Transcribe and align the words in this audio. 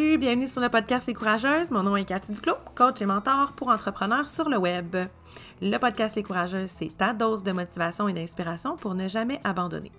Bienvenue 0.00 0.46
sur 0.46 0.62
le 0.62 0.70
podcast 0.70 1.06
Les 1.08 1.14
Courageuses. 1.14 1.70
Mon 1.70 1.82
nom 1.82 1.94
est 1.94 2.06
Cathy 2.06 2.32
Duclos, 2.32 2.56
coach 2.74 3.02
et 3.02 3.06
mentor 3.06 3.52
pour 3.52 3.68
entrepreneurs 3.68 4.30
sur 4.30 4.48
le 4.48 4.56
web. 4.56 4.96
Le 5.60 5.76
podcast 5.76 6.16
Les 6.16 6.22
Courageuses, 6.22 6.72
c'est 6.74 6.96
ta 6.96 7.12
dose 7.12 7.42
de 7.42 7.52
motivation 7.52 8.08
et 8.08 8.14
d'inspiration 8.14 8.78
pour 8.78 8.94
ne 8.94 9.08
jamais 9.08 9.42
abandonner. 9.44 9.92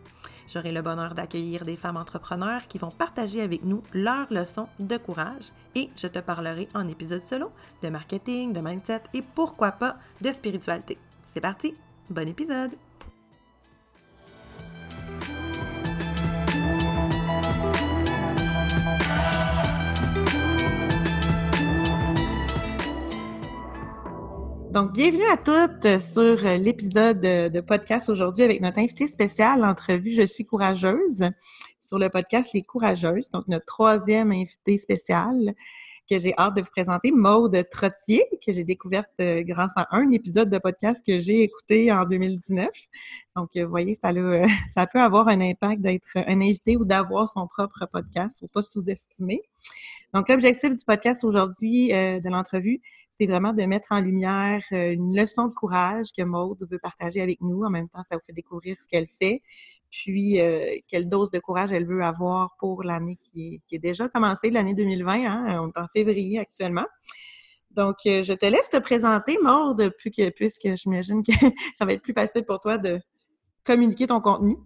J'aurai 0.52 0.71
le 0.71 0.82
bonheur 0.82 1.14
d'accueillir 1.14 1.66
des 1.66 1.78
femmes 1.78 1.98
entrepreneurs 1.98 2.68
qui 2.68 2.79
vont 2.79 2.89
partager 2.89 3.42
avec 3.42 3.64
nous 3.64 3.84
leurs 3.93 4.25
leçons 4.34 4.68
de 4.79 4.98
courage 4.98 5.52
et 5.75 5.92
je 5.96 6.07
te 6.07 6.18
parlerai 6.18 6.68
en 6.74 6.88
épisode 6.88 7.28
solo 7.28 7.52
de 7.83 7.89
marketing, 7.89 8.54
de 8.54 8.60
mindset 8.60 9.04
et 9.14 9.21
pourquoi 9.21 9.71
pas 9.71 9.97
de 10.20 10.32
spiritualité. 10.32 10.97
C'est 11.25 11.42
parti, 11.42 11.75
bon 12.10 12.28
épisode! 12.28 12.71
Donc, 24.71 24.93
bienvenue 24.93 25.28
à 25.28 25.36
toutes 25.36 26.00
sur 26.00 26.48
l'épisode 26.57 27.20
de 27.20 27.60
podcast 27.60 28.07
aujourd'hui 28.07 28.46
avec 28.46 28.62
notre 28.62 28.79
invité 28.79 29.06
spécial, 29.06 29.60
l'entrevue 29.60 30.12
Je 30.12 30.25
suis 30.25 30.46
courageuse 30.46 31.29
sur 31.82 32.00
le 32.00 32.08
podcast 32.08 32.52
Les 32.53 32.62
Courageuses. 32.62 33.30
Donc, 33.31 33.50
notre 33.50 33.66
troisième 33.66 34.31
invité 34.31 34.78
spécial 34.78 35.53
que 36.11 36.20
j'ai 36.20 36.33
hâte 36.38 36.58
de 36.58 36.61
vous 36.61 36.70
présenter, 36.70 37.09
Maude 37.09 37.66
Trottier, 37.72 38.25
que 38.45 38.52
j'ai 38.52 38.66
découverte 38.66 39.08
euh, 39.22 39.44
grâce 39.44 39.72
à 39.78 39.88
un 39.92 40.11
épisode 40.11 40.50
de 40.50 40.58
podcast 40.58 41.02
que 41.08 41.20
j'ai 41.20 41.44
écouté 41.44 41.90
en 41.90 42.04
2019. 42.04 42.67
Donc, 43.38 43.52
euh, 43.56 43.64
vous 43.64 43.70
voyez, 43.70 43.94
ça, 43.94 44.12
ça 44.67 44.88
peut 44.88 45.00
avoir 45.00 45.30
un 45.30 45.39
impact 45.39 45.82
d'être 45.82 46.17
un 46.17 46.42
invité 46.42 46.76
ou 46.76 46.84
d'avoir 46.84 47.30
son 47.30 47.48
propre 47.48 47.88
podcast. 47.89 48.39
Il 48.42 48.44
ne 48.44 48.48
faut 48.50 48.52
pas 48.54 48.62
sous-estimer. 48.62 49.42
Donc, 50.14 50.28
l'objectif 50.28 50.76
du 50.76 50.84
podcast 50.84 51.23
aujourd'hui, 51.23 51.94
euh, 51.94 52.20
de 52.20 52.30
l'entrevue, 52.30 52.82
c'est 53.17 53.26
vraiment 53.26 53.54
de 53.54 53.64
mettre 53.64 53.92
en 53.92 54.02
lumière 54.02 54.62
euh, 54.73 54.92
une 54.92 55.16
leçon 55.16 55.48
de 55.48 55.54
courage 55.54 56.08
que 56.17 56.23
Maude 56.23 56.67
veut 56.70 56.80
partager 56.80 57.22
avec 57.22 57.39
nous. 57.39 57.64
En 57.64 57.70
même 57.70 57.88
temps, 57.88 58.04
ça 58.04 58.16
vous 58.17 58.22
fait 58.26 58.34
découvrir 58.34 58.76
ce 58.76 58.88
qu'elle 58.89 59.08
fait, 59.08 59.42
puis 59.92 60.39
euh, 60.39 60.78
quelle 60.88 61.08
dose 61.08 61.30
de 61.30 61.39
courage 61.39 61.72
elle 61.72 61.86
veut 61.86 62.03
avoir 62.03 62.56
pour 62.58 62.84
l'année 62.84 63.17
qui 63.17 63.61
est, 63.72 63.80
déjà 63.80 64.08
commencée, 64.09 64.50
l'année 64.50 64.73
2020. 64.73 65.25
Hein? 65.25 65.59
On 65.61 65.67
est 65.67 65.83
en 65.83 65.88
février 65.94 66.39
actuellement. 66.39 66.86
Donc, 67.72 67.98
euh, 68.06 68.23
je 68.23 68.33
te 68.33 68.45
laisse 68.45 68.70
te 68.70 68.78
présenter, 68.78 69.38
Maude, 69.42 69.94
puisque 69.98 70.75
j'imagine 70.75 71.23
que 71.23 71.31
ça 71.78 71.86
va 71.86 71.94
être 71.94 72.02
plus 72.02 72.14
facile 72.14 72.44
pour 72.44 72.59
toi 72.59 72.78
de 72.78 73.00
communiquer 73.64 74.08
ton 74.08 74.22
contenu. 74.22 74.58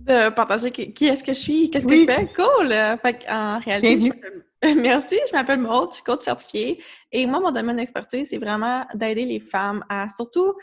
De 0.00 0.28
partager 0.28 0.70
qui, 0.70 1.06
est-ce 1.06 1.24
que 1.24 1.32
je 1.32 1.38
suis, 1.38 1.70
qu'est-ce 1.70 1.86
que 1.86 1.96
je 1.96 2.04
fais? 2.04 2.30
Cool! 2.34 2.68
Fait 3.00 3.24
en 3.30 3.58
réalité, 3.58 4.12
Merci, 4.76 5.18
je 5.28 5.32
m'appelle 5.32 5.60
Maud, 5.60 5.90
je 5.90 5.96
suis 5.96 6.04
coach 6.04 6.24
certifiée. 6.24 6.82
Et 7.12 7.26
moi, 7.26 7.40
mon 7.40 7.50
domaine 7.50 7.76
d'expertise, 7.76 8.28
c'est 8.30 8.38
vraiment 8.38 8.86
d'aider 8.94 9.26
les 9.26 9.40
femmes 9.40 9.84
à 9.88 10.08
surtout 10.08 10.54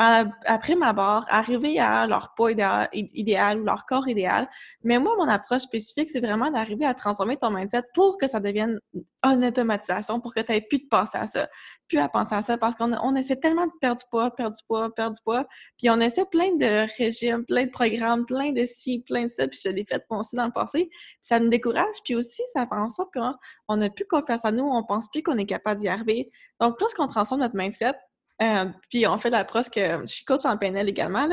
après 0.00 0.76
ma 0.76 0.92
barre, 0.92 1.26
arriver 1.28 1.80
à 1.80 2.06
leur 2.06 2.32
poids 2.36 2.52
idéal, 2.92 3.60
ou 3.60 3.64
leur 3.64 3.84
corps 3.84 4.06
idéal. 4.06 4.48
Mais 4.84 5.00
moi, 5.00 5.14
mon 5.18 5.26
approche 5.26 5.62
spécifique, 5.62 6.08
c'est 6.08 6.20
vraiment 6.20 6.52
d'arriver 6.52 6.86
à 6.86 6.94
transformer 6.94 7.36
ton 7.36 7.50
mindset 7.50 7.82
pour 7.94 8.16
que 8.16 8.28
ça 8.28 8.38
devienne 8.38 8.78
une 9.24 9.44
automatisation, 9.44 10.20
pour 10.20 10.32
que 10.32 10.40
tu 10.40 10.52
n'aies 10.52 10.60
plus 10.60 10.78
de 10.78 10.86
penser 10.88 11.18
à 11.18 11.26
ça, 11.26 11.48
plus 11.88 11.98
à 11.98 12.08
penser 12.08 12.36
à 12.36 12.44
ça, 12.44 12.56
parce 12.56 12.76
qu'on 12.76 12.92
on 13.02 13.16
essaie 13.16 13.34
tellement 13.34 13.66
de 13.66 13.72
perdre 13.80 14.00
du 14.00 14.06
poids, 14.08 14.30
perdre 14.30 14.56
du 14.56 14.62
poids, 14.68 14.94
perdre 14.94 15.16
du 15.16 15.22
poids, 15.22 15.44
puis 15.76 15.90
on 15.90 15.98
essaie 15.98 16.24
plein 16.26 16.54
de 16.54 16.86
régimes, 16.96 17.44
plein 17.44 17.64
de 17.64 17.70
programmes, 17.70 18.24
plein 18.24 18.52
de 18.52 18.64
ci, 18.66 19.02
plein 19.04 19.24
de 19.24 19.28
ça, 19.28 19.48
puis 19.48 19.58
je 19.64 19.70
l'ai 19.70 19.84
fait 19.84 20.04
moi 20.08 20.20
aussi 20.20 20.36
dans 20.36 20.46
le 20.46 20.52
passé, 20.52 20.88
ça 21.20 21.40
nous 21.40 21.48
décourage, 21.48 21.96
puis 22.04 22.14
aussi, 22.14 22.42
ça 22.52 22.68
fait 22.68 22.76
en 22.76 22.88
sorte 22.88 23.12
qu'on 23.12 23.76
n'a 23.76 23.90
plus 23.90 24.06
confiance 24.06 24.44
en 24.44 24.52
nous, 24.52 24.64
on 24.64 24.84
pense 24.84 25.08
plus 25.10 25.24
qu'on 25.24 25.38
est 25.38 25.46
capable 25.46 25.80
d'y 25.80 25.88
arriver. 25.88 26.30
Donc, 26.60 26.80
lorsqu'on 26.80 27.08
transforme 27.08 27.40
notre 27.40 27.56
mindset, 27.56 27.94
euh, 28.42 28.66
puis 28.90 29.06
on 29.06 29.18
fait 29.18 29.30
l'approche 29.30 29.68
que 29.68 30.00
je 30.02 30.06
suis 30.06 30.24
coach 30.24 30.44
en 30.44 30.56
PNL 30.56 30.88
également. 30.88 31.28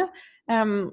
Euh, 0.49 0.89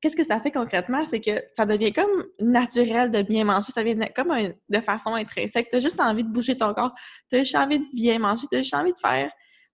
qu'est-ce 0.00 0.16
que 0.16 0.24
ça 0.24 0.40
fait 0.40 0.50
concrètement? 0.50 1.04
C'est 1.06 1.20
que 1.20 1.42
ça 1.52 1.64
devient 1.64 1.92
comme 1.92 2.26
naturel 2.40 3.10
de 3.10 3.22
bien 3.22 3.44
manger. 3.44 3.72
Ça 3.72 3.82
devient 3.82 4.06
comme 4.14 4.32
de 4.68 4.80
façon 4.80 5.14
intrinsèque. 5.14 5.68
Tu 5.70 5.76
as 5.76 5.80
juste 5.80 6.00
envie 6.00 6.24
de 6.24 6.28
bouger 6.28 6.56
ton 6.56 6.74
corps. 6.74 6.92
Tu 7.30 7.36
as 7.36 7.38
juste 7.40 7.56
envie 7.56 7.78
de 7.78 7.86
bien 7.94 8.18
manger. 8.18 8.46
Tu 8.50 8.56
as 8.56 8.62
juste 8.62 8.74
envie 8.74 8.92
de 8.92 8.98
faire 8.98 9.30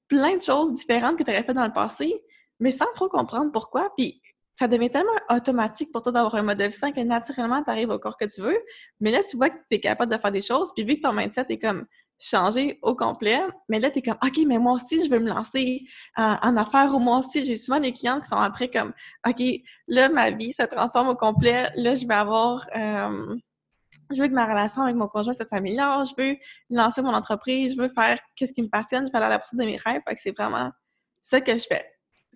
plein 0.06 0.36
de 0.36 0.42
choses 0.42 0.72
différentes 0.72 1.16
que 1.16 1.24
tu 1.24 1.30
aurais 1.30 1.44
fait 1.44 1.54
dans 1.54 1.66
le 1.66 1.72
passé, 1.72 2.12
mais 2.58 2.70
sans 2.70 2.90
trop 2.94 3.08
comprendre 3.08 3.50
pourquoi. 3.52 3.92
Puis 3.96 4.20
ça 4.54 4.68
devient 4.68 4.90
tellement 4.90 5.10
automatique 5.30 5.90
pour 5.90 6.02
toi 6.02 6.12
d'avoir 6.12 6.34
un 6.34 6.42
mode 6.42 6.58
de 6.58 6.64
vie 6.64 6.74
sain 6.74 6.92
que 6.92 7.00
naturellement, 7.00 7.62
tu 7.62 7.70
arrives 7.70 7.90
au 7.90 7.98
corps 7.98 8.16
que 8.16 8.26
tu 8.26 8.42
veux. 8.42 8.58
Mais 9.00 9.10
là, 9.10 9.22
tu 9.22 9.36
vois 9.36 9.50
que 9.50 9.56
tu 9.70 9.76
es 9.76 9.80
capable 9.80 10.12
de 10.12 10.18
faire 10.18 10.32
des 10.32 10.42
choses. 10.42 10.72
Puis 10.76 10.84
vu 10.84 10.96
que 10.96 11.00
ton 11.00 11.12
mindset 11.12 11.46
est 11.48 11.58
comme 11.58 11.86
changer 12.20 12.78
au 12.82 12.94
complet. 12.94 13.40
Mais 13.68 13.80
là, 13.80 13.90
tu 13.90 13.98
es 13.98 14.02
comme, 14.02 14.18
OK, 14.22 14.38
mais 14.46 14.58
moi 14.58 14.74
aussi, 14.74 15.04
je 15.04 15.10
veux 15.10 15.18
me 15.18 15.28
lancer 15.28 15.86
en, 16.16 16.56
affaires 16.56 16.94
ou 16.94 16.98
moi 16.98 17.18
aussi, 17.18 17.42
j'ai 17.44 17.56
souvent 17.56 17.80
des 17.80 17.92
clients 17.92 18.20
qui 18.20 18.28
sont 18.28 18.36
après 18.36 18.68
comme, 18.68 18.92
OK, 19.26 19.42
là, 19.88 20.08
ma 20.08 20.30
vie 20.30 20.52
se 20.52 20.62
transforme 20.62 21.08
au 21.08 21.16
complet. 21.16 21.70
Là, 21.76 21.94
je 21.94 22.06
vais 22.06 22.14
avoir, 22.14 22.68
euh, 22.76 23.36
je 24.10 24.20
veux 24.20 24.28
que 24.28 24.34
ma 24.34 24.46
relation 24.46 24.82
avec 24.82 24.96
mon 24.96 25.08
conjoint, 25.08 25.32
ça 25.32 25.46
s'améliore. 25.46 26.04
Je 26.04 26.14
veux 26.22 26.36
lancer 26.68 27.02
mon 27.02 27.14
entreprise. 27.14 27.74
Je 27.74 27.80
veux 27.80 27.88
faire 27.88 28.18
qu'est-ce 28.36 28.52
qui 28.52 28.62
me 28.62 28.68
passionne. 28.68 29.06
Je 29.06 29.10
veux 29.10 29.16
aller 29.16 29.26
à 29.26 29.30
la 29.30 29.38
poursuite 29.38 29.58
de 29.58 29.64
mes 29.64 29.76
rêves. 29.76 30.02
Fait 30.06 30.14
que 30.14 30.20
c'est 30.20 30.36
vraiment 30.36 30.70
ça 31.22 31.40
que 31.40 31.56
je 31.56 31.64
fais. 31.66 31.86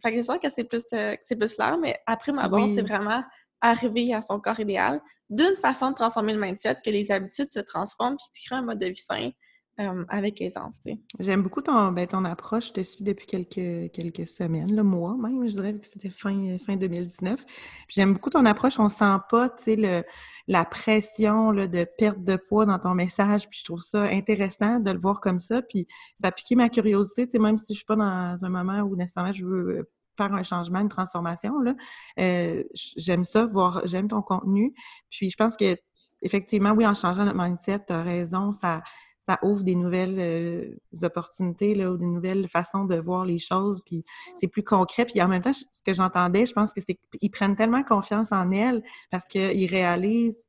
Fait 0.02 0.12
que 0.12 0.20
je 0.20 0.26
vois 0.26 0.38
que 0.38 0.50
c'est 0.50 0.64
plus, 0.64 0.84
euh, 0.92 1.14
c'est 1.24 1.36
plus 1.36 1.54
clair, 1.54 1.78
mais 1.78 1.98
après 2.06 2.32
ma 2.32 2.48
base, 2.48 2.74
c'est 2.74 2.82
vraiment 2.82 3.22
arriver 3.60 4.12
à 4.12 4.20
son 4.20 4.38
corps 4.38 4.60
idéal 4.60 5.00
d'une 5.30 5.56
façon 5.56 5.90
de 5.90 5.94
transformer 5.94 6.34
le 6.34 6.40
mindset, 6.40 6.76
que 6.84 6.90
les 6.90 7.10
habitudes 7.10 7.50
se 7.50 7.60
transforment, 7.60 8.16
puis 8.16 8.26
tu 8.32 8.46
crées 8.46 8.56
un 8.56 8.62
mode 8.62 8.78
de 8.78 8.86
vie 8.86 8.96
sain, 8.96 9.30
avec 9.76 10.40
aisance. 10.40 10.80
J'aime 11.18 11.42
beaucoup 11.42 11.60
ton, 11.60 11.90
ben, 11.90 12.06
ton 12.06 12.24
approche. 12.24 12.68
Je 12.68 12.72
te 12.74 12.80
suis 12.82 13.04
depuis 13.04 13.26
quelques, 13.26 13.92
quelques 13.92 14.28
semaines, 14.28 14.74
le 14.74 14.82
mois 14.82 15.16
même, 15.16 15.48
je 15.48 15.54
dirais 15.54 15.74
que 15.74 15.86
c'était 15.86 16.10
fin, 16.10 16.56
fin 16.64 16.76
2019. 16.76 17.44
J'aime 17.88 18.12
beaucoup 18.12 18.30
ton 18.30 18.44
approche. 18.46 18.78
On 18.78 18.88
sent 18.88 19.16
pas 19.28 19.48
le, 19.66 20.02
la 20.46 20.64
pression 20.64 21.50
là, 21.50 21.66
de 21.66 21.84
perte 21.98 22.22
de 22.22 22.36
poids 22.36 22.66
dans 22.66 22.78
ton 22.78 22.94
message. 22.94 23.48
Puis 23.48 23.60
je 23.60 23.64
trouve 23.64 23.80
ça 23.80 24.02
intéressant 24.02 24.78
de 24.78 24.90
le 24.90 24.98
voir 24.98 25.20
comme 25.20 25.40
ça. 25.40 25.62
Puis 25.62 25.88
ça 26.14 26.28
a 26.28 26.32
piqué 26.32 26.54
ma 26.54 26.68
curiosité, 26.68 27.26
même 27.38 27.58
si 27.58 27.74
je 27.74 27.78
suis 27.78 27.86
pas 27.86 27.96
dans 27.96 28.36
un 28.42 28.48
moment 28.48 28.80
où 28.80 28.94
nécessairement 28.94 29.32
je 29.32 29.44
veux 29.44 29.90
faire 30.16 30.32
un 30.32 30.42
changement, 30.44 30.80
une 30.80 30.88
transformation. 30.88 31.58
Là. 31.60 31.74
Euh, 32.20 32.62
j'aime 32.74 33.24
ça, 33.24 33.44
voir, 33.44 33.82
j'aime 33.86 34.06
ton 34.06 34.22
contenu. 34.22 34.72
Puis 35.10 35.30
je 35.30 35.36
pense 35.36 35.56
que 35.56 35.76
effectivement, 36.22 36.72
oui, 36.72 36.86
en 36.86 36.94
changeant 36.94 37.24
notre 37.24 37.38
mindset, 37.38 37.80
tu 37.86 37.92
as 37.92 38.02
raison, 38.02 38.52
ça, 38.52 38.82
ça 39.24 39.38
ouvre 39.42 39.62
des 39.62 39.74
nouvelles 39.74 40.16
euh, 40.18 41.06
opportunités 41.06 41.74
là, 41.74 41.90
ou 41.90 41.96
des 41.96 42.06
nouvelles 42.06 42.46
façons 42.46 42.84
de 42.84 42.96
voir 42.96 43.24
les 43.24 43.38
choses, 43.38 43.80
puis 43.84 44.04
c'est 44.38 44.48
plus 44.48 44.62
concret. 44.62 45.06
Puis 45.06 45.22
en 45.22 45.28
même 45.28 45.42
temps, 45.42 45.52
ce 45.52 45.64
que 45.84 45.94
j'entendais, 45.94 46.44
je 46.44 46.52
pense 46.52 46.72
que 46.72 46.80
c'est 46.80 46.98
qu'ils 47.18 47.30
prennent 47.30 47.56
tellement 47.56 47.82
confiance 47.82 48.32
en 48.32 48.50
elles 48.50 48.82
parce 49.10 49.26
qu'ils 49.26 49.70
réalisent 49.70 50.46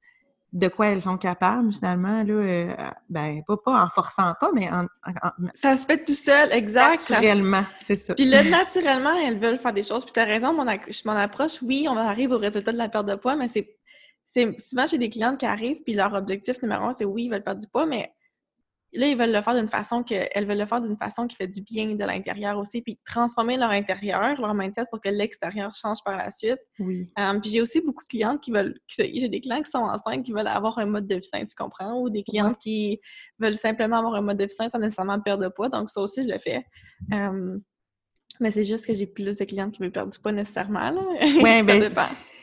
de 0.52 0.68
quoi 0.70 0.88
elles 0.88 1.02
sont 1.02 1.18
capables, 1.18 1.74
finalement, 1.74 2.24
là, 2.24 2.34
euh, 2.34 2.76
ben, 3.10 3.42
pas, 3.46 3.58
pas 3.58 3.84
en 3.84 3.90
forçant 3.90 4.34
pas, 4.40 4.52
mais 4.54 4.70
en, 4.72 4.86
Ça 5.54 5.76
se 5.76 5.86
fait 5.86 6.04
tout 6.04 6.14
seul, 6.14 6.52
exact. 6.54 7.10
Naturellement, 7.10 7.66
c'est 7.78 7.98
ça. 7.98 8.14
Puis 8.14 8.26
là, 8.26 8.42
naturellement, 8.50 9.14
elles 9.14 9.38
veulent 9.38 9.60
faire 9.60 9.74
des 9.74 9.84
choses. 9.84 10.06
Puis 10.06 10.14
tu 10.14 10.20
as 10.20 10.26
raison, 10.26 10.54
mon, 10.54 10.66
mon 10.66 11.12
approche, 11.12 11.62
oui, 11.62 11.88
on 11.90 11.98
arrive 11.98 12.32
au 12.32 12.38
résultat 12.38 12.72
de 12.72 12.78
la 12.78 12.88
perte 12.88 13.06
de 13.06 13.16
poids, 13.16 13.36
mais 13.36 13.50
c'est 13.50 13.76
souvent 14.58 14.86
j'ai 14.86 14.98
des 14.98 15.10
clientes 15.10 15.40
qui 15.40 15.46
arrivent, 15.46 15.82
puis 15.84 15.94
leur 15.94 16.14
objectif 16.14 16.62
numéro 16.62 16.86
un, 16.86 16.92
c'est 16.92 17.06
oui, 17.06 17.26
ils 17.26 17.32
veulent 17.32 17.44
perdre 17.44 17.62
du 17.62 17.68
poids, 17.68 17.86
mais 17.86 18.14
là, 18.94 19.08
ils 19.08 19.18
veulent 19.18 19.32
le 19.32 19.42
faire 19.42 19.56
d'une 19.56 19.68
façon 19.68 20.04
que, 20.04 20.16
elles 20.32 20.48
veulent 20.48 20.58
le 20.58 20.66
faire 20.66 20.82
d'une 20.82 20.98
façon 20.98 21.28
qui 21.28 21.36
fait 21.36 21.48
du 21.48 21.62
bien 21.62 21.96
de 21.96 22.04
l'intérieur 22.06 22.58
aussi, 22.58 22.82
puis 22.82 23.00
transformer 23.06 23.58
leur 23.58 23.72
intérieur, 23.72 24.40
leur 24.40 24.54
mindset 24.54 24.86
pour 24.90 25.02
que 25.02 25.10
l'extérieur 25.10 25.74
change 25.76 26.00
par 26.04 26.18
la 26.18 26.32
suite. 26.32 26.60
Oui. 26.80 27.10
Euh, 27.20 27.40
puis 27.40 27.52
j'ai 27.52 27.62
aussi 27.62 27.82
beaucoup 27.82 28.04
de 28.04 28.10
clientes 28.10 28.42
qui 28.42 28.52
veulent, 28.52 28.76
j'ai 28.88 29.30
des 29.30 29.42
clients 29.42 29.62
qui 29.62 29.72
sont 29.72 29.80
enceintes 29.80 30.24
qui 30.24 30.32
veulent 30.32 30.48
avoir 30.48 30.78
un 30.80 30.86
mode 30.86 31.08
de 31.08 31.16
vie 31.16 31.30
sain, 31.32 31.46
tu 31.46 31.56
comprends, 31.56 32.00
ou 32.00 32.10
des 32.10 32.24
clientes 32.24 32.58
qui 32.58 33.00
veulent 33.40 33.58
simplement 33.58 33.98
avoir 34.00 34.16
un 34.16 34.22
mode 34.22 34.38
de 34.38 34.46
vie 34.46 34.54
sain 34.54 34.70
sans 34.70 34.80
nécessairement 34.80 35.20
perdre 35.20 35.44
de 35.44 35.50
poids. 35.50 35.70
Donc 35.70 35.90
ça 35.90 36.02
aussi, 36.02 36.24
je 36.24 36.30
le 36.30 36.38
fais. 36.38 36.64
Euh, 37.14 37.58
mais 38.40 38.52
c'est 38.52 38.66
juste 38.66 38.86
que 38.86 38.94
j'ai 38.94 39.08
plus 39.08 39.38
de 39.38 39.46
clientes 39.46 39.74
qui 39.74 39.82
veulent 39.82 39.92
perdre 39.92 40.12
du 40.12 40.20
poids 40.20 40.32
nécessairement. 40.32 40.92
Là. 40.92 41.02
Ouais, 41.42 41.64
ben, 41.64 41.92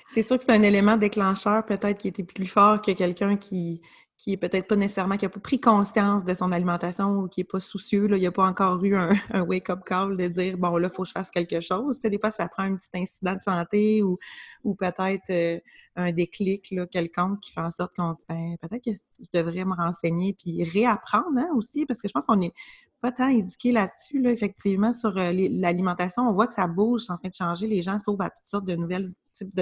C'est 0.08 0.22
sûr 0.22 0.38
que 0.38 0.44
c'est 0.44 0.52
un 0.52 0.62
élément 0.62 0.96
déclencheur 0.96 1.64
peut-être 1.64 1.98
qui 1.98 2.08
était 2.08 2.24
plus 2.24 2.46
fort 2.46 2.80
que 2.82 2.92
quelqu'un 2.92 3.36
qui 3.36 3.80
qui 4.22 4.34
est 4.34 4.36
peut-être 4.36 4.69
pas 4.69 4.76
nécessairement, 4.76 5.16
qui 5.16 5.24
n'a 5.24 5.30
pas 5.30 5.40
pris 5.40 5.60
conscience 5.60 6.24
de 6.24 6.32
son 6.32 6.52
alimentation 6.52 7.19
ou 7.19 7.28
qui 7.28 7.40
n'est 7.40 7.44
pas 7.44 7.58
soucieux, 7.58 8.06
là, 8.06 8.16
il 8.16 8.20
n'y 8.20 8.26
a 8.26 8.30
pas 8.30 8.44
encore 8.44 8.82
eu 8.84 8.94
un, 9.32 9.42
wake-up 9.42 9.80
call 9.84 10.16
de 10.16 10.28
dire 10.28 10.56
bon 10.58 10.76
là, 10.76 10.88
il 10.88 10.94
faut 10.94 11.02
que 11.02 11.08
je 11.08 11.12
fasse 11.12 11.28
quelque 11.28 11.58
chose. 11.58 11.98
des 11.98 12.19
fois, 12.20 12.30
ça 12.30 12.46
prend 12.46 12.62
un 12.62 12.76
petit 12.76 12.88
incident 12.94 13.34
de 13.34 13.40
santé 13.40 14.00
ou, 14.00 14.19
ou 14.62 14.76
peut-être 14.76 15.28
euh, 15.30 15.58
un 15.96 16.12
déclic 16.12 16.70
là, 16.70 16.86
quelconque 16.86 17.40
qui 17.40 17.50
fait 17.50 17.62
en 17.62 17.72
sorte 17.72 17.96
qu'on 17.96 18.14
ben, 18.28 18.56
peut-être 18.62 18.84
que 18.84 18.92
je 18.92 19.28
devrais 19.34 19.64
me 19.64 19.74
renseigner 19.74 20.34
puis 20.34 20.62
réapprendre 20.62 21.38
hein, 21.38 21.48
aussi, 21.56 21.84
parce 21.84 22.00
que 22.00 22.06
je 22.06 22.12
pense 22.12 22.26
qu'on 22.26 22.36
n'est 22.36 22.54
pas 23.00 23.10
tant 23.10 23.28
éduqué 23.28 23.72
là-dessus, 23.72 24.20
là, 24.20 24.30
effectivement, 24.30 24.92
sur 24.92 25.19
euh, 25.19 25.32
l'alimentation. 25.32 26.22
On 26.28 26.32
voit 26.32 26.46
que 26.46 26.54
ça 26.54 26.69
bouge, 26.69 27.02
c'est 27.06 27.12
en 27.12 27.16
train 27.16 27.28
de 27.28 27.34
changer, 27.34 27.66
les 27.66 27.82
gens 27.82 27.98
s'ouvrent 27.98 28.22
à 28.22 28.30
toutes 28.30 28.46
sortes 28.46 28.66
de 28.66 28.76
nouvelles 28.76 29.08
types 29.32 29.60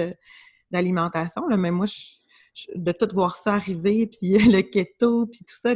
d'alimentation. 0.69 1.47
Mais 1.57 1.71
moi, 1.71 1.87
je 1.87 2.20
de 2.75 2.91
tout 2.91 3.07
voir 3.13 3.35
ça 3.35 3.53
arriver, 3.53 4.07
puis 4.11 4.37
le 4.37 4.61
keto, 4.61 5.25
puis 5.27 5.39
tout 5.39 5.55
ça, 5.55 5.73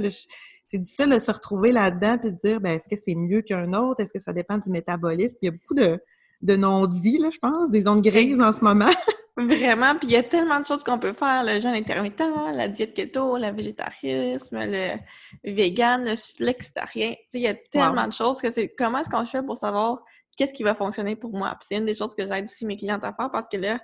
c'est 0.63 0.77
difficile 0.77 1.09
de 1.09 1.19
se 1.19 1.31
retrouver 1.31 1.71
là-dedans 1.71 2.17
puis 2.17 2.31
de 2.31 2.37
dire, 2.37 2.59
ben, 2.59 2.75
est-ce 2.75 2.89
que 2.89 2.95
c'est 2.95 3.15
mieux 3.15 3.41
qu'un 3.41 3.73
autre? 3.73 4.01
Est-ce 4.01 4.13
que 4.13 4.19
ça 4.19 4.33
dépend 4.33 4.57
du 4.57 4.69
métabolisme? 4.69 5.37
Il 5.41 5.45
y 5.45 5.49
a 5.49 5.51
beaucoup 5.51 5.75
de, 5.75 5.99
de 6.41 6.55
non-dits, 6.55 7.19
là, 7.19 7.29
je 7.31 7.39
pense, 7.39 7.71
des 7.71 7.87
ondes 7.87 8.01
grises 8.01 8.41
en 8.41 8.53
ce 8.53 8.63
moment. 8.63 8.89
Vraiment, 9.37 9.97
puis 9.97 10.07
il 10.07 10.11
y 10.11 10.15
a 10.15 10.23
tellement 10.23 10.61
de 10.61 10.65
choses 10.65 10.81
qu'on 10.81 10.97
peut 10.97 11.11
faire, 11.11 11.43
le 11.43 11.59
jeûne 11.59 11.73
intermittent, 11.73 12.23
la 12.53 12.69
diète 12.69 12.93
keto, 12.93 13.37
le 13.37 13.51
végétarisme, 13.51 14.59
le 14.61 14.97
vegan, 15.43 16.05
le 16.05 16.15
flexitarien. 16.15 17.13
Il 17.33 17.41
y 17.41 17.47
a 17.47 17.53
tellement 17.53 18.07
de 18.07 18.13
choses 18.13 18.41
que 18.41 18.49
c'est 18.49 18.69
comment 18.69 18.99
est-ce 18.99 19.09
qu'on 19.09 19.25
fait 19.25 19.43
pour 19.43 19.57
savoir 19.57 20.01
qu'est-ce 20.37 20.53
qui 20.53 20.63
va 20.63 20.73
fonctionner 20.73 21.17
pour 21.17 21.33
moi? 21.33 21.49
Puis 21.59 21.67
c'est 21.67 21.75
une 21.75 21.85
des 21.85 21.93
choses 21.93 22.15
que 22.15 22.25
j'aide 22.25 22.45
aussi 22.45 22.65
mes 22.65 22.77
clientes 22.77 23.03
à 23.03 23.13
faire 23.13 23.29
parce 23.29 23.49
que 23.49 23.57
là, 23.57 23.77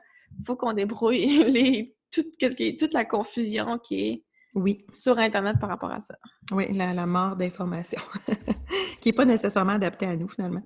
faut 0.46 0.56
qu'on 0.56 0.74
débrouille 0.74 1.44
les, 1.52 1.96
toute, 2.12 2.38
toute 2.78 2.94
la 2.94 3.06
confusion 3.06 3.78
qui 3.78 4.08
est 4.08 4.24
oui. 4.56 4.86
sur 4.94 5.18
Internet 5.18 5.58
par 5.60 5.70
rapport 5.70 5.92
à 5.92 6.00
ça. 6.00 6.16
Oui, 6.52 6.72
la, 6.74 6.94
la 6.94 7.06
mort 7.06 7.36
d'informations, 7.36 8.02
qui 9.02 9.10
n'est 9.10 9.14
pas 9.14 9.26
nécessairement 9.26 9.74
adaptée 9.74 10.08
à 10.08 10.16
nous, 10.16 10.28
finalement. 10.28 10.64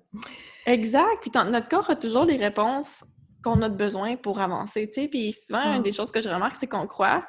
Exact. 0.66 1.22
Puis 1.22 1.32
notre 1.34 1.70
corps 1.70 1.90
a 1.90 1.96
toujours 1.96 2.26
les 2.26 2.38
réponses 2.38 3.04
qu'on 3.44 3.62
a 3.62 3.70
besoin 3.70 4.16
pour 4.16 4.40
avancer, 4.40 4.88
tu 4.88 5.02
sais. 5.02 5.08
Puis 5.08 5.34
souvent, 5.34 5.76
une 5.76 5.84
des 5.84 5.92
choses 5.92 6.12
que 6.12 6.22
je 6.22 6.30
remarque, 6.30 6.56
c'est 6.56 6.68
qu'on 6.68 6.88
croit 6.88 7.24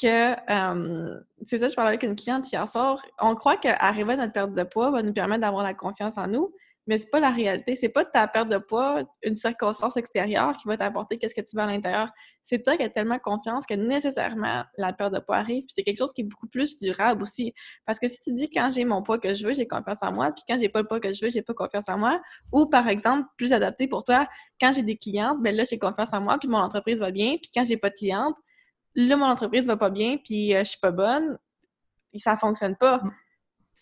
que, 0.00 0.32
euh, 0.50 1.20
c'est 1.42 1.58
ça, 1.58 1.68
je 1.68 1.74
parlais 1.74 1.90
avec 1.90 2.04
une 2.04 2.16
cliente 2.16 2.50
hier 2.50 2.66
soir, 2.66 3.04
on 3.20 3.34
croit 3.34 3.56
qu'arriver 3.56 4.14
à 4.14 4.16
notre 4.16 4.32
perte 4.32 4.54
de 4.54 4.62
poids 4.62 4.90
va 4.90 5.02
nous 5.02 5.12
permettre 5.12 5.42
d'avoir 5.42 5.62
la 5.62 5.74
confiance 5.74 6.16
en 6.16 6.26
nous, 6.26 6.54
mais 6.86 6.98
c'est 6.98 7.10
pas 7.10 7.20
la 7.20 7.30
réalité. 7.30 7.74
C'est 7.74 7.88
pas 7.88 8.04
ta 8.04 8.26
perte 8.26 8.48
de 8.48 8.58
poids, 8.58 9.02
une 9.22 9.34
circonstance 9.34 9.96
extérieure 9.96 10.56
qui 10.58 10.66
va 10.66 10.76
t'apporter 10.76 11.18
qu'est-ce 11.18 11.34
que 11.34 11.40
tu 11.40 11.56
veux 11.56 11.62
à 11.62 11.66
l'intérieur. 11.66 12.10
C'est 12.42 12.62
toi 12.62 12.76
qui 12.76 12.82
as 12.82 12.88
tellement 12.88 13.18
confiance 13.18 13.66
que 13.66 13.74
nécessairement 13.74 14.64
la 14.76 14.92
perte 14.92 15.14
de 15.14 15.20
poids 15.20 15.36
arrive. 15.36 15.64
Puis 15.64 15.74
c'est 15.76 15.82
quelque 15.82 15.98
chose 15.98 16.12
qui 16.12 16.22
est 16.22 16.24
beaucoup 16.24 16.48
plus 16.48 16.78
durable 16.78 17.22
aussi. 17.22 17.54
Parce 17.86 17.98
que 17.98 18.08
si 18.08 18.18
tu 18.20 18.32
dis 18.32 18.48
quand 18.48 18.70
j'ai 18.72 18.84
mon 18.84 19.02
poids 19.02 19.18
que 19.18 19.34
je 19.34 19.46
veux, 19.46 19.54
j'ai 19.54 19.66
confiance 19.66 19.98
en 20.02 20.12
moi, 20.12 20.32
puis 20.32 20.42
quand 20.48 20.58
j'ai 20.58 20.68
pas 20.68 20.80
le 20.80 20.88
poids 20.88 21.00
que 21.00 21.12
je 21.12 21.24
veux, 21.24 21.30
j'ai 21.30 21.42
pas 21.42 21.54
confiance 21.54 21.88
en 21.88 21.98
moi. 21.98 22.20
Ou 22.52 22.68
par 22.70 22.88
exemple, 22.88 23.28
plus 23.36 23.52
adapté 23.52 23.86
pour 23.86 24.02
toi, 24.02 24.26
quand 24.60 24.72
j'ai 24.72 24.82
des 24.82 24.96
clientes, 24.96 25.40
ben 25.42 25.54
là 25.54 25.64
j'ai 25.64 25.78
confiance 25.78 26.12
en 26.12 26.20
moi, 26.20 26.38
puis 26.38 26.48
mon 26.48 26.58
entreprise 26.58 26.98
va 26.98 27.10
bien. 27.10 27.36
Puis 27.36 27.50
quand 27.54 27.64
j'ai 27.64 27.76
pas 27.76 27.90
de 27.90 27.94
clientes, 27.94 28.36
là 28.94 29.16
mon 29.16 29.26
entreprise 29.26 29.66
va 29.66 29.76
pas 29.76 29.90
bien, 29.90 30.16
puis 30.16 30.54
euh, 30.54 30.60
je 30.60 30.70
suis 30.70 30.80
pas 30.80 30.90
bonne. 30.90 31.38
Ça 32.16 32.36
fonctionne 32.36 32.76
pas. 32.76 33.00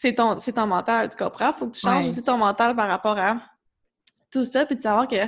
C'est 0.01 0.15
ton, 0.15 0.37
ton 0.37 0.67
mental, 0.69 1.09
tu 1.09 1.17
comprends? 1.17 1.53
Faut 1.53 1.67
que 1.67 1.75
tu 1.75 1.81
changes 1.81 2.07
aussi 2.07 2.23
ton 2.23 2.39
mental 2.39 2.77
par 2.77 2.87
rapport 2.87 3.19
à 3.19 3.43
tout 4.31 4.45
ça, 4.45 4.65
puis 4.65 4.77
de 4.77 4.81
savoir 4.81 5.09
que 5.09 5.27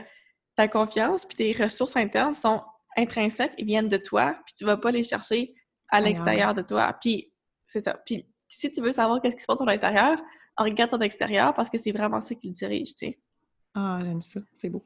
ta 0.54 0.68
confiance 0.68 1.26
puis 1.26 1.36
tes 1.36 1.64
ressources 1.64 1.96
internes 1.96 2.34
sont 2.34 2.62
intrinsèques, 2.96 3.52
ils 3.58 3.66
viennent 3.66 3.88
de 3.88 3.96
toi, 3.96 4.36
puis 4.46 4.54
tu 4.54 4.64
vas 4.64 4.76
pas 4.76 4.92
les 4.92 5.02
chercher 5.02 5.56
à 5.88 6.00
l'extérieur 6.00 6.54
de 6.54 6.62
toi. 6.62 6.96
Puis 7.00 7.32
c'est 7.66 7.80
ça. 7.80 7.94
Puis 8.06 8.24
si 8.48 8.70
tu 8.70 8.80
veux 8.80 8.92
savoir 8.92 9.20
qu'est-ce 9.20 9.34
qui 9.34 9.42
se 9.42 9.46
passe 9.48 9.60
à 9.60 9.64
l'intérieur, 9.64 10.22
regarde 10.56 10.92
ton 10.92 11.00
extérieur 11.00 11.52
parce 11.52 11.68
que 11.68 11.76
c'est 11.76 11.90
vraiment 11.90 12.20
ça 12.20 12.36
qui 12.36 12.46
le 12.46 12.54
dirige, 12.54 12.90
tu 12.90 13.06
sais. 13.06 13.18
Ah, 13.74 13.98
j'aime 14.04 14.20
ça. 14.20 14.38
C'est 14.52 14.68
beau. 14.68 14.84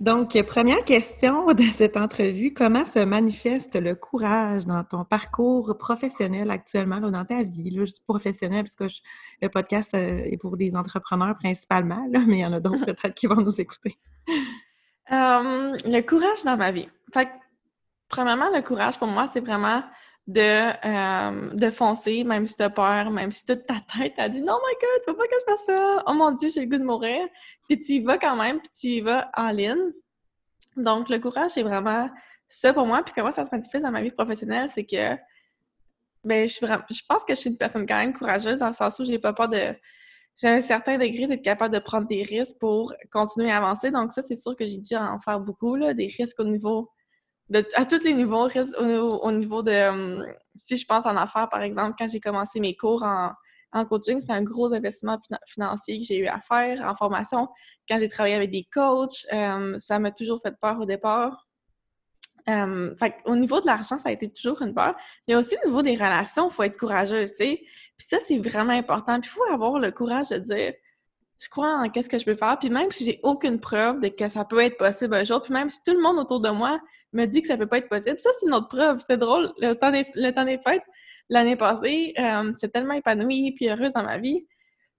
Donc, 0.00 0.40
première 0.46 0.82
question 0.84 1.46
de 1.52 1.62
cette 1.62 1.98
entrevue, 1.98 2.54
comment 2.54 2.86
se 2.86 3.00
manifeste 3.00 3.76
le 3.76 3.94
courage 3.94 4.64
dans 4.64 4.82
ton 4.82 5.04
parcours 5.04 5.76
professionnel 5.76 6.50
actuellement, 6.50 7.00
dans 7.00 7.24
ta 7.26 7.42
vie? 7.42 7.68
Là, 7.68 7.84
je 7.84 7.92
dis 7.92 8.00
professionnel 8.06 8.64
parce 8.64 8.74
que 8.74 8.98
le 9.42 9.48
podcast 9.50 9.92
euh, 9.94 10.22
est 10.24 10.38
pour 10.38 10.56
des 10.56 10.74
entrepreneurs 10.74 11.36
principalement, 11.36 12.08
mais 12.26 12.38
il 12.38 12.40
y 12.40 12.46
en 12.46 12.52
a 12.54 12.60
d'autres 12.60 12.86
peut-être 12.86 13.14
qui 13.14 13.26
vont 13.26 13.42
nous 13.42 13.60
écouter. 13.60 13.98
Euh, 15.12 15.76
le 15.84 16.00
courage 16.00 16.44
dans 16.44 16.56
ma 16.56 16.70
vie. 16.70 16.88
Fait 17.12 17.28
premièrement, 18.08 18.48
le 18.54 18.62
courage 18.62 18.98
pour 18.98 19.08
moi, 19.08 19.28
c'est 19.30 19.40
vraiment 19.40 19.82
de, 20.30 20.40
euh, 20.40 21.50
de 21.54 21.70
foncer, 21.70 22.22
même 22.22 22.46
si 22.46 22.54
tu 22.54 22.62
as 22.62 22.70
peur, 22.70 23.10
même 23.10 23.32
si 23.32 23.44
toute 23.44 23.66
ta 23.66 23.74
tête 23.92 24.14
a 24.16 24.28
dit 24.28 24.40
«Non, 24.42 24.54
my 24.54 24.74
God, 24.80 25.02
faut 25.04 25.14
pas 25.14 25.26
que 25.26 25.34
je 25.40 25.52
fasse 25.52 25.66
ça! 25.66 26.04
Oh 26.06 26.14
mon 26.14 26.30
Dieu, 26.30 26.48
j'ai 26.54 26.60
le 26.60 26.66
goût 26.66 26.78
de 26.78 26.84
mourir!» 26.84 27.26
Puis 27.68 27.80
tu 27.80 27.92
y 27.94 28.00
vas 28.00 28.16
quand 28.16 28.36
même, 28.36 28.60
puis 28.60 28.70
tu 28.70 28.86
y 28.88 29.00
vas 29.00 29.28
en 29.36 29.50
ligne. 29.50 29.92
Donc, 30.76 31.08
le 31.08 31.18
courage, 31.18 31.50
c'est 31.50 31.64
vraiment 31.64 32.08
ça 32.48 32.72
pour 32.72 32.86
moi. 32.86 33.02
Puis 33.02 33.12
comment 33.12 33.32
ça 33.32 33.44
se 33.44 33.50
manifeste 33.50 33.82
dans 33.84 33.90
ma 33.90 34.02
vie 34.02 34.12
professionnelle, 34.12 34.68
c'est 34.68 34.86
que 34.86 35.16
ben, 36.22 36.46
je, 36.46 36.54
suis 36.54 36.64
vraiment, 36.64 36.84
je 36.88 37.00
pense 37.08 37.24
que 37.24 37.34
je 37.34 37.40
suis 37.40 37.50
une 37.50 37.58
personne 37.58 37.84
quand 37.84 37.96
même 37.96 38.12
courageuse 38.12 38.60
dans 38.60 38.68
le 38.68 38.72
sens 38.72 38.98
où 39.00 39.04
j'ai 39.04 39.18
pas 39.18 39.32
peur 39.32 39.48
de... 39.48 39.74
J'ai 40.36 40.48
un 40.48 40.60
certain 40.60 40.96
degré 40.96 41.26
d'être 41.26 41.42
capable 41.42 41.74
de 41.74 41.80
prendre 41.80 42.06
des 42.06 42.22
risques 42.22 42.56
pour 42.60 42.94
continuer 43.10 43.50
à 43.50 43.56
avancer. 43.56 43.90
Donc 43.90 44.12
ça, 44.12 44.22
c'est 44.22 44.36
sûr 44.36 44.54
que 44.54 44.64
j'ai 44.64 44.78
dû 44.78 44.94
en 44.94 45.18
faire 45.18 45.40
beaucoup, 45.40 45.74
là, 45.74 45.92
des 45.92 46.06
risques 46.06 46.38
au 46.38 46.44
niveau 46.44 46.88
à 47.74 47.84
tous 47.84 48.02
les 48.04 48.14
niveaux, 48.14 48.48
au, 48.48 49.32
niveau 49.32 49.62
de, 49.62 49.88
hum, 49.88 50.26
si 50.56 50.76
je 50.76 50.86
pense 50.86 51.06
en 51.06 51.16
affaires, 51.16 51.48
par 51.48 51.62
exemple, 51.62 51.96
quand 51.98 52.08
j'ai 52.08 52.20
commencé 52.20 52.60
mes 52.60 52.76
cours 52.76 53.02
en, 53.02 53.32
coaching, 53.86 54.20
c'était 54.20 54.32
un 54.32 54.42
gros 54.42 54.72
investissement 54.72 55.18
financier 55.46 55.98
que 55.98 56.04
j'ai 56.04 56.18
eu 56.18 56.26
à 56.26 56.40
faire 56.40 56.80
en 56.84 56.96
formation. 56.96 57.48
Quand 57.88 58.00
j'ai 58.00 58.08
travaillé 58.08 58.34
avec 58.34 58.50
des 58.50 58.66
coachs, 58.72 59.26
hum, 59.32 59.78
ça 59.78 59.98
m'a 59.98 60.10
toujours 60.10 60.40
fait 60.42 60.54
peur 60.60 60.80
au 60.80 60.86
départ. 60.86 61.46
Hum, 62.46 62.96
au 63.26 63.36
niveau 63.36 63.60
de 63.60 63.66
l'argent, 63.66 63.98
ça 63.98 64.08
a 64.08 64.12
été 64.12 64.30
toujours 64.30 64.62
une 64.62 64.74
peur. 64.74 64.94
Mais 65.28 65.34
aussi 65.34 65.56
au 65.64 65.68
niveau 65.68 65.82
des 65.82 65.94
relations, 65.94 66.48
il 66.48 66.52
faut 66.52 66.62
être 66.62 66.78
courageux, 66.78 67.26
tu 67.26 67.34
sais. 67.36 67.62
Puis 67.96 68.06
ça, 68.08 68.18
c'est 68.26 68.38
vraiment 68.38 68.72
important. 68.72 69.20
Puis 69.20 69.30
il 69.30 69.34
faut 69.34 69.52
avoir 69.52 69.78
le 69.78 69.90
courage 69.90 70.30
de 70.30 70.38
dire 70.38 70.72
je 71.40 71.48
crois 71.48 71.74
en 71.78 71.88
qu'est-ce 71.88 72.08
que 72.08 72.18
je 72.18 72.24
peux 72.24 72.34
faire. 72.34 72.58
Puis 72.58 72.68
même 72.68 72.90
si 72.90 73.04
j'ai 73.04 73.18
aucune 73.22 73.60
preuve 73.60 74.00
de 74.00 74.08
que 74.08 74.28
ça 74.28 74.44
peut 74.44 74.60
être 74.60 74.76
possible 74.76 75.14
un 75.14 75.24
jour, 75.24 75.42
puis 75.42 75.54
même 75.54 75.70
si 75.70 75.82
tout 75.82 75.94
le 75.94 76.00
monde 76.00 76.18
autour 76.18 76.40
de 76.40 76.50
moi 76.50 76.78
me 77.12 77.24
dit 77.24 77.40
que 77.40 77.48
ça 77.48 77.56
peut 77.56 77.66
pas 77.66 77.78
être 77.78 77.88
possible, 77.88 78.20
ça, 78.20 78.30
c'est 78.38 78.46
une 78.46 78.54
autre 78.54 78.68
preuve. 78.68 78.98
C'était 78.98 79.16
drôle. 79.16 79.50
Le 79.58 79.72
temps 79.72 79.90
des, 79.90 80.06
le 80.14 80.30
temps 80.32 80.44
des 80.44 80.58
fêtes, 80.58 80.84
l'année 81.30 81.56
passée, 81.56 82.12
euh, 82.18 82.52
j'étais 82.52 82.68
tellement 82.68 82.92
épanouie 82.92 83.52
puis 83.52 83.70
heureuse 83.70 83.92
dans 83.94 84.02
ma 84.02 84.18
vie. 84.18 84.46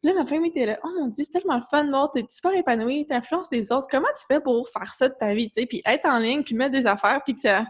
Puis 0.01 0.11
là, 0.11 0.15
ma 0.15 0.25
famille 0.25 0.49
était 0.49 0.65
là, 0.65 0.79
oh 0.83 0.89
mon 0.99 1.07
dieu, 1.09 1.23
c'est 1.23 1.39
tellement 1.39 1.57
le 1.57 1.63
fun, 1.69 1.83
Maud, 1.83 2.09
t'es 2.15 2.25
super 2.27 2.53
épanouie, 2.53 3.05
t'influences 3.05 3.51
les 3.51 3.71
autres. 3.71 3.87
Comment 3.89 4.07
tu 4.19 4.25
fais 4.27 4.41
pour 4.41 4.67
faire 4.67 4.91
ça 4.95 5.09
de 5.09 5.13
ta 5.13 5.35
vie, 5.35 5.51
tu 5.51 5.61
sais? 5.61 5.67
Puis 5.67 5.83
être 5.85 6.07
en 6.07 6.17
ligne, 6.17 6.41
puis 6.41 6.55
mettre 6.55 6.71
des 6.71 6.87
affaires, 6.87 7.21
puis 7.23 7.35
que 7.35 7.41
ça, 7.41 7.67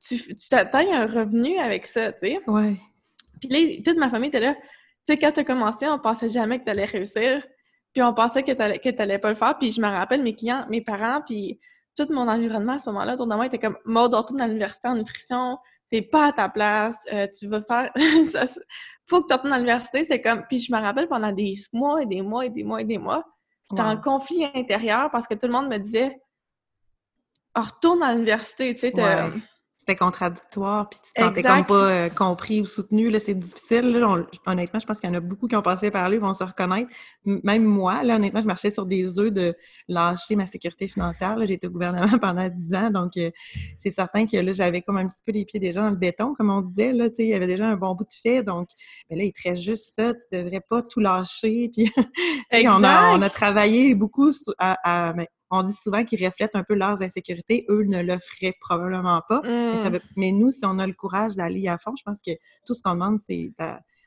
tu, 0.00 0.16
tu 0.16 0.54
un 0.54 1.06
revenu 1.06 1.58
avec 1.58 1.84
ça, 1.84 2.12
tu 2.12 2.20
sais? 2.20 2.40
Ouais. 2.46 2.78
Puis 3.42 3.50
là, 3.50 3.82
toute 3.84 3.98
ma 3.98 4.08
famille 4.08 4.28
était 4.28 4.40
là, 4.40 4.54
tu 4.54 4.62
sais, 5.04 5.18
quand 5.18 5.32
t'as 5.32 5.44
commencé, 5.44 5.86
on 5.86 5.98
pensait 5.98 6.30
jamais 6.30 6.58
que 6.58 6.64
t'allais 6.64 6.86
réussir. 6.86 7.46
Puis 7.96 8.02
on 8.02 8.12
pensait 8.12 8.42
que 8.42 8.52
t'allais, 8.52 8.78
que 8.78 8.90
t'allais 8.90 9.18
pas 9.18 9.30
le 9.30 9.36
faire. 9.36 9.56
Puis 9.56 9.72
je 9.72 9.80
me 9.80 9.88
rappelle, 9.88 10.22
mes 10.22 10.34
clients, 10.34 10.66
mes 10.68 10.82
parents, 10.82 11.22
puis 11.24 11.58
tout 11.96 12.06
mon 12.12 12.28
environnement 12.28 12.74
à 12.74 12.78
ce 12.78 12.90
moment-là 12.90 13.14
autour 13.14 13.26
de 13.26 13.34
moi 13.34 13.46
était 13.46 13.58
comme 13.58 13.78
mode 13.86 14.12
retourne 14.12 14.42
à 14.42 14.46
l'université 14.46 14.88
en 14.88 14.96
nutrition, 14.96 15.56
t'es 15.88 16.02
pas 16.02 16.26
à 16.26 16.32
ta 16.32 16.50
place, 16.50 16.98
euh, 17.14 17.26
tu 17.26 17.46
veux 17.46 17.62
faire 17.62 17.90
ça, 18.30 18.44
faut 19.06 19.22
que 19.22 19.28
tu 19.28 19.32
retournes 19.32 19.54
à 19.54 19.56
l'université, 19.56 20.00
c'était 20.00 20.20
comme 20.20 20.44
puis 20.46 20.58
je 20.58 20.70
me 20.70 20.78
rappelle 20.78 21.08
pendant 21.08 21.32
des 21.32 21.54
mois 21.72 22.02
et 22.02 22.04
des 22.04 22.20
mois 22.20 22.44
et 22.44 22.50
des 22.50 22.64
mois 22.64 22.82
et 22.82 22.84
des 22.84 22.98
mois, 22.98 23.24
j'étais 23.70 23.80
en 23.80 23.98
conflit 23.98 24.44
intérieur 24.54 25.10
parce 25.10 25.26
que 25.26 25.32
tout 25.32 25.46
le 25.46 25.54
monde 25.54 25.68
me 25.68 25.78
disait 25.78 26.20
retourne 27.54 28.02
à 28.02 28.12
l'université, 28.12 28.74
tu 28.74 28.80
sais, 28.80 28.92
c'était 29.86 29.96
contradictoire, 29.96 30.88
puis 30.88 30.98
tu 31.04 31.12
te 31.12 31.20
sentais 31.20 31.42
comme 31.44 31.64
pas 31.64 31.74
euh, 31.74 32.08
compris 32.08 32.60
ou 32.60 32.66
soutenu. 32.66 33.08
Là, 33.08 33.20
c'est 33.20 33.34
difficile. 33.34 33.92
Là, 33.92 34.24
honnêtement, 34.46 34.80
je 34.80 34.86
pense 34.86 34.98
qu'il 34.98 35.08
y 35.08 35.12
en 35.12 35.14
a 35.14 35.20
beaucoup 35.20 35.46
qui 35.46 35.54
ont 35.54 35.62
passé 35.62 35.92
par 35.92 36.08
là, 36.08 36.18
vont 36.18 36.34
se 36.34 36.42
reconnaître. 36.42 36.90
même 37.24 37.62
moi, 37.62 38.02
là, 38.02 38.16
honnêtement, 38.16 38.40
je 38.40 38.46
marchais 38.46 38.72
sur 38.72 38.84
des 38.84 39.20
œufs 39.20 39.32
de 39.32 39.54
lâcher 39.86 40.34
ma 40.34 40.46
sécurité 40.46 40.88
financière. 40.88 41.38
J'ai 41.44 41.54
été 41.54 41.68
au 41.68 41.70
gouvernement 41.70 42.18
pendant 42.20 42.48
dix 42.48 42.74
ans, 42.74 42.90
donc 42.90 43.16
euh, 43.16 43.30
c'est 43.78 43.92
certain 43.92 44.26
que 44.26 44.36
là, 44.36 44.52
j'avais 44.52 44.82
comme 44.82 44.96
un 44.96 45.06
petit 45.06 45.22
peu 45.24 45.30
les 45.30 45.44
pieds 45.44 45.60
déjà 45.60 45.82
dans 45.82 45.90
le 45.90 45.96
béton, 45.96 46.34
comme 46.34 46.50
on 46.50 46.62
disait. 46.62 46.92
Là, 46.92 47.06
il 47.16 47.26
y 47.28 47.34
avait 47.34 47.46
déjà 47.46 47.68
un 47.68 47.76
bon 47.76 47.94
bout 47.94 48.04
de 48.04 48.14
fait, 48.20 48.42
donc 48.42 48.68
ben 49.08 49.18
là, 49.18 49.24
il 49.24 49.32
te 49.32 49.48
reste 49.48 49.62
juste 49.62 49.94
ça. 49.94 50.14
Tu 50.14 50.36
devrais 50.36 50.62
pas 50.68 50.82
tout 50.82 50.98
lâcher. 50.98 51.70
Puis 51.72 51.92
on, 52.66 52.82
a, 52.82 53.16
on 53.16 53.22
a 53.22 53.30
travaillé 53.30 53.94
beaucoup 53.94 54.32
à, 54.58 55.12
ben, 55.12 55.26
on 55.50 55.62
dit 55.62 55.72
souvent 55.72 56.04
qu'ils 56.04 56.24
reflètent 56.24 56.54
un 56.54 56.64
peu 56.64 56.74
leurs 56.74 57.02
insécurités. 57.02 57.66
Eux 57.68 57.84
ne 57.84 58.02
le 58.02 58.18
feraient 58.18 58.54
probablement 58.60 59.22
pas. 59.28 59.42
Mm. 59.42 59.98
Mais, 60.16 60.32
nous, 60.32 60.50
si 60.50 60.64
on 60.64 60.78
a 60.78 60.86
le 60.86 60.92
courage 60.92 61.36
d'aller 61.36 61.68
à 61.68 61.78
fond, 61.78 61.92
je 61.96 62.02
pense 62.02 62.20
que 62.24 62.32
tout 62.66 62.74
ce 62.74 62.82
qu'on 62.82 62.94
demande, 62.94 63.18
c'est... 63.20 63.52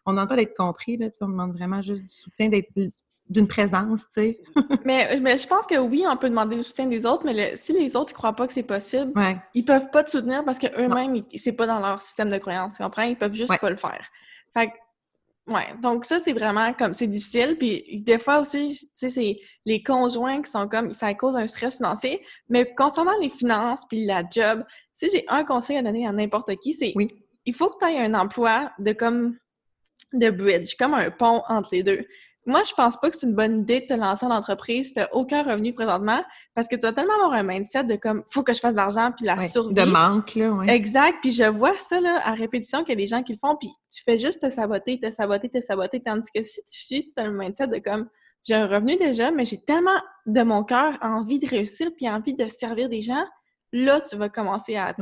On 0.05 0.11
demande 0.11 0.29
pas 0.29 0.37
d'être 0.37 0.55
compris, 0.55 0.97
là, 0.97 1.07
on 1.21 1.27
demande 1.27 1.53
vraiment 1.53 1.81
juste 1.81 2.01
du 2.03 2.13
soutien, 2.13 2.49
d'être 2.49 2.69
d'une 3.29 3.47
présence, 3.47 4.01
tu 4.07 4.13
sais. 4.13 4.39
mais, 4.85 5.19
mais, 5.21 5.37
je 5.37 5.47
pense 5.47 5.67
que 5.67 5.77
oui, 5.77 6.03
on 6.07 6.17
peut 6.17 6.29
demander 6.29 6.55
le 6.55 6.63
soutien 6.63 6.87
des 6.87 7.05
autres, 7.05 7.25
mais 7.25 7.55
si 7.57 7.73
les 7.73 7.95
autres 7.95 8.13
ne 8.13 8.15
croient 8.15 8.33
pas 8.33 8.47
que 8.47 8.53
c'est 8.53 8.63
possible, 8.63 9.13
ils 9.53 9.63
peuvent 9.63 9.91
pas 9.91 10.03
te 10.03 10.09
soutenir 10.09 10.43
parce 10.43 10.57
qu'eux-mêmes, 10.57 11.23
c'est 11.35 11.53
pas 11.53 11.67
dans 11.67 11.79
leur 11.79 12.01
système 12.01 12.31
de 12.31 12.37
croyance, 12.37 12.75
tu 12.75 12.83
comprends? 12.83 13.03
Ils 13.03 13.17
peuvent 13.17 13.33
juste 13.33 13.55
pas 13.59 13.69
le 13.69 13.75
faire. 13.75 14.07
Fait 14.53 14.71
Ouais, 15.49 15.73
donc 15.81 16.05
ça, 16.05 16.19
c'est 16.19 16.33
vraiment 16.33 16.73
comme, 16.73 16.93
c'est 16.93 17.07
difficile. 17.07 17.57
Puis 17.57 18.01
des 18.03 18.19
fois 18.19 18.39
aussi, 18.39 18.77
tu 18.79 18.87
sais, 18.93 19.09
c'est 19.09 19.39
les 19.65 19.81
conjoints 19.81 20.41
qui 20.41 20.51
sont 20.51 20.67
comme, 20.67 20.93
ça 20.93 21.13
cause 21.15 21.35
un 21.35 21.47
stress 21.47 21.77
financier. 21.77 22.23
Mais 22.49 22.73
concernant 22.75 23.17
les 23.19 23.29
finances 23.29 23.85
puis 23.89 24.05
la 24.05 24.23
job, 24.29 24.63
si 24.93 25.09
j'ai 25.09 25.25
un 25.27 25.43
conseil 25.43 25.77
à 25.77 25.81
donner 25.81 26.05
à 26.05 26.11
n'importe 26.11 26.55
qui, 26.57 26.73
c'est, 26.73 26.93
oui. 26.95 27.09
il 27.45 27.55
faut 27.55 27.69
que 27.69 27.83
tu 27.83 27.91
aies 27.91 27.99
un 27.99 28.13
emploi 28.13 28.71
de 28.77 28.93
comme, 28.93 29.37
de 30.13 30.29
bridge, 30.29 30.75
comme 30.77 30.93
un 30.93 31.09
pont 31.09 31.41
entre 31.47 31.69
les 31.71 31.83
deux. 31.83 32.05
Moi, 32.49 32.63
je 32.63 32.73
pense 32.73 32.97
pas 32.97 33.09
que 33.09 33.15
c'est 33.15 33.27
une 33.27 33.35
bonne 33.35 33.61
idée 33.61 33.81
de 33.81 33.85
te 33.85 33.93
lancer 33.93 34.25
en 34.25 34.31
entreprise 34.31 34.87
si 34.87 34.93
t'as 34.95 35.07
aucun 35.11 35.43
revenu 35.43 35.73
présentement, 35.73 36.23
parce 36.55 36.67
que 36.67 36.75
tu 36.75 36.81
vas 36.81 36.91
tellement 36.91 37.13
avoir 37.13 37.33
un 37.33 37.43
mindset 37.43 37.83
de 37.83 37.95
comme, 37.95 38.23
faut 38.29 38.43
que 38.43 38.53
je 38.53 38.59
fasse 38.59 38.71
de 38.71 38.77
l'argent, 38.77 39.11
puis 39.15 39.25
la 39.25 39.39
survie. 39.47 39.73
De 39.73 39.83
manque, 39.83 40.35
là, 40.35 40.51
ouais. 40.51 40.69
Exact, 40.69 41.19
puis 41.21 41.31
je 41.31 41.43
vois 41.43 41.77
ça, 41.77 42.01
là, 42.01 42.19
à 42.23 42.31
répétition, 42.31 42.79
qu'il 42.79 42.89
y 42.89 42.93
a 42.93 42.95
des 43.03 43.07
gens 43.07 43.23
qui 43.23 43.33
le 43.33 43.37
font, 43.39 43.55
puis 43.55 43.69
tu 43.93 44.03
fais 44.03 44.17
juste 44.17 44.41
te 44.41 44.49
saboter, 44.49 44.99
te 44.99 45.11
saboter, 45.11 45.49
te 45.49 45.61
saboter, 45.61 46.01
tandis 46.01 46.29
que 46.33 46.41
si 46.41 46.61
tu 46.65 46.83
suis, 46.83 47.13
as 47.17 47.25
le 47.25 47.31
mindset 47.31 47.67
de 47.67 47.77
comme, 47.77 48.09
j'ai 48.43 48.55
un 48.55 48.67
revenu 48.67 48.97
déjà, 48.97 49.31
mais 49.31 49.45
j'ai 49.45 49.63
tellement 49.63 50.01
de 50.25 50.41
mon 50.41 50.63
cœur 50.63 50.97
envie 51.01 51.39
de 51.39 51.47
réussir, 51.47 51.91
puis 51.95 52.09
envie 52.09 52.33
de 52.33 52.47
servir 52.47 52.89
des 52.89 53.01
gens, 53.01 53.25
là, 53.73 54.01
tu 54.01 54.17
vas 54.17 54.29
commencer 54.29 54.75
à, 54.75 54.93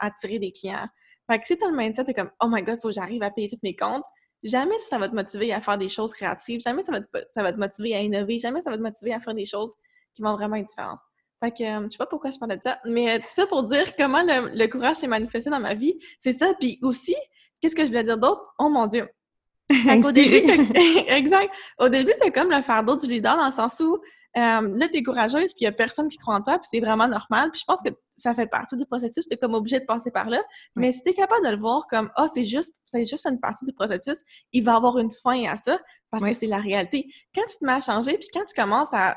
attirer 0.00 0.38
des 0.38 0.52
clients. 0.52 0.88
Fait 1.30 1.38
que 1.40 1.46
si 1.46 1.58
t'as 1.58 1.70
le 1.70 1.76
mindset, 1.76 2.04
t'es 2.04 2.14
comme, 2.14 2.30
oh 2.40 2.46
my 2.48 2.62
god, 2.62 2.78
faut 2.80 2.88
que 2.88 2.94
j'arrive 2.94 3.22
à 3.22 3.30
payer 3.30 3.48
tous 3.48 3.58
mes 3.62 3.76
comptes, 3.76 4.04
jamais 4.46 4.78
ça, 4.88 4.98
va 4.98 5.08
te 5.08 5.14
motiver 5.14 5.52
à 5.52 5.60
faire 5.60 5.78
des 5.78 5.88
choses 5.88 6.12
créatives, 6.12 6.60
jamais 6.60 6.82
ça 6.82 6.92
va, 6.92 7.00
te, 7.00 7.06
ça 7.30 7.42
va 7.42 7.52
te 7.52 7.58
motiver 7.58 7.94
à 7.94 8.00
innover, 8.00 8.38
jamais 8.38 8.60
ça 8.60 8.70
va 8.70 8.76
te 8.76 8.82
motiver 8.82 9.12
à 9.12 9.20
faire 9.20 9.34
des 9.34 9.46
choses 9.46 9.74
qui 10.14 10.22
vont 10.22 10.34
vraiment 10.34 10.56
une 10.56 10.64
différence. 10.64 11.00
Fait 11.42 11.50
que, 11.50 11.62
euh, 11.62 11.84
je 11.84 11.90
sais 11.90 11.98
pas 11.98 12.06
pourquoi 12.06 12.30
je 12.30 12.38
parlais 12.38 12.56
de 12.56 12.62
ça, 12.62 12.78
mais 12.86 13.18
tout 13.18 13.28
ça 13.28 13.46
pour 13.46 13.64
dire 13.64 13.92
comment 13.96 14.22
le, 14.22 14.66
courage 14.68 14.96
s'est 14.96 15.06
manifesté 15.06 15.50
dans 15.50 15.60
ma 15.60 15.74
vie, 15.74 15.98
c'est 16.18 16.32
ça. 16.32 16.54
Puis 16.58 16.78
aussi, 16.82 17.14
qu'est-ce 17.60 17.74
que 17.74 17.82
je 17.82 17.88
voulais 17.88 18.04
dire 18.04 18.18
d'autre? 18.18 18.42
Oh 18.58 18.68
mon 18.68 18.86
Dieu! 18.86 19.08
Au 20.04 20.12
début, 20.12 20.36
exact. 21.08 21.52
Au 21.78 21.88
début, 21.88 22.12
t'as 22.18 22.30
comme 22.30 22.50
le 22.50 22.62
fardeau 22.62 22.96
du 22.96 23.06
leader 23.06 23.36
dans 23.36 23.46
le 23.46 23.52
sens 23.52 23.80
où 23.80 23.98
euh, 24.36 24.68
là, 24.76 24.88
t'es 24.88 25.02
courageuse, 25.02 25.54
puis 25.54 25.62
il 25.62 25.64
y 25.64 25.66
a 25.66 25.72
personne 25.72 26.08
qui 26.08 26.18
croit 26.18 26.34
en 26.34 26.42
toi, 26.42 26.58
puis 26.58 26.68
c'est 26.70 26.80
vraiment 26.80 27.08
normal. 27.08 27.50
Puis 27.52 27.60
je 27.60 27.64
pense 27.66 27.80
que 27.82 27.88
ça 28.16 28.34
fait 28.34 28.46
partie 28.46 28.76
du 28.76 28.84
processus, 28.84 29.26
t'es 29.26 29.36
comme 29.36 29.54
obligé 29.54 29.80
de 29.80 29.84
passer 29.84 30.10
par 30.10 30.28
là. 30.28 30.42
Mais 30.74 30.92
si 30.92 31.02
t'es 31.02 31.14
capable 31.14 31.44
de 31.44 31.50
le 31.50 31.58
voir 31.58 31.86
comme, 31.88 32.10
ah, 32.16 32.24
oh, 32.24 32.30
c'est 32.32 32.44
juste, 32.44 32.74
c'est 32.84 33.04
juste 33.04 33.26
une 33.26 33.40
partie 33.40 33.64
du 33.64 33.72
processus, 33.72 34.18
il 34.52 34.62
va 34.62 34.76
avoir 34.76 34.98
une 34.98 35.10
fin 35.22 35.44
à 35.44 35.56
ça, 35.56 35.78
parce 36.10 36.24
que 36.24 36.34
c'est 36.34 36.46
la 36.46 36.58
réalité. 36.58 37.06
Quand 37.34 37.44
tu 37.48 37.58
te 37.58 37.64
mets 37.64 37.72
à 37.72 37.80
changer, 37.80 38.18
puis 38.18 38.28
quand 38.32 38.44
tu 38.44 38.54
commences 38.54 38.92
à 38.92 39.16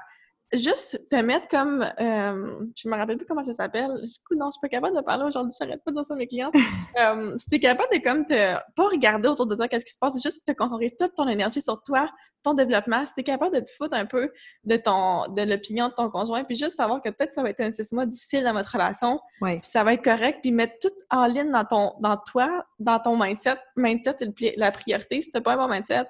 juste 0.54 1.00
te 1.10 1.16
mettre 1.18 1.48
comme 1.48 1.84
euh, 2.00 2.68
je 2.76 2.90
me 2.90 2.96
rappelle 2.96 3.18
plus 3.18 3.26
comment 3.26 3.44
ça 3.44 3.54
s'appelle. 3.54 4.02
Du 4.02 4.18
coup, 4.28 4.36
non, 4.36 4.48
je 4.48 4.54
suis 4.54 4.62
pas 4.62 4.70
capable 4.70 4.96
de 4.96 5.02
parler 5.02 5.24
aujourd'hui, 5.24 5.54
j'arrête 5.60 5.84
pas 5.84 5.92
de 5.92 5.98
dire 5.98 6.06
ça 6.06 6.14
à 6.14 6.18
mes 6.18 6.28
clients. 6.28 6.52
euh, 7.00 7.38
si 7.38 7.50
t'es 7.50 7.60
capable 7.60 7.90
de 7.94 8.02
comme 8.04 8.26
te 8.26 8.54
pas 8.76 8.88
regarder 8.92 9.30
autour 9.30 9.46
de 9.46 9.56
toi 9.56 9.68
qu'est-ce 9.68 9.86
qui 9.86 9.92
se 9.92 9.98
passe, 10.00 10.22
juste 10.22 10.42
te 10.46 10.52
concentrer 10.52 10.96
toute 10.98 11.14
ton 11.16 11.28
énergie 11.28 11.62
sur 11.62 11.84
toi, 11.84 12.10
ton 12.44 12.54
développement. 12.54 13.06
Si 13.06 13.14
t'es 13.14 13.24
capable 13.24 13.56
de 13.56 13.62
te 13.62 13.70
foutre 13.72 13.96
un 13.96 14.06
peu 14.06 14.32
de 14.64 14.78
ton 14.78 15.28
de 15.32 15.44
l'opinion 15.44 15.90
de 15.90 15.94
ton 15.94 16.10
conjoint, 16.10 16.44
puis 16.44 16.56
juste 16.56 16.78
savoir 16.78 17.02
que 17.02 17.10
peut-être 17.10 17.34
ça 17.34 17.44
va 17.44 17.52
être 17.52 17.62
un 17.62 17.72
six 17.72 17.92
mois 17.92 18.06
difficile 18.06 18.44
dans 18.44 18.54
votre 18.54 18.72
relation, 18.72 19.20
puis 19.42 19.60
ça 19.64 19.84
va 19.84 19.94
être 19.94 20.04
correct, 20.04 20.40
puis 20.42 20.52
mettre 20.52 20.74
tout 20.82 20.94
en 21.12 21.28
ligne 21.28 21.52
dans 21.52 21.66
ton 21.66 21.94
dans 22.00 22.18
toi, 22.18 22.66
dans 22.80 23.00
ton 23.00 23.22
mindset. 23.22 23.58
Mindset, 23.76 24.16
c'est 24.20 24.58
la 24.58 24.72
priorité. 24.72 25.22
Si 25.22 25.32
t'as 25.32 25.42
pas 25.42 25.54
un 25.54 25.58
bon 25.58 25.68
mindset, 25.68 26.06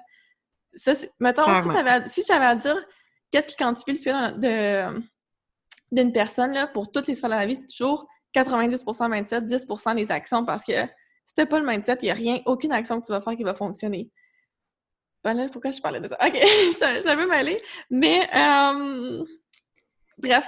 ça, 0.74 0.92
mettons, 1.18 1.42
si, 2.06 2.22
si 2.22 2.22
j'avais 2.26 2.46
à 2.46 2.54
dire 2.54 2.76
qu'est-ce 3.30 3.48
qui 3.48 3.56
quantifie 3.56 3.92
le 3.92 3.96
succès 3.96 4.84
d'une 5.92 6.12
personne 6.12 6.52
là, 6.52 6.66
pour 6.66 6.92
toutes 6.92 7.08
les 7.08 7.16
sphères 7.16 7.30
de 7.30 7.34
la 7.34 7.46
vie, 7.46 7.56
c'est 7.56 7.66
toujours 7.66 8.06
90% 8.34 9.10
mindset, 9.10 9.40
10% 9.40 9.96
les 9.96 10.10
actions 10.12 10.44
parce 10.44 10.64
que 10.64 10.86
si 11.24 11.34
t'as 11.34 11.46
pas 11.46 11.58
le 11.58 11.66
mindset, 11.66 11.98
il 12.02 12.04
n'y 12.04 12.10
a 12.10 12.14
rien, 12.14 12.40
aucune 12.46 12.72
action 12.72 13.00
que 13.00 13.06
tu 13.06 13.12
vas 13.12 13.20
faire 13.20 13.36
qui 13.36 13.42
va 13.42 13.54
fonctionner. 13.54 14.10
Ben 15.22 15.50
pourquoi 15.50 15.70
je 15.70 15.80
parlais 15.80 16.00
de 16.00 16.08
ça? 16.08 16.16
OK, 16.24 16.32
je 16.34 17.02
t'avais 17.02 17.26
mêlé. 17.26 17.58
Mais, 17.90 18.28
euh, 18.34 19.24
bref, 20.18 20.46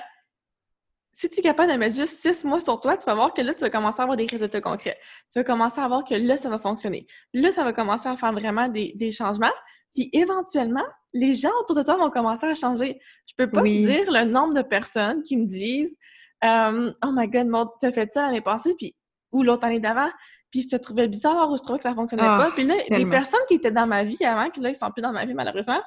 si 1.13 1.29
tu 1.29 1.41
es 1.41 1.43
capable 1.43 1.71
de 1.73 1.77
mettre 1.77 1.95
juste 1.95 2.21
six 2.21 2.43
mois 2.45 2.61
sur 2.61 2.81
toi, 2.81 2.97
tu 2.97 3.05
vas 3.05 3.15
voir 3.15 3.35
que 3.35 3.43
là, 3.43 3.55
tu 3.55 3.61
vas 3.61 3.71
commencer 3.71 4.01
à 4.01 4.03
avoir 4.05 4.17
des 4.17 4.27
résultats 4.27 4.61
concrets. 4.61 4.99
Tu 5.31 5.39
vas 5.39 5.45
commencer 5.45 5.81
à 5.81 5.89
voir 5.89 6.05
que 6.05 6.15
là, 6.15 6.37
ça 6.37 6.49
va 6.49 6.59
fonctionner. 6.59 7.07
Là, 7.35 7.53
ça 7.53 7.65
va 7.65 7.73
commencer 7.73 8.09
à 8.09 8.17
faire 8.17 8.33
vraiment 8.33 8.69
des, 8.69 8.93
des 8.97 9.13
changements. 9.13 9.53
Puis 9.95 10.09
éventuellement, 10.15 10.87
les 11.13 11.35
gens 11.35 11.51
autour 11.61 11.77
de 11.77 11.83
toi 11.83 11.97
vont 11.97 12.11
commencer 12.11 12.47
à 12.47 12.55
changer. 12.55 13.01
Je 13.27 13.35
peux 13.37 13.51
pas 13.51 13.63
te 13.63 13.67
dire 13.67 14.11
le 14.11 14.25
nombre 14.25 14.55
de 14.55 14.63
personnes 14.63 15.23
qui 15.23 15.37
me 15.37 15.47
disent 15.47 15.97
euh, 16.45 16.93
Oh 17.05 17.11
my 17.13 17.29
God, 17.29 17.47
Maud, 17.47 17.69
t'as 17.81 17.93
fait 17.93 18.13
ça 18.13 18.27
l'année 18.27 18.41
passée, 18.41 18.75
puis 18.77 18.95
ou 19.33 19.43
l'autre 19.43 19.65
année 19.65 19.81
d'avant, 19.81 20.11
puis 20.51 20.63
je 20.63 20.69
te 20.69 20.77
trouvais 20.77 21.09
bizarre 21.09 21.51
ou 21.51 21.57
je 21.57 21.63
trouvais 21.63 21.79
que 21.79 21.85
ça 21.85 21.95
fonctionnait 21.95 22.23
pas. 22.23 22.49
Ah, 22.49 22.51
puis 22.55 22.65
là, 22.65 22.75
les 22.91 23.07
personnes 23.07 23.41
qui 23.49 23.55
étaient 23.55 23.73
dans 23.73 23.87
ma 23.87 24.05
vie 24.05 24.23
avant, 24.25 24.51
qui 24.51 24.61
là, 24.61 24.69
ils 24.69 24.75
sont 24.75 24.91
plus 24.91 25.03
dans 25.03 25.13
ma 25.13 25.25
vie 25.25 25.35
malheureusement, 25.35 25.81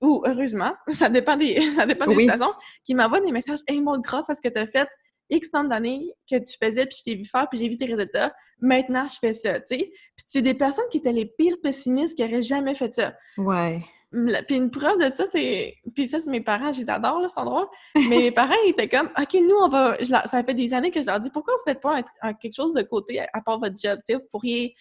ou 0.00 0.22
heureusement, 0.26 0.72
ça 0.88 1.08
dépend 1.08 1.36
des, 1.36 1.60
ça 1.76 1.86
dépend 1.86 2.06
des 2.06 2.28
saisons, 2.28 2.52
qui 2.84 2.94
m'envoient 2.94 3.20
des 3.20 3.32
messages 3.32 3.60
Hey 3.66 3.80
Maud, 3.80 4.00
grâce 4.02 4.30
à 4.30 4.34
ce 4.34 4.40
que 4.40 4.48
tu 4.48 4.58
as 4.58 4.66
fait, 4.66 4.88
X 5.30 5.50
temps 5.50 5.64
d'années 5.64 6.12
que 6.30 6.36
tu 6.36 6.56
faisais, 6.62 6.86
puis 6.86 6.96
je 6.98 7.04
t'ai 7.04 7.16
vu 7.16 7.24
faire, 7.24 7.48
puis 7.48 7.58
j'ai 7.58 7.68
vu 7.68 7.76
tes 7.76 7.86
résultats, 7.86 8.32
maintenant 8.60 9.06
je 9.08 9.16
fais 9.18 9.32
ça, 9.32 9.60
tu 9.60 9.78
sais. 9.78 9.90
Puis 10.16 10.26
c'est 10.26 10.42
des 10.42 10.54
personnes 10.54 10.84
qui 10.90 10.98
étaient 10.98 11.12
les 11.12 11.26
pires 11.26 11.56
pessimistes 11.62 12.16
qui 12.16 12.24
auraient 12.24 12.42
jamais 12.42 12.74
fait 12.74 12.92
ça. 12.92 13.14
Ouais. 13.38 13.82
Puis 14.12 14.56
une 14.56 14.70
preuve 14.70 14.98
de 14.98 15.10
ça, 15.10 15.24
c'est. 15.32 15.74
Puis 15.94 16.06
ça, 16.06 16.20
c'est 16.20 16.30
mes 16.30 16.42
parents, 16.42 16.70
je 16.72 16.80
les 16.80 16.90
adore, 16.90 17.20
là, 17.20 17.28
c'est 17.28 17.42
drôle. 17.42 17.66
Mais 17.94 18.18
mes 18.18 18.30
parents, 18.30 18.54
ils 18.66 18.70
étaient 18.70 18.88
comme, 18.88 19.08
OK, 19.18 19.34
nous, 19.34 19.56
on 19.62 19.68
va. 19.68 19.96
Ça 20.04 20.44
fait 20.44 20.54
des 20.54 20.74
années 20.74 20.90
que 20.90 21.00
je 21.00 21.06
leur 21.06 21.18
dis, 21.18 21.30
pourquoi 21.30 21.54
vous 21.54 21.62
faites 21.66 21.80
pas 21.80 22.02
quelque 22.34 22.54
chose 22.54 22.74
de 22.74 22.82
côté 22.82 23.20
à, 23.20 23.40
part 23.40 23.58
votre 23.58 23.76
job? 23.76 23.98
Vous 24.08 24.26
pourriez 24.30 24.74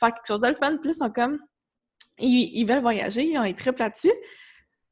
faire 0.00 0.14
quelque 0.14 0.26
chose 0.26 0.40
de 0.40 0.48
le 0.48 0.54
fun. 0.54 0.78
Plus, 0.78 0.92
ils 0.92 0.94
sont 0.94 1.10
comme. 1.10 1.38
Ils, 2.18 2.64
veulent 2.64 2.80
voyager, 2.80 3.24
ils 3.24 3.38
ont 3.38 3.52
très 3.52 3.72
là-dessus. 3.72 4.12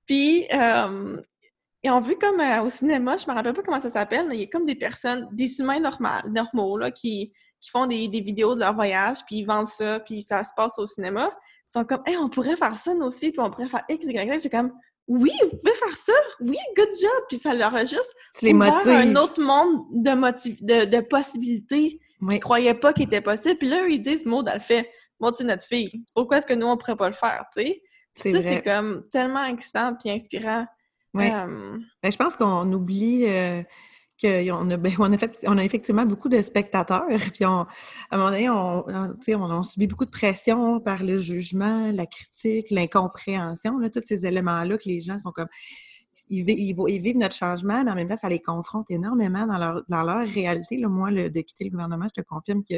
Puis, 0.06 0.46
euh, 0.52 1.20
ils 1.82 1.90
ont 1.90 2.00
vu 2.00 2.16
comme 2.16 2.40
euh, 2.40 2.62
au 2.62 2.68
cinéma, 2.68 3.16
je 3.16 3.26
me 3.28 3.34
rappelle 3.34 3.54
pas 3.54 3.62
comment 3.62 3.80
ça 3.80 3.90
s'appelle, 3.90 4.28
mais 4.28 4.36
il 4.36 4.40
y 4.42 4.44
a 4.44 4.46
comme 4.46 4.64
des 4.64 4.74
personnes, 4.74 5.28
des 5.32 5.58
humains 5.58 5.80
normaux, 5.80 6.28
normaux 6.28 6.78
là, 6.78 6.90
qui, 6.90 7.32
qui 7.60 7.70
font 7.70 7.86
des, 7.86 8.08
des 8.08 8.20
vidéos 8.20 8.54
de 8.54 8.60
leur 8.60 8.74
voyage, 8.74 9.18
puis 9.26 9.38
ils 9.38 9.44
vendent 9.44 9.68
ça, 9.68 10.00
puis 10.00 10.22
ça 10.22 10.44
se 10.44 10.50
passe 10.56 10.78
au 10.78 10.86
cinéma. 10.86 11.30
Ils 11.68 11.72
sont 11.72 11.84
comme, 11.84 12.02
hey, 12.06 12.16
on 12.16 12.28
pourrait 12.28 12.56
faire 12.56 12.76
ça, 12.76 12.94
nous 12.94 13.06
aussi, 13.06 13.30
puis 13.30 13.40
on 13.40 13.50
pourrait 13.50 13.68
faire 13.68 13.84
X, 13.88 14.04
Y, 14.04 14.40
Z. 14.40 14.44
Je 14.44 14.48
comme, 14.48 14.72
oui, 15.08 15.32
vous 15.42 15.56
pouvez 15.58 15.74
faire 15.74 15.96
ça, 15.96 16.12
oui, 16.40 16.56
good 16.76 16.88
job. 17.00 17.24
Puis 17.28 17.38
ça 17.38 17.54
leur 17.54 17.74
a 17.74 17.84
juste 17.84 18.14
les 18.42 18.52
un 18.52 19.16
autre 19.16 19.40
monde 19.40 19.84
de, 19.92 20.14
motiv 20.14 20.64
de, 20.64 20.84
de 20.84 21.00
possibilités 21.00 22.00
oui. 22.20 22.34
qu'ils 22.34 22.40
croyaient 22.40 22.74
pas 22.74 22.92
qu'il 22.92 23.04
était 23.04 23.20
possible. 23.20 23.58
Puis 23.58 23.68
là, 23.68 23.86
ils 23.88 24.02
disent, 24.02 24.26
Maud, 24.26 24.50
elle 24.52 24.60
fait, 24.60 24.90
Maud, 25.20 25.34
c'est 25.36 25.44
notre 25.44 25.64
fille. 25.64 26.04
Pourquoi 26.14 26.38
est-ce 26.38 26.46
que 26.46 26.54
nous, 26.54 26.66
on 26.66 26.76
pourrait 26.76 26.96
pas 26.96 27.08
le 27.08 27.14
faire, 27.14 27.44
tu 27.56 27.62
sais? 27.62 27.82
ça, 28.32 28.42
c'est 28.42 28.62
comme 28.62 29.06
tellement 29.12 29.44
excitant 29.44 29.94
puis 29.94 30.10
inspirant. 30.10 30.66
Oui. 31.14 31.30
Euh, 31.32 31.78
ben, 32.02 32.12
je 32.12 32.16
pense 32.16 32.36
qu'on 32.36 32.70
oublie 32.72 33.26
euh, 33.26 33.62
qu'on 34.20 34.70
a, 34.70 34.76
ben, 34.76 34.92
on 34.98 35.58
a, 35.58 35.64
effectivement 35.64 36.06
beaucoup 36.06 36.28
de 36.28 36.40
spectateurs, 36.42 37.06
puis 37.34 37.44
on, 37.44 37.60
à 37.60 37.66
un 38.10 38.16
moment 38.16 38.30
donné, 38.30 38.48
on, 38.48 38.88
on, 38.88 39.16
on, 39.28 39.62
subit 39.62 39.86
beaucoup 39.86 40.04
de 40.04 40.10
pression 40.10 40.80
par 40.80 41.02
le 41.02 41.16
jugement, 41.16 41.90
la 41.92 42.06
critique, 42.06 42.70
l'incompréhension, 42.70 43.78
tous 43.92 44.02
ces 44.04 44.26
éléments-là 44.26 44.78
que 44.78 44.88
les 44.88 45.00
gens 45.00 45.18
sont 45.18 45.32
comme... 45.32 45.48
Ils, 46.30 46.44
vivent, 46.44 47.18
notre 47.18 47.34
changement, 47.34 47.84
mais 47.84 47.90
en 47.90 47.94
même 47.94 48.08
temps, 48.08 48.16
ça 48.16 48.30
les 48.30 48.40
confronte 48.40 48.90
énormément 48.90 49.46
dans 49.46 50.02
leur, 50.02 50.26
réalité. 50.26 50.78
Là, 50.78 50.88
moi, 50.88 51.10
de 51.10 51.40
quitter 51.42 51.64
le 51.64 51.70
gouvernement, 51.70 52.06
je 52.08 52.22
te 52.22 52.26
confirme 52.26 52.64
que 52.64 52.76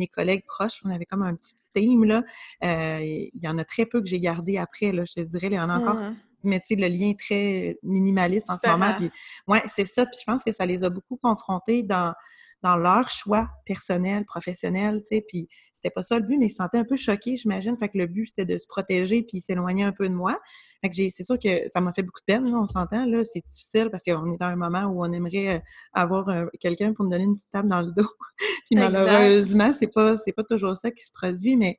mes 0.00 0.08
collègues 0.08 0.44
proches, 0.44 0.80
on 0.84 0.90
avait 0.90 1.04
comme 1.06 1.22
un 1.22 1.36
petit 1.36 1.54
team, 1.72 2.02
là. 2.02 2.24
Euh, 2.64 2.98
il 3.00 3.40
y 3.40 3.46
en 3.46 3.58
a 3.58 3.64
très 3.64 3.86
peu 3.86 4.00
que 4.00 4.08
j'ai 4.08 4.18
gardé 4.18 4.56
après, 4.58 4.90
là, 4.90 5.04
je 5.04 5.12
te 5.12 5.20
dirais. 5.20 5.46
Il 5.46 5.54
y 5.54 5.60
en 5.60 5.70
a 5.70 5.78
encore 5.78 5.94
mmh 5.94 6.16
mais 6.42 6.60
tu 6.60 6.68
sais, 6.68 6.76
le 6.76 6.88
lien 6.88 7.10
est 7.10 7.18
très 7.18 7.78
minimaliste 7.82 8.50
en 8.50 8.56
ce 8.56 8.68
moment. 8.68 8.94
Puis, 8.96 9.10
ouais, 9.46 9.62
c'est 9.66 9.84
ça. 9.84 10.04
Puis 10.06 10.18
je 10.20 10.24
pense 10.24 10.42
que 10.42 10.52
ça 10.52 10.66
les 10.66 10.84
a 10.84 10.90
beaucoup 10.90 11.16
confrontés 11.16 11.82
dans, 11.82 12.14
dans 12.62 12.76
leur 12.76 13.08
choix 13.08 13.48
personnel, 13.64 14.24
professionnel, 14.24 15.00
tu 15.02 15.16
sais. 15.16 15.24
Puis 15.26 15.48
c'était 15.72 15.90
pas 15.90 16.02
ça 16.02 16.18
le 16.18 16.26
but, 16.26 16.36
mais 16.38 16.46
ils 16.46 16.50
se 16.50 16.56
sentaient 16.56 16.78
un 16.78 16.84
peu 16.84 16.96
choqués, 16.96 17.36
j'imagine. 17.36 17.76
Fait 17.78 17.88
que 17.88 17.96
le 17.96 18.06
but, 18.06 18.26
c'était 18.26 18.44
de 18.44 18.58
se 18.58 18.66
protéger 18.66 19.22
puis 19.22 19.40
s'éloigner 19.40 19.84
un 19.84 19.92
peu 19.92 20.08
de 20.08 20.14
moi. 20.14 20.38
Fait 20.82 20.90
que 20.90 20.96
c'est 20.96 21.24
sûr 21.24 21.38
que 21.38 21.68
ça 21.70 21.80
m'a 21.80 21.92
fait 21.92 22.02
beaucoup 22.02 22.20
de 22.20 22.32
peine, 22.32 22.50
là, 22.50 22.58
on 22.58 22.66
s'entend, 22.66 23.06
là. 23.06 23.22
C'est 23.24 23.44
difficile 23.48 23.88
parce 23.90 24.02
qu'on 24.02 24.34
est 24.34 24.38
dans 24.38 24.46
un 24.46 24.56
moment 24.56 24.84
où 24.84 25.04
on 25.04 25.12
aimerait 25.12 25.56
euh, 25.56 25.60
avoir 25.92 26.30
quelqu'un 26.60 26.92
pour 26.92 27.04
nous 27.04 27.10
donner 27.10 27.24
une 27.24 27.36
petite 27.36 27.50
table 27.50 27.68
dans 27.68 27.82
le 27.82 27.92
dos. 27.92 28.08
puis 28.66 28.76
malheureusement, 28.76 29.72
c'est 29.72 29.92
pas, 29.92 30.16
c'est 30.16 30.32
pas 30.32 30.44
toujours 30.44 30.76
ça 30.76 30.90
qui 30.90 31.02
se 31.02 31.12
produit, 31.12 31.56
mais 31.56 31.78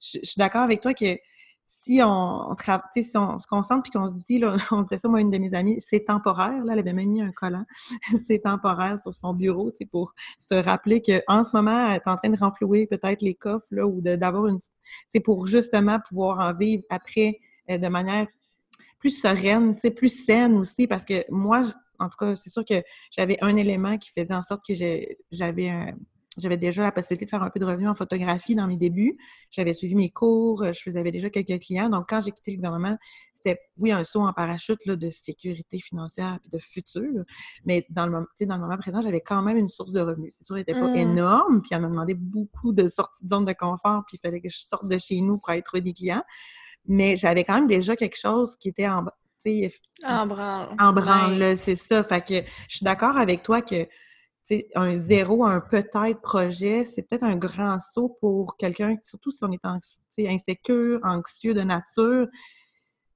je 0.00 0.20
suis 0.22 0.38
d'accord 0.38 0.62
avec 0.62 0.80
toi 0.80 0.94
que 0.94 1.16
si 1.66 2.00
on, 2.02 2.54
si 2.92 3.16
on 3.16 3.38
se 3.38 3.46
concentre 3.46 3.82
puis 3.82 3.92
qu'on 3.92 4.08
se 4.08 4.18
dit, 4.18 4.38
là, 4.38 4.56
on 4.70 4.82
disait 4.82 4.98
ça, 4.98 5.08
moi, 5.08 5.20
une 5.20 5.30
de 5.30 5.38
mes 5.38 5.54
amies, 5.54 5.80
c'est 5.80 6.04
temporaire, 6.04 6.64
là, 6.64 6.72
elle 6.72 6.78
avait 6.78 6.92
même 6.92 7.10
mis 7.10 7.22
un 7.22 7.32
collant, 7.32 7.64
c'est 8.26 8.40
temporaire 8.40 9.00
sur 9.00 9.12
son 9.12 9.34
bureau, 9.34 9.70
tu 9.72 9.86
pour 9.86 10.12
se 10.38 10.54
rappeler 10.54 11.02
qu'en 11.02 11.44
ce 11.44 11.50
moment, 11.54 11.88
elle 11.88 11.96
est 11.96 12.08
en 12.08 12.16
train 12.16 12.30
de 12.30 12.38
renflouer 12.38 12.86
peut-être 12.86 13.22
les 13.22 13.34
coffres, 13.34 13.66
là, 13.70 13.86
ou 13.86 14.00
d'avoir 14.00 14.46
une, 14.46 14.58
tu 15.12 15.20
pour 15.20 15.46
justement 15.46 15.98
pouvoir 16.08 16.40
en 16.40 16.54
vivre 16.54 16.82
après 16.90 17.38
euh, 17.70 17.78
de 17.78 17.88
manière 17.88 18.26
plus 18.98 19.20
sereine, 19.20 19.76
tu 19.76 19.90
plus 19.90 20.24
saine 20.24 20.56
aussi, 20.56 20.86
parce 20.86 21.04
que 21.04 21.24
moi, 21.30 21.62
en 21.98 22.08
tout 22.08 22.16
cas, 22.18 22.34
c'est 22.36 22.50
sûr 22.50 22.64
que 22.64 22.82
j'avais 23.10 23.38
un 23.40 23.56
élément 23.56 23.98
qui 23.98 24.10
faisait 24.10 24.34
en 24.34 24.42
sorte 24.42 24.62
que 24.66 24.74
j'avais 25.30 25.68
un 25.68 25.94
j'avais 26.38 26.56
déjà 26.56 26.82
la 26.82 26.92
possibilité 26.92 27.24
de 27.24 27.30
faire 27.30 27.42
un 27.42 27.50
peu 27.50 27.60
de 27.60 27.64
revenus 27.64 27.88
en 27.88 27.94
photographie 27.94 28.54
dans 28.54 28.66
mes 28.66 28.76
débuts. 28.76 29.16
J'avais 29.50 29.74
suivi 29.74 29.94
mes 29.94 30.10
cours, 30.10 30.62
euh, 30.62 30.72
je 30.72 30.80
faisais 30.82 31.02
déjà 31.10 31.30
quelques 31.30 31.60
clients. 31.62 31.88
Donc, 31.88 32.08
quand 32.08 32.20
j'ai 32.22 32.30
quitté 32.32 32.52
le 32.52 32.56
gouvernement, 32.56 32.96
c'était, 33.34 33.60
oui, 33.78 33.92
un 33.92 34.04
saut 34.04 34.20
en 34.20 34.32
parachute 34.32 34.78
là, 34.86 34.96
de 34.96 35.10
sécurité 35.10 35.78
financière 35.80 36.38
et 36.44 36.56
de 36.56 36.58
futur. 36.58 37.24
Mais 37.64 37.86
dans 37.90 38.06
le, 38.06 38.12
moment, 38.12 38.26
dans 38.40 38.54
le 38.56 38.60
moment 38.60 38.76
présent, 38.78 39.00
j'avais 39.00 39.20
quand 39.20 39.42
même 39.42 39.56
une 39.56 39.68
source 39.68 39.92
de 39.92 40.00
revenus. 40.00 40.32
C'est 40.34 40.44
sûr, 40.44 40.56
elle 40.56 40.60
n'était 40.60 40.72
pas 40.74 40.88
mmh. 40.88 40.96
énorme. 40.96 41.62
Puis, 41.62 41.70
elle 41.72 41.82
m'a 41.82 41.88
demandé 41.88 42.14
beaucoup 42.14 42.72
de 42.72 42.88
sorties 42.88 43.24
de 43.24 43.30
zone 43.30 43.44
de 43.44 43.52
confort. 43.52 44.04
Puis, 44.06 44.18
il 44.18 44.26
fallait 44.26 44.40
que 44.40 44.48
je 44.48 44.58
sorte 44.58 44.88
de 44.88 44.98
chez 44.98 45.20
nous 45.20 45.38
pour 45.38 45.50
aller 45.50 45.62
trouver 45.62 45.82
des 45.82 45.92
clients. 45.92 46.24
mais 46.86 47.16
j'avais 47.16 47.44
quand 47.44 47.54
même 47.54 47.66
déjà 47.66 47.96
quelque 47.96 48.18
chose 48.18 48.56
qui 48.56 48.68
était 48.68 48.88
en, 48.88 49.04
en 50.04 50.26
branle. 50.26 50.68
En 50.78 50.92
branle, 50.92 51.56
c'est 51.56 51.76
ça. 51.76 52.04
Fait 52.04 52.24
que 52.26 52.48
je 52.68 52.76
suis 52.76 52.84
d'accord 52.84 53.16
avec 53.16 53.42
toi 53.42 53.62
que 53.62 53.86
un 54.74 54.96
zéro, 54.96 55.44
un 55.44 55.60
peut-être 55.60 56.20
projet, 56.20 56.84
c'est 56.84 57.02
peut-être 57.02 57.24
un 57.24 57.36
grand 57.36 57.80
saut 57.80 58.16
pour 58.20 58.56
quelqu'un, 58.56 58.96
surtout 59.02 59.30
si 59.30 59.44
on 59.44 59.52
est 59.52 60.28
insécure, 60.28 61.00
anxieux 61.02 61.54
de 61.54 61.62
nature 61.62 62.28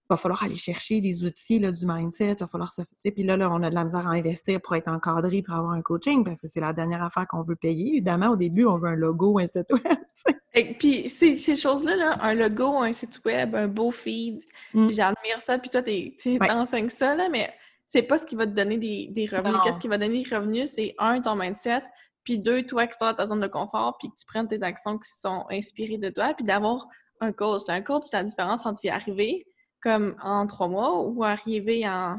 va 0.09 0.17
falloir 0.17 0.43
aller 0.43 0.57
chercher 0.57 1.01
des 1.01 1.25
outils 1.25 1.59
là, 1.59 1.71
du 1.71 1.85
mindset, 1.87 2.33
il 2.33 2.41
va 2.41 2.47
falloir 2.47 2.73
se... 2.73 2.83
Puis 3.11 3.23
là, 3.25 3.37
là, 3.37 3.51
on 3.51 3.63
a 3.63 3.71
de 3.71 3.75
la 3.75 3.85
misère 3.85 4.07
à 4.07 4.13
investir 4.13 4.61
pour 4.61 4.75
être 4.75 4.89
encadré, 4.89 5.43
pour 5.43 5.55
avoir 5.55 5.73
un 5.73 5.83
coaching, 5.83 6.25
parce 6.25 6.41
que 6.41 6.49
c'est 6.49 6.61
la 6.61 6.73
dernière 6.73 7.03
affaire 7.03 7.27
qu'on 7.29 7.43
veut 7.43 7.57
payer. 7.57 7.89
Évidemment, 7.97 8.29
au 8.29 8.37
début, 8.37 8.65
on 8.65 8.79
veut 8.79 8.89
un 8.89 8.97
logo, 8.97 9.39
un 9.39 9.47
site 9.47 9.71
web. 9.71 9.83
Et 10.55 10.75
puis 10.75 11.09
ces, 11.11 11.37
ces 11.37 11.55
choses-là, 11.55 11.95
là, 11.95 12.19
un 12.23 12.35
logo, 12.35 12.79
un 12.79 12.93
site 12.93 13.21
web, 13.25 13.55
un 13.55 13.69
beau 13.69 13.91
feed, 13.91 14.41
mm. 14.73 14.91
j'admire 14.91 15.41
ça. 15.41 15.59
Puis 15.59 15.71
toi, 15.71 15.83
tu 15.83 16.39
t'enseignes 16.39 16.89
ça, 16.89 17.15
là, 17.15 17.29
mais 17.29 17.53
c'est 17.89 18.03
pas 18.03 18.19
ce 18.19 18.27
qui 18.27 18.37
va 18.37 18.47
te 18.47 18.53
donner 18.53 18.79
des, 18.79 19.09
des 19.11 19.27
revenus. 19.27 19.59
Qu'est-ce 19.65 19.79
qui 19.79 19.89
va 19.89 19.99
donner 19.99 20.23
des 20.23 20.35
revenus? 20.35 20.71
C'est 20.71 20.95
un, 20.99 21.21
ton 21.21 21.35
mindset, 21.35 21.83
puis 22.23 22.39
deux, 22.39 22.65
toi 22.65 22.87
qui 22.87 22.99
sors 22.99 23.13
de 23.13 23.17
ta 23.17 23.27
zone 23.27 23.41
de 23.41 23.47
confort, 23.47 23.97
puis 23.99 24.11
que 24.11 24.15
tu 24.15 24.27
prennes 24.27 24.49
tes 24.49 24.63
actions 24.63 24.99
qui 24.99 25.11
sont 25.11 25.47
inspirées 25.51 25.99
de 25.99 26.11
toi, 26.11 26.35
puis 26.35 26.45
d'avoir 26.45 26.87
un 27.21 27.33
coach. 27.33 27.63
Un 27.69 27.81
coach, 27.81 28.05
c'est 28.11 28.17
la 28.17 28.25
différence 28.25 28.67
entre 28.67 28.85
y 28.85 28.91
arriver 28.91 29.47
comme 29.83 30.17
en 30.23 30.47
trois 30.47 30.69
mois 30.69 31.03
ou 31.03 31.25
arriver 31.25 31.89
en 31.89 32.17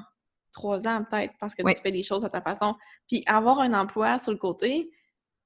trois 0.51 0.87
ans 0.87 1.03
peut-être 1.09 1.33
parce 1.39 1.53
que 1.53 1.61
tu 1.61 1.81
fais 1.81 1.91
des 1.91 2.03
choses 2.03 2.25
à 2.25 2.29
ta 2.29 2.41
façon. 2.41 2.75
Puis 3.07 3.23
avoir 3.27 3.59
un 3.59 3.73
emploi 3.73 4.17
sur 4.19 4.31
le 4.31 4.37
côté, 4.37 4.91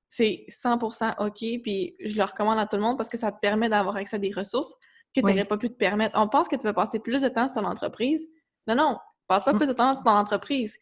c'est 0.08 0.46
100% 0.50 1.15
OK. 1.25 1.62
Puis 1.63 1.96
je 2.00 2.15
le 2.15 2.24
recommande 2.24 2.60
à 2.60 2.65
tout 2.65 2.77
le 2.77 2.84
monde 2.84 2.98
parce 2.98 3.10
que 3.10 3.18
ça 3.18 3.32
te 3.32 3.39
permet 3.39 3.68
d'avoir 3.68 3.96
accès 3.96 4.15
à 4.15 4.20
des 4.20 4.32
ressources 4.32 4.74
que 5.15 5.22
tu 5.22 5.25
n'aurais 5.25 5.46
pas 5.46 5.58
pu 5.58 5.70
te 5.70 5.75
permettre. 5.75 6.18
On 6.18 6.27
pense 6.27 6.48
que 6.48 6.56
tu 6.56 6.63
vas 6.63 6.74
passer 6.74 7.00
plus 7.00 7.22
de 7.22 7.27
temps 7.27 7.48
sur 7.48 7.62
ton 7.62 7.68
entreprise. 7.68 8.24
Non, 8.68 8.75
non, 8.75 8.98
passe 9.33 9.45
pas 9.45 9.53
plus 9.53 9.67
de 9.67 9.73
temps 9.73 9.95
sur 9.95 10.03
ton 10.03 10.11
entreprise. 10.11 10.75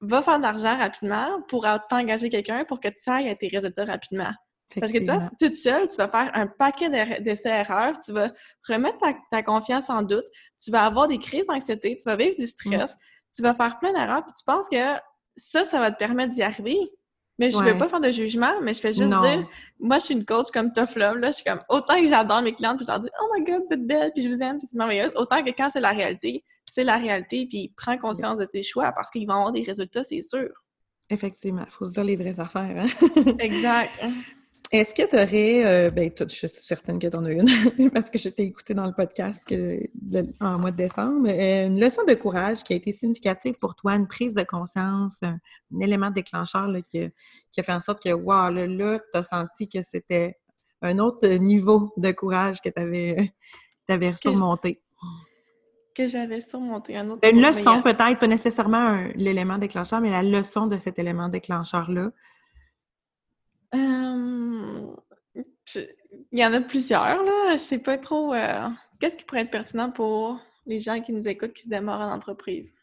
Va 0.00 0.22
faire 0.22 0.38
de 0.38 0.42
l'argent 0.42 0.76
rapidement 0.76 1.42
pour 1.48 1.66
t'engager 1.88 2.28
quelqu'un 2.28 2.64
pour 2.64 2.80
que 2.80 2.88
tu 2.88 3.10
ailles 3.10 3.28
à 3.28 3.34
tes 3.34 3.48
résultats 3.48 3.84
rapidement. 3.84 4.32
Parce 4.78 4.92
que 4.92 5.04
toi, 5.04 5.30
toute 5.40 5.54
seule, 5.54 5.88
tu 5.88 5.96
vas 5.96 6.08
faire 6.08 6.30
un 6.34 6.46
paquet 6.46 6.90
d'essais-erreurs, 7.20 7.98
tu 8.00 8.12
vas 8.12 8.30
remettre 8.68 8.98
ta, 9.30 9.42
confiance 9.42 9.88
en 9.88 10.02
doute, 10.02 10.26
tu 10.62 10.70
vas 10.70 10.84
avoir 10.84 11.08
des 11.08 11.18
crises 11.18 11.46
d'anxiété, 11.46 11.96
tu 11.96 12.04
vas 12.04 12.16
vivre 12.16 12.36
du 12.38 12.46
stress, 12.46 12.94
tu 13.34 13.42
vas 13.42 13.54
faire 13.54 13.78
plein 13.78 13.92
d'erreurs, 13.92 14.22
puis 14.24 14.34
tu 14.36 14.44
penses 14.44 14.68
que 14.68 14.76
ça, 15.36 15.64
ça 15.64 15.80
va 15.80 15.90
te 15.90 15.96
permettre 15.96 16.34
d'y 16.34 16.42
arriver. 16.42 16.78
Mais 17.38 17.50
je 17.50 17.56
ne 17.56 17.62
veux 17.62 17.78
pas 17.78 17.88
faire 17.88 18.00
de 18.00 18.10
jugement, 18.10 18.60
mais 18.62 18.74
je 18.74 18.80
fais 18.80 18.92
juste 18.92 19.16
dire, 19.16 19.48
moi, 19.78 19.98
je 19.98 20.06
suis 20.06 20.14
une 20.14 20.24
coach 20.24 20.50
comme 20.52 20.72
Tough 20.72 20.96
Love, 20.96 21.18
là, 21.18 21.28
je 21.28 21.36
suis 21.36 21.44
comme, 21.44 21.60
autant 21.68 21.98
que 22.00 22.06
j'adore 22.06 22.42
mes 22.42 22.52
clientes, 22.52 22.76
puis 22.76 22.84
je 22.86 22.90
leur 22.90 23.00
dis, 23.00 23.08
oh 23.22 23.32
my 23.34 23.44
god, 23.44 23.62
c'est 23.68 23.80
belle, 23.80 24.12
puis 24.12 24.24
je 24.24 24.28
vous 24.28 24.42
aime, 24.42 24.58
puis 24.58 24.68
c'est 24.70 24.76
merveilleuse, 24.76 25.12
autant 25.16 25.42
que 25.42 25.50
quand 25.50 25.70
c'est 25.70 25.80
la 25.80 25.92
réalité, 25.92 26.44
c'est 26.78 26.84
la 26.84 26.96
réalité, 26.96 27.44
puis 27.44 27.72
prends 27.76 27.98
conscience 27.98 28.38
de 28.38 28.44
tes 28.44 28.62
choix, 28.62 28.92
parce 28.92 29.10
qu'ils 29.10 29.26
vont 29.26 29.34
avoir 29.34 29.50
des 29.50 29.64
résultats, 29.64 30.04
c'est 30.04 30.22
sûr. 30.22 30.48
Effectivement, 31.10 31.64
il 31.66 31.72
faut 31.72 31.86
se 31.86 31.90
dire 31.90 32.04
les 32.04 32.14
vraies 32.14 32.38
affaires. 32.38 32.86
Hein. 32.86 33.34
exact. 33.40 33.90
Est-ce 34.70 34.94
que 34.94 35.08
tu 35.08 35.16
aurais, 35.16 35.64
euh, 35.64 35.90
ben, 35.90 36.08
je 36.16 36.46
suis 36.46 36.48
certaine 36.48 37.00
que 37.00 37.08
tu 37.08 37.16
en 37.16 37.24
as 37.24 37.32
une, 37.32 37.90
parce 37.90 38.10
que 38.10 38.18
je 38.20 38.28
t'ai 38.28 38.44
écouté 38.44 38.74
dans 38.74 38.86
le 38.86 38.92
podcast 38.92 39.52
en 40.40 40.58
mois 40.60 40.70
de 40.70 40.76
décembre, 40.76 41.28
euh, 41.28 41.66
une 41.66 41.80
leçon 41.80 42.04
de 42.04 42.14
courage 42.14 42.62
qui 42.62 42.74
a 42.74 42.76
été 42.76 42.92
significative 42.92 43.54
pour 43.54 43.74
toi, 43.74 43.94
une 43.94 44.06
prise 44.06 44.34
de 44.34 44.44
conscience, 44.44 45.16
un, 45.22 45.40
élément 45.80 46.12
déclencheur 46.12 46.68
qui, 46.88 47.00
a, 47.00 47.62
fait 47.64 47.72
en 47.72 47.80
sorte 47.80 48.00
que, 48.04 48.10
wow, 48.10 48.50
là, 48.50 49.00
tu 49.00 49.18
as 49.18 49.24
senti 49.24 49.68
que 49.68 49.82
c'était 49.82 50.38
un 50.80 51.00
autre 51.00 51.26
niveau 51.26 51.92
de 51.96 52.12
courage 52.12 52.60
que 52.60 52.68
tu 52.68 52.80
avais, 52.80 53.32
avais 53.88 54.12
surmonté. 54.12 54.80
Que 55.98 56.06
j'avais 56.06 56.40
surmonté, 56.40 56.96
un 56.96 57.10
autre 57.10 57.20
ben, 57.22 57.34
Une 57.34 57.42
leçon, 57.42 57.82
peut-être, 57.82 58.18
pas 58.20 58.26
nécessairement 58.28 59.04
l'élément 59.16 59.58
déclencheur, 59.58 60.00
mais 60.00 60.10
la 60.10 60.22
leçon 60.22 60.68
de 60.68 60.78
cet 60.78 60.98
élément 61.00 61.28
déclencheur-là 61.28 62.12
il 66.32 66.38
y 66.38 66.44
en 66.44 66.52
a 66.52 66.60
plusieurs, 66.60 67.22
là. 67.22 67.52
Je 67.52 67.58
sais 67.58 67.78
pas 67.78 67.98
trop. 67.98 68.34
Euh, 68.34 68.68
qu'est-ce 68.98 69.16
qui 69.16 69.24
pourrait 69.24 69.42
être 69.42 69.50
pertinent 69.50 69.90
pour 69.90 70.40
les 70.66 70.78
gens 70.78 71.00
qui 71.00 71.12
nous 71.12 71.28
écoutent 71.28 71.52
qui 71.52 71.62
se 71.62 71.68
démarrent 71.68 72.00
en 72.00 72.12
entreprise? 72.12 72.74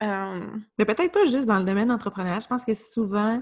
Mais 0.00 0.84
peut-être 0.84 1.12
pas 1.12 1.26
juste 1.26 1.46
dans 1.46 1.60
le 1.60 1.64
domaine 1.64 1.92
entrepreneurial. 1.92 2.42
Je 2.42 2.48
pense 2.48 2.64
que 2.64 2.74
souvent, 2.74 3.40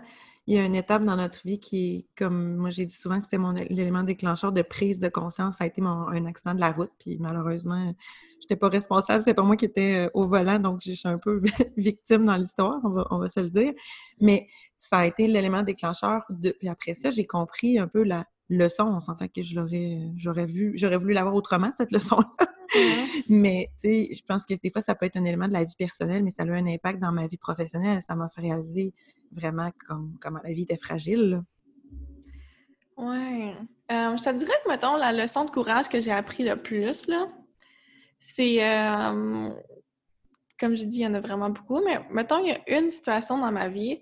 il 0.51 0.57
y 0.57 0.59
a 0.59 0.65
une 0.65 0.75
étape 0.75 1.05
dans 1.05 1.15
notre 1.15 1.47
vie 1.47 1.61
qui 1.61 1.95
est, 1.95 2.07
comme 2.19 2.57
moi 2.57 2.71
j'ai 2.71 2.85
dit 2.85 2.95
souvent 2.95 3.23
c'était 3.23 3.39
mon 3.39 3.53
l'élément 3.53 4.03
déclencheur 4.03 4.51
de 4.51 4.63
prise 4.63 4.99
de 4.99 5.09
conscience, 5.09 5.59
ça 5.59 5.65
a 5.65 5.69
été 5.69 5.81
mon, 5.81 6.09
un 6.09 6.27
accident 6.27 6.55
de 6.57 6.59
la 6.59 6.73
route, 6.73 6.91
puis 6.99 7.19
malheureusement, 7.21 7.95
j'étais 8.41 8.57
pas 8.57 8.69
responsable, 8.69 9.23
c'est 9.23 9.33
pas 9.35 9.45
moi 9.45 9.55
qui 9.55 9.67
étais 9.67 10.07
euh, 10.07 10.11
au 10.13 10.27
volant, 10.27 10.59
donc 10.59 10.81
je 10.85 10.91
suis 10.91 11.09
un 11.09 11.19
peu 11.19 11.41
victime 11.77 12.25
dans 12.25 12.35
l'histoire, 12.37 12.81
on 12.83 12.89
va, 12.89 13.07
on 13.13 13.19
va 13.19 13.29
se 13.29 13.39
le 13.39 13.49
dire. 13.49 13.73
Mais 14.21 14.49
ça 14.77 14.99
a 14.99 15.07
été 15.07 15.29
l'élément 15.29 15.63
déclencheur 15.63 16.25
de. 16.31 16.51
Puis 16.59 16.69
après 16.69 16.95
ça, 16.95 17.11
j'ai 17.11 17.27
compris 17.27 17.79
un 17.79 17.87
peu 17.87 18.03
la 18.03 18.27
leçon. 18.57 18.85
On 18.85 19.01
s'entend 19.01 19.29
que 19.29 19.43
je 19.43 19.55
l'aurais, 19.55 20.11
j'aurais 20.17 20.47
vu, 20.47 20.73
j'aurais 20.75 20.97
voulu 20.97 21.15
l'avoir 21.15 21.35
autrement, 21.35 21.71
cette 21.73 21.93
leçon-là. 21.93 22.49
mais, 23.29 23.71
tu 23.81 23.89
sais, 23.89 24.09
je 24.13 24.23
pense 24.27 24.47
que 24.47 24.55
des 24.63 24.71
fois, 24.71 24.83
ça 24.83 24.95
peut 24.95 25.07
être 25.07 25.17
un 25.17 25.25
élément 25.25 25.49
de 25.49 25.53
la 25.53 25.65
vie 25.65 25.75
personnelle, 25.77 26.23
mais 26.23 26.31
ça 26.31 26.43
a 26.43 26.47
eu 26.47 26.53
un 26.53 26.67
impact 26.67 27.01
dans 27.01 27.13
ma 27.13 27.27
vie 27.27 27.37
professionnelle. 27.37 28.03
Ça 28.03 28.15
m'a 28.15 28.29
fait 28.29 28.43
réaliser 28.43 28.93
vraiment 29.33 29.71
comme, 29.87 30.17
comment 30.21 30.41
la 30.45 30.53
vie 30.53 30.63
était 30.63 30.77
fragile. 30.77 31.43
Oui. 32.97 33.53
Euh, 33.91 34.17
je 34.17 34.23
te 34.23 34.37
dirais 34.37 34.53
que, 34.65 34.69
mettons, 34.69 34.97
la 34.97 35.13
leçon 35.13 35.45
de 35.45 35.51
courage 35.51 35.89
que 35.89 36.01
j'ai 36.01 36.13
appris 36.13 36.45
le 36.45 36.57
plus, 36.57 37.07
là, 37.09 37.29
c'est, 38.19 38.63
euh, 38.63 39.51
comme 40.59 40.77
je 40.77 40.85
dis, 40.85 40.99
il 40.99 41.03
y 41.03 41.07
en 41.07 41.15
a 41.15 41.21
vraiment 41.21 41.51
beaucoup, 41.51 41.83
mais 41.85 41.99
mettons, 42.11 42.39
il 42.39 42.49
y 42.49 42.53
a 42.53 42.79
une 42.79 42.91
situation 42.91 43.39
dans 43.39 43.51
ma 43.51 43.69
vie 43.69 43.99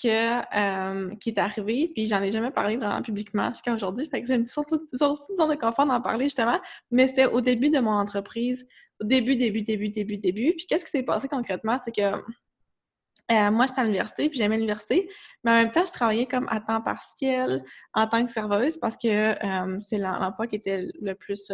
que, 0.00 0.40
euh, 0.56 1.14
qui 1.16 1.30
est 1.30 1.38
arrivée, 1.38 1.90
puis 1.94 2.06
j'en 2.06 2.22
ai 2.22 2.30
jamais 2.30 2.50
parlé 2.50 2.76
vraiment 2.76 3.02
publiquement 3.02 3.50
jusqu'à 3.50 3.74
aujourd'hui, 3.74 4.08
fait 4.08 4.20
que 4.20 4.26
c'est 4.26 4.36
une 4.36 4.46
sorte, 4.46 4.70
de 4.72 5.54
confort 5.56 5.86
d'en 5.86 6.00
parler, 6.00 6.26
justement, 6.26 6.60
mais 6.90 7.06
c'était 7.06 7.26
au 7.26 7.40
début 7.40 7.70
de 7.70 7.78
mon 7.78 7.92
entreprise, 7.92 8.66
au 9.00 9.04
début, 9.04 9.36
début, 9.36 9.62
début, 9.62 9.90
début, 9.90 10.16
début, 10.16 10.54
puis 10.56 10.66
qu'est-ce 10.66 10.84
qui 10.84 10.90
s'est 10.90 11.02
passé 11.02 11.28
concrètement, 11.28 11.78
c'est 11.84 11.92
que 11.92 12.02
euh, 12.02 13.50
moi, 13.52 13.66
j'étais 13.66 13.80
à 13.80 13.84
l'université, 13.84 14.28
puis 14.28 14.38
j'aimais 14.38 14.56
l'université, 14.56 15.08
mais 15.44 15.52
en 15.52 15.54
même 15.54 15.70
temps, 15.70 15.86
je 15.86 15.92
travaillais 15.92 16.26
comme 16.26 16.48
à 16.50 16.60
temps 16.60 16.80
partiel 16.80 17.62
en 17.94 18.08
tant 18.08 18.26
que 18.26 18.32
serveuse 18.32 18.76
parce 18.76 18.96
que 18.96 19.06
euh, 19.06 19.78
c'est 19.78 19.98
l'emploi 19.98 20.48
qui 20.48 20.56
était 20.56 20.88
le 21.00 21.14
plus 21.14 21.52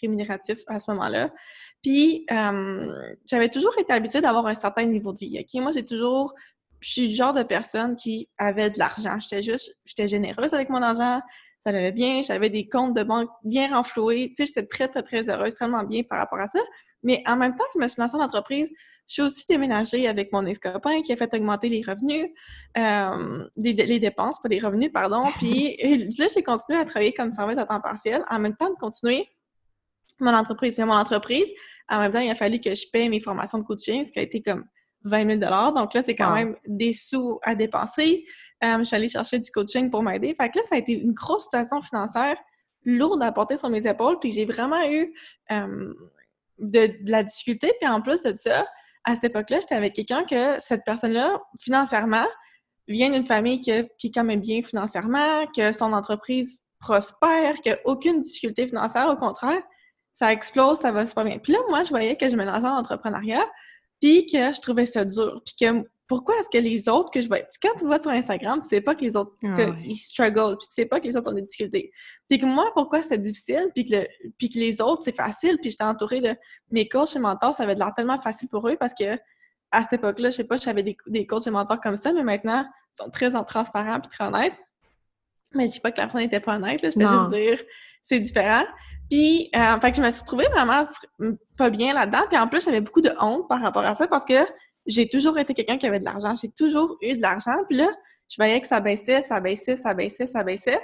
rémunératif 0.00 0.60
à 0.68 0.80
ce 0.80 0.90
moment-là. 0.92 1.30
Puis, 1.82 2.26
j'avais 3.26 3.50
toujours 3.50 3.76
été 3.78 3.92
habituée 3.92 4.22
d'avoir 4.22 4.46
un 4.46 4.54
certain 4.54 4.86
niveau 4.86 5.12
de 5.12 5.18
vie. 5.18 5.44
Moi, 5.56 5.72
j'ai 5.72 5.84
toujours... 5.84 6.34
Je 6.82 6.90
suis 6.90 7.08
le 7.08 7.14
genre 7.14 7.32
de 7.32 7.42
personne 7.42 7.96
qui 7.96 8.28
avait 8.38 8.70
de 8.70 8.78
l'argent. 8.78 9.18
J'étais 9.20 9.42
juste... 9.42 9.74
J'étais 9.84 10.08
généreuse 10.08 10.52
avec 10.52 10.68
mon 10.68 10.82
argent. 10.82 11.20
Ça 11.64 11.70
allait 11.70 11.92
bien. 11.92 12.22
J'avais 12.22 12.50
des 12.50 12.68
comptes 12.68 12.94
de 12.94 13.02
banque 13.02 13.30
bien 13.44 13.74
renfloués. 13.74 14.32
Tu 14.36 14.44
sais, 14.44 14.46
j'étais 14.46 14.66
très, 14.66 14.88
très, 14.88 15.02
très 15.02 15.30
heureuse, 15.30 15.54
tellement 15.54 15.84
bien 15.84 16.02
par 16.02 16.18
rapport 16.18 16.40
à 16.40 16.48
ça. 16.48 16.58
Mais 17.02 17.22
en 17.26 17.36
même 17.36 17.54
temps 17.54 17.64
que 17.64 17.78
je 17.78 17.80
me 17.80 17.88
suis 17.88 18.00
lancée 18.00 18.16
en 18.16 18.20
entreprise, 18.20 18.70
je 19.08 19.14
suis 19.14 19.22
aussi 19.22 19.44
déménagée 19.48 20.06
avec 20.06 20.32
mon 20.32 20.46
ex-copain 20.46 21.02
qui 21.02 21.12
a 21.12 21.16
fait 21.16 21.32
augmenter 21.34 21.68
les 21.68 21.82
revenus, 21.82 22.30
euh, 22.78 23.48
les, 23.56 23.98
dépenses, 23.98 24.40
pas 24.40 24.48
les 24.48 24.60
revenus, 24.60 24.92
pardon. 24.92 25.24
Puis 25.38 25.76
là, 26.18 26.26
j'ai 26.32 26.42
continué 26.42 26.78
à 26.78 26.84
travailler 26.84 27.12
comme 27.12 27.30
serveuse 27.30 27.58
à 27.58 27.66
temps 27.66 27.80
partiel 27.80 28.24
en 28.30 28.38
même 28.38 28.56
temps 28.56 28.70
de 28.70 28.76
continuer 28.76 29.28
mon 30.20 30.34
entreprise. 30.34 30.76
C'est 30.76 30.84
mon 30.84 30.94
entreprise. 30.94 31.48
En 31.88 31.98
même 31.98 32.12
temps, 32.12 32.20
il 32.20 32.30
a 32.30 32.34
fallu 32.34 32.60
que 32.60 32.74
je 32.74 32.86
paye 32.92 33.08
mes 33.08 33.20
formations 33.20 33.58
de 33.58 33.64
coaching, 33.64 34.04
ce 34.04 34.12
qui 34.12 34.20
a 34.20 34.22
été 34.22 34.40
comme 34.40 34.64
20 35.04 35.40
000 35.40 35.72
Donc 35.74 35.94
là, 35.94 36.02
c'est 36.02 36.14
quand 36.14 36.32
même 36.32 36.56
des 36.66 36.92
sous 36.92 37.38
à 37.42 37.54
dépenser. 37.54 38.24
Euh, 38.64 38.78
je 38.78 38.84
suis 38.84 38.96
allée 38.96 39.08
chercher 39.08 39.38
du 39.38 39.50
coaching 39.50 39.90
pour 39.90 40.02
m'aider. 40.02 40.34
Fait 40.40 40.48
que 40.48 40.58
là, 40.58 40.64
ça 40.68 40.76
a 40.76 40.78
été 40.78 40.92
une 40.92 41.12
grosse 41.12 41.44
situation 41.44 41.80
financière 41.80 42.36
lourde 42.84 43.22
à 43.22 43.32
porter 43.32 43.56
sur 43.56 43.70
mes 43.70 43.86
épaules. 43.86 44.18
Puis 44.20 44.32
j'ai 44.32 44.44
vraiment 44.44 44.84
eu 44.88 45.12
euh, 45.50 45.94
de, 46.58 46.90
la 47.04 47.22
difficulté. 47.22 47.72
Puis 47.80 47.88
en 47.88 48.00
plus 48.00 48.22
de 48.22 48.34
ça, 48.36 48.66
à 49.04 49.14
cette 49.14 49.24
époque-là, 49.24 49.58
j'étais 49.60 49.74
avec 49.74 49.94
quelqu'un 49.94 50.24
que 50.24 50.60
cette 50.60 50.84
personne-là, 50.84 51.40
financièrement, 51.60 52.26
vient 52.88 53.10
d'une 53.10 53.24
famille 53.24 53.60
qui, 53.60 53.72
qui 53.98 54.08
est 54.08 54.12
quand 54.12 54.24
même 54.24 54.40
bien 54.40 54.62
financièrement, 54.62 55.46
que 55.56 55.72
son 55.72 55.92
entreprise 55.92 56.62
prospère, 56.78 57.54
qu'il 57.62 57.72
n'y 57.72 57.78
a 57.78 57.80
aucune 57.84 58.20
difficulté 58.20 58.66
financière. 58.66 59.08
Au 59.08 59.16
contraire, 59.16 59.62
ça 60.14 60.32
explose, 60.32 60.78
ça 60.78 60.92
va 60.92 61.06
super 61.06 61.24
bien. 61.24 61.38
Puis 61.38 61.52
là, 61.52 61.60
moi, 61.68 61.82
je 61.84 61.90
voyais 61.90 62.16
que 62.16 62.28
je 62.28 62.36
me 62.36 62.44
lançais 62.44 62.66
en 62.66 62.76
entrepreneuriat, 62.76 63.44
puis 64.02 64.26
que 64.26 64.52
je 64.52 64.60
trouvais 64.60 64.84
ça 64.84 65.04
dur, 65.04 65.40
puis 65.44 65.54
que 65.60 65.84
pourquoi 66.08 66.34
est-ce 66.40 66.48
que 66.50 66.62
les 66.62 66.88
autres 66.88 67.10
que 67.10 67.20
je 67.20 67.28
vois... 67.28 67.38
Quand 67.62 67.78
tu 67.78 67.86
vois 67.86 68.00
sur 68.00 68.10
Instagram, 68.10 68.60
tu 68.60 68.68
sais 68.68 68.80
pas 68.80 68.96
que 68.96 69.00
les 69.00 69.16
autres, 69.16 69.32
ah 69.44 69.66
ils 69.82 69.96
struggle, 69.96 70.58
puis 70.58 70.66
tu 70.66 70.74
sais 70.74 70.86
pas 70.86 71.00
que 71.00 71.06
les 71.06 71.16
autres 71.16 71.30
ont 71.30 71.34
des 71.34 71.42
difficultés. 71.42 71.92
Puis 72.28 72.38
que 72.38 72.44
moi, 72.44 72.70
pourquoi 72.74 73.00
c'est 73.00 73.16
difficile, 73.16 73.70
puis 73.74 73.84
que, 73.84 74.06
puis 74.36 74.50
que 74.50 74.58
les 74.58 74.82
autres, 74.82 75.04
c'est 75.04 75.16
facile, 75.16 75.56
puis 75.62 75.70
j'étais 75.70 75.84
entourée 75.84 76.20
de 76.20 76.34
mes 76.70 76.88
coachs 76.88 77.14
et 77.14 77.20
mentors, 77.20 77.54
ça 77.54 77.62
avait 77.62 77.76
l'air 77.76 77.92
tellement 77.94 78.20
facile 78.20 78.48
pour 78.48 78.68
eux 78.68 78.76
parce 78.78 78.92
que 78.92 79.16
à 79.70 79.82
cette 79.82 79.94
époque-là, 79.94 80.30
je 80.30 80.36
sais 80.36 80.44
pas, 80.44 80.58
j'avais 80.58 80.82
des, 80.82 80.96
des 81.06 81.26
coachs 81.26 81.46
et 81.46 81.50
mentors 81.50 81.80
comme 81.80 81.96
ça, 81.96 82.12
mais 82.12 82.24
maintenant, 82.24 82.66
ils 82.92 83.02
sont 83.02 83.08
très 83.08 83.30
transparents 83.30 84.00
puis 84.00 84.10
très 84.10 84.26
honnêtes. 84.26 84.52
Mais 85.54 85.66
je 85.66 85.72
dis 85.72 85.80
pas 85.80 85.92
que 85.92 85.98
la 85.98 86.06
personne 86.06 86.22
n'était 86.22 86.40
pas 86.40 86.56
honnête, 86.56 86.82
là, 86.82 86.90
je 86.90 86.98
peux 86.98 87.06
juste 87.06 87.28
dire 87.30 87.62
c'est 88.02 88.20
différent. 88.20 88.64
Puis, 89.12 89.50
euh, 89.54 89.78
fait 89.78 89.90
que 89.90 89.98
je 89.98 90.02
me 90.02 90.10
suis 90.10 90.24
trouvée 90.24 90.48
vraiment 90.52 90.86
pas 91.58 91.68
bien 91.68 91.92
là-dedans. 91.92 92.22
Puis 92.30 92.38
en 92.38 92.48
plus, 92.48 92.64
j'avais 92.64 92.80
beaucoup 92.80 93.02
de 93.02 93.12
honte 93.20 93.46
par 93.46 93.60
rapport 93.60 93.84
à 93.84 93.94
ça 93.94 94.08
parce 94.08 94.24
que 94.24 94.46
j'ai 94.86 95.06
toujours 95.06 95.38
été 95.38 95.52
quelqu'un 95.52 95.76
qui 95.76 95.86
avait 95.86 96.00
de 96.00 96.06
l'argent. 96.06 96.34
J'ai 96.34 96.48
toujours 96.48 96.96
eu 97.02 97.12
de 97.12 97.20
l'argent. 97.20 97.58
Puis 97.68 97.76
là, 97.76 97.90
je 98.30 98.36
voyais 98.38 98.58
que 98.58 98.66
ça 98.66 98.80
baissait, 98.80 99.20
ça 99.20 99.38
baissait, 99.38 99.76
ça 99.76 99.92
baissait, 99.92 100.26
ça 100.26 100.42
baissait. 100.42 100.80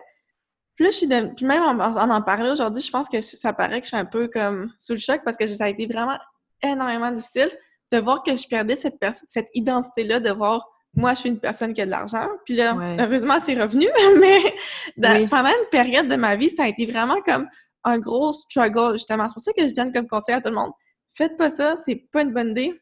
Puis 0.77 0.85
là, 0.85 0.91
je 0.91 0.97
suis 0.97 1.07
de... 1.07 1.35
Puis 1.35 1.47
même 1.47 1.63
en 1.63 1.81
en, 1.81 2.21
parler 2.21 2.51
aujourd'hui, 2.51 2.83
je 2.83 2.91
pense 2.91 3.09
que 3.09 3.23
ça 3.23 3.55
paraît 3.55 3.81
que 3.81 3.87
je 3.87 3.93
suis 3.93 3.97
un 3.97 4.05
peu 4.05 4.29
comme 4.29 4.75
sous 4.77 4.93
le 4.93 4.99
choc 4.99 5.23
parce 5.25 5.39
que 5.39 5.47
ça 5.47 5.65
a 5.65 5.69
été 5.71 5.87
vraiment 5.87 6.19
énormément 6.63 7.11
difficile 7.11 7.51
de 7.91 7.99
voir 7.99 8.23
que 8.23 8.37
je 8.37 8.47
perdais 8.47 8.77
cette, 8.77 9.03
cette 9.27 9.49
identité-là, 9.55 10.21
de 10.21 10.31
voir 10.31 10.69
moi, 10.95 11.15
je 11.15 11.21
suis 11.21 11.29
une 11.31 11.41
personne 11.41 11.73
qui 11.73 11.81
a 11.81 11.87
de 11.87 11.91
l'argent. 11.91 12.27
Puis 12.45 12.57
là, 12.57 12.77
heureusement, 12.99 13.39
c'est 13.43 13.59
revenu, 13.61 13.87
mais 14.21 15.27
pendant 15.29 15.49
une 15.49 15.69
période 15.71 16.09
de 16.09 16.17
ma 16.17 16.37
vie, 16.37 16.51
ça 16.51 16.65
a 16.65 16.69
été 16.69 16.85
vraiment 16.85 17.23
comme 17.23 17.49
un 17.89 17.99
gros 17.99 18.33
struggle, 18.33 18.93
justement. 18.93 19.27
C'est 19.29 19.35
pour 19.35 19.43
ça 19.43 19.53
que 19.53 19.67
je 19.67 19.75
donne 19.75 19.93
comme 19.93 20.07
conseil 20.07 20.35
à 20.35 20.41
tout 20.41 20.51
le 20.51 20.57
monde. 20.57 20.73
Faites 21.15 21.37
pas 21.37 21.51
ça, 21.51 21.77
c'est 21.85 21.97
pas 22.13 22.23
une 22.23 22.33
bonne 22.33 22.51
idée. 22.51 22.81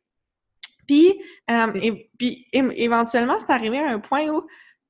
Puis, 0.87 1.21
euh, 1.51 1.73
et, 1.75 2.11
puis 2.19 2.47
éventuellement, 2.53 3.37
c'est 3.41 3.53
arrivé 3.53 3.79
à 3.79 3.89
un 3.89 3.99
point 3.99 4.29
où 4.29 4.47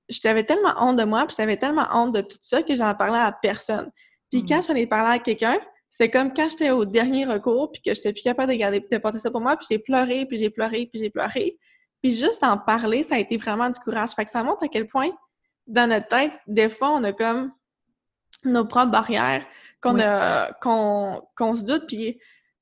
j'avais 0.09 0.45
tellement 0.45 0.75
honte 0.79 0.97
de 0.97 1.05
moi, 1.05 1.27
puis 1.27 1.37
j'avais 1.37 1.57
tellement 1.57 1.87
honte 1.93 2.13
de 2.15 2.21
tout 2.21 2.39
ça 2.41 2.63
que 2.63 2.75
j'en 2.75 2.95
parlais 2.95 3.19
à 3.19 3.33
personne. 3.33 3.91
Puis 4.31 4.45
quand 4.45 4.59
mm. 4.59 4.63
j'en 4.63 4.75
ai 4.75 4.87
parlé 4.87 5.17
à 5.17 5.19
quelqu'un, 5.19 5.59
c'est 5.91 6.11
comme 6.11 6.33
quand 6.35 6.49
j'étais 6.51 6.71
au 6.71 6.85
dernier 6.85 7.25
recours, 7.25 7.73
puis 7.73 7.81
que 7.81 7.95
j'étais 7.95 8.13
plus 8.13 8.23
capable 8.23 8.53
de 8.53 8.59
garder, 8.59 8.81
de 8.81 8.99
porter 8.99 9.19
ça 9.19 9.31
pour 9.31 9.41
moi, 9.41 9.57
puis 9.57 9.67
j'ai 9.71 9.79
pleuré, 9.79 10.27
puis 10.27 10.37
j'ai 10.37 10.51
pleuré, 10.51 10.87
puis 10.91 10.99
j'ai 10.99 11.11
pleuré. 11.11 11.59
Puis 12.03 12.11
juste 12.15 12.43
en 12.43 12.59
parler, 12.59 13.03
ça 13.03 13.15
a 13.15 13.19
été 13.19 13.37
vraiment 13.37 13.71
du 13.71 13.79
courage. 13.79 14.11
Fait 14.11 14.25
que 14.25 14.31
ça 14.31 14.43
montre 14.43 14.63
à 14.65 14.69
quel 14.69 14.87
point, 14.87 15.11
dans 15.67 15.89
notre 15.89 16.09
tête, 16.09 16.33
des 16.47 16.69
fois, 16.69 16.91
on 16.91 17.03
a 17.05 17.13
comme 17.13 17.53
nos 18.45 18.65
propres 18.67 18.91
barrières, 18.91 19.45
qu'on 19.81 21.55
se 21.55 21.65
doute, 21.65 21.87
puis 21.87 22.19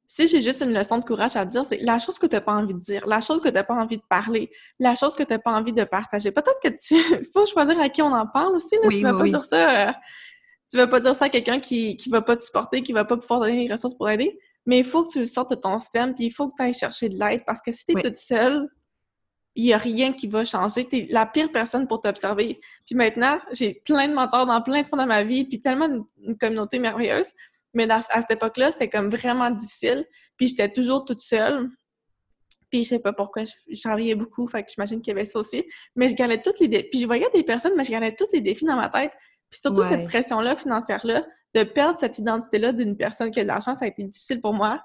si 0.07 0.29
j'ai 0.29 0.42
juste 0.42 0.61
une 0.61 0.72
leçon 0.72 0.98
de 0.98 1.05
courage 1.05 1.35
à 1.37 1.44
dire, 1.44 1.64
c'est 1.64 1.79
la 1.79 1.98
chose 1.98 2.18
que 2.18 2.27
tu 2.27 2.37
n'as 2.37 2.40
pas 2.40 2.53
envie 2.53 2.74
de 2.74 2.79
dire, 2.79 3.07
la 3.07 3.20
chose 3.20 3.40
que 3.40 3.48
tu 3.48 3.55
n'as 3.55 3.64
pas 3.64 3.74
envie 3.74 3.96
de 3.96 4.03
parler, 4.09 4.50
la 4.79 4.94
chose 4.94 5.14
que 5.14 5.22
tu 5.22 5.33
n'as 5.33 5.38
pas 5.38 5.53
envie 5.53 5.72
de 5.72 5.85
partager. 5.85 6.31
Peut-être 6.31 6.61
que 6.62 6.68
tu 6.68 6.94
faut 7.33 7.46
choisir 7.46 7.81
à 7.81 7.88
qui 7.88 8.03
on 8.03 8.12
en 8.12 8.27
parle 8.27 8.55
aussi. 8.55 8.77
Là. 8.83 8.88
tu 8.88 9.03
vas 9.03 9.14
pas 9.14 9.24
dire 9.24 9.44
ça. 9.44 9.88
Euh, 9.88 9.92
tu 10.70 10.77
vas 10.77 10.87
pas 10.87 11.00
dire 11.00 11.14
ça 11.14 11.27
à 11.27 11.29
quelqu'un 11.29 11.61
qui 11.61 11.96
ne 12.07 12.11
va 12.11 12.22
pas 12.22 12.37
te 12.37 12.44
supporter, 12.44 12.83
qui 12.83 12.92
va 12.92 13.05
pas 13.05 13.16
pouvoir 13.16 13.40
donner 13.40 13.66
les 13.66 13.72
ressources 13.72 13.94
pour 13.94 14.09
aider. 14.09 14.38
Mais 14.66 14.79
il 14.79 14.85
faut 14.85 15.05
que 15.05 15.12
tu 15.12 15.27
sortes 15.27 15.50
de 15.50 15.57
ton 15.57 15.79
système, 15.79 16.14
puis 16.14 16.27
il 16.27 16.31
faut 16.31 16.48
que 16.48 16.55
tu 16.57 16.62
ailles 16.62 16.74
chercher 16.74 17.09
de 17.09 17.18
l'aide 17.18 17.44
parce 17.44 17.61
que 17.61 17.70
si 17.70 17.85
tu 17.85 17.98
es 17.98 18.03
toute 18.03 18.16
seule, 18.16 18.68
il 19.55 19.64
n'y 19.64 19.72
a 19.72 19.79
rien 19.79 20.12
qui 20.12 20.27
va 20.27 20.44
changer. 20.44 20.87
Tu 20.88 20.98
es 20.98 21.07
la 21.11 21.27
pire 21.27 21.50
personne 21.53 21.87
pour 21.87 22.00
t'observer. 22.00 22.59
Puis 22.87 22.94
maintenant, 22.94 23.38
j'ai 23.53 23.83
plein 23.85 24.09
de 24.09 24.14
mentors 24.14 24.47
dans 24.47 24.61
plein 24.62 24.81
de 24.81 24.87
sphères 24.87 24.99
de 24.99 25.05
ma 25.05 25.23
vie, 25.23 25.44
puis 25.44 25.61
tellement 25.61 25.88
une 26.23 26.37
communauté 26.37 26.79
merveilleuse. 26.79 27.29
Mais 27.73 27.90
à 27.90 28.01
cette 28.01 28.31
époque-là, 28.31 28.70
c'était 28.70 28.88
comme 28.88 29.11
vraiment 29.11 29.51
difficile. 29.51 30.07
Puis 30.37 30.49
j'étais 30.49 30.70
toujours 30.70 31.05
toute 31.05 31.20
seule. 31.20 31.68
Puis 32.70 32.85
je 32.85 32.90
sais 32.90 32.99
pas 32.99 33.12
pourquoi, 33.12 33.44
je 33.44 33.81
travaillais 33.81 34.14
beaucoup, 34.14 34.47
fait 34.49 34.64
que 34.64 34.70
j'imagine 34.73 35.01
qu'il 35.01 35.12
y 35.12 35.16
avait 35.16 35.25
ça 35.25 35.38
aussi. 35.38 35.64
Mais 35.97 36.09
je 36.09 36.14
gagnais 36.14 36.40
toutes 36.40 36.61
les 36.61 36.68
défis. 36.68 36.88
Puis 36.90 37.01
je 37.01 37.07
voyais 37.07 37.29
des 37.33 37.42
personnes, 37.42 37.75
mais 37.77 37.85
je 37.85 37.90
gagnais 37.90 38.14
tous 38.14 38.29
les 38.33 38.40
défis 38.40 38.64
dans 38.64 38.77
ma 38.77 38.88
tête. 38.88 39.12
Puis 39.51 39.61
surtout 39.61 39.85
cette 39.85 40.05
pression-là 40.07 40.57
financière-là, 40.57 41.25
de 41.55 41.62
perdre 41.62 41.99
cette 41.99 42.18
identité-là 42.18 42.73
d'une 42.73 42.97
personne 42.97 43.31
qui 43.31 43.40
a 43.40 43.44
de 43.44 43.49
l'argent, 43.49 43.75
ça 43.75 43.85
a 43.85 43.88
été 43.88 44.03
difficile 44.03 44.40
pour 44.40 44.53
moi. 44.53 44.83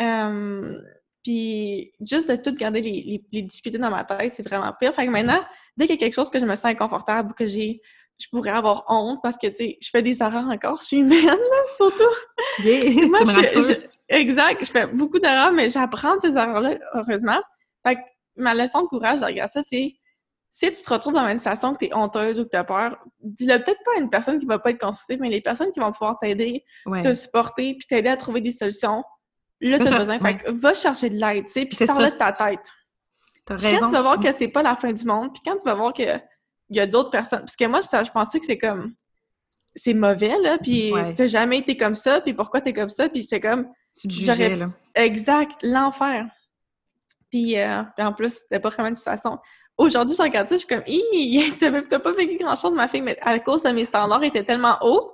Euh, 0.00 0.80
puis 1.24 1.90
juste 2.00 2.30
de 2.30 2.36
tout 2.36 2.54
garder 2.54 2.82
les, 2.82 3.22
les, 3.32 3.42
difficultés 3.42 3.78
dans 3.78 3.90
ma 3.90 4.04
tête, 4.04 4.34
c'est 4.34 4.46
vraiment 4.46 4.72
pire. 4.78 4.94
Fait 4.94 5.06
que 5.06 5.10
maintenant, 5.10 5.40
dès 5.76 5.86
qu'il 5.86 5.96
y 5.96 5.98
a 5.98 6.00
quelque 6.00 6.14
chose 6.14 6.30
que 6.30 6.38
je 6.38 6.44
me 6.44 6.54
sens 6.54 6.66
inconfortable 6.66 7.30
ou 7.30 7.34
que 7.34 7.46
j'ai 7.46 7.80
je 8.18 8.28
pourrais 8.28 8.50
avoir 8.50 8.84
honte 8.88 9.20
parce 9.22 9.36
que, 9.36 9.48
tu 9.48 9.56
sais, 9.56 9.78
je 9.82 9.90
fais 9.90 10.02
des 10.02 10.22
erreurs 10.22 10.46
encore, 10.48 10.80
je 10.80 10.86
suis 10.86 10.96
humaine, 10.98 11.36
surtout. 11.76 12.04
Yeah, 12.60 12.80
Moi, 13.08 13.20
je, 13.24 13.74
exact, 14.08 14.64
je 14.64 14.70
fais 14.70 14.86
beaucoup 14.86 15.18
d'erreurs, 15.18 15.52
mais 15.52 15.68
j'apprends 15.68 16.16
de 16.16 16.20
ces 16.20 16.36
erreurs-là, 16.36 16.78
heureusement. 16.94 17.40
Fait 17.84 17.96
que 17.96 18.00
ma 18.36 18.54
leçon 18.54 18.82
de 18.82 18.86
courage 18.86 19.20
derrière 19.20 19.48
ça, 19.48 19.62
c'est 19.62 19.94
si 20.52 20.70
tu 20.70 20.82
te 20.82 20.92
retrouves 20.92 21.14
dans 21.14 21.26
une 21.26 21.38
situation 21.38 21.74
que 21.74 21.78
tu 21.78 21.86
es 21.86 21.94
honteuse 21.94 22.38
ou 22.38 22.44
que 22.44 22.50
tu 22.50 22.56
as 22.56 22.62
peur, 22.62 22.96
dis-le 23.20 23.58
peut-être 23.64 23.82
pas 23.84 23.90
à 23.96 24.00
une 24.00 24.10
personne 24.10 24.38
qui 24.38 24.46
va 24.46 24.60
pas 24.60 24.70
être 24.70 24.80
consultée, 24.80 25.16
mais 25.16 25.28
les 25.28 25.40
personnes 25.40 25.72
qui 25.72 25.80
vont 25.80 25.90
pouvoir 25.90 26.16
t'aider, 26.20 26.64
te 27.02 27.12
supporter, 27.12 27.74
puis 27.74 27.88
t'aider 27.88 28.08
à 28.08 28.16
trouver 28.16 28.40
des 28.40 28.52
solutions, 28.52 29.02
là, 29.60 29.78
tu 29.78 29.86
as 29.86 29.98
besoin. 29.98 30.20
Fait 30.20 30.36
que 30.36 30.50
va 30.50 30.74
chercher 30.74 31.10
de 31.10 31.16
l'aide, 31.16 31.46
tu 31.46 31.52
sais, 31.52 31.66
puis 31.66 31.76
sors-le 31.76 32.10
de 32.10 32.16
ta 32.16 32.32
tête. 32.32 32.68
T'as 33.44 33.56
raison. 33.56 33.80
Quand 33.80 33.86
tu 33.86 33.92
vas 33.92 34.02
voir 34.02 34.20
que 34.20 34.32
c'est 34.32 34.48
pas 34.48 34.62
la 34.62 34.76
fin 34.76 34.92
du 34.92 35.04
monde, 35.04 35.32
puis 35.32 35.42
quand 35.44 35.56
tu 35.56 35.64
vas 35.64 35.74
voir 35.74 35.92
que 35.92 36.02
il 36.70 36.76
y 36.76 36.80
a 36.80 36.86
d'autres 36.86 37.10
personnes. 37.10 37.40
Parce 37.40 37.56
que 37.56 37.66
moi, 37.66 37.80
je, 37.80 38.10
pensais 38.10 38.40
que 38.40 38.46
c'est 38.46 38.58
comme. 38.58 38.94
C'est 39.76 39.94
mauvais, 39.94 40.38
là, 40.40 40.56
puis 40.58 40.92
t'as 41.16 41.26
jamais 41.26 41.58
été 41.58 41.76
comme 41.76 41.96
ça, 41.96 42.20
puis 42.20 42.32
pourquoi 42.32 42.60
t'es 42.60 42.72
comme 42.72 42.88
ça, 42.88 43.08
puis 43.08 43.24
c'est 43.24 43.40
comme. 43.40 43.68
Tu 43.98 44.08
te 44.08 44.12
jugeais, 44.12 44.56
là. 44.56 44.68
Exact, 44.94 45.60
l'enfer. 45.62 46.26
Puis, 47.30 47.58
euh, 47.58 47.82
puis 47.96 48.06
en 48.06 48.12
plus, 48.12 48.30
c'était 48.30 48.60
pas 48.60 48.68
vraiment 48.68 48.88
une 48.88 48.94
situation. 48.94 49.38
Aujourd'hui, 49.76 50.14
je 50.16 50.22
regarde 50.22 50.48
ça, 50.48 50.56
je 50.56 50.60
suis 50.60 50.68
comme, 50.68 51.88
t'as 51.88 51.98
pas 51.98 52.12
vécu 52.12 52.36
grand-chose, 52.36 52.74
ma 52.74 52.86
fille, 52.86 53.02
mais 53.02 53.18
à 53.20 53.38
cause 53.40 53.64
de 53.64 53.70
mes 53.70 53.84
standards 53.84 54.22
étaient 54.22 54.44
tellement 54.44 54.78
hauts 54.82 55.12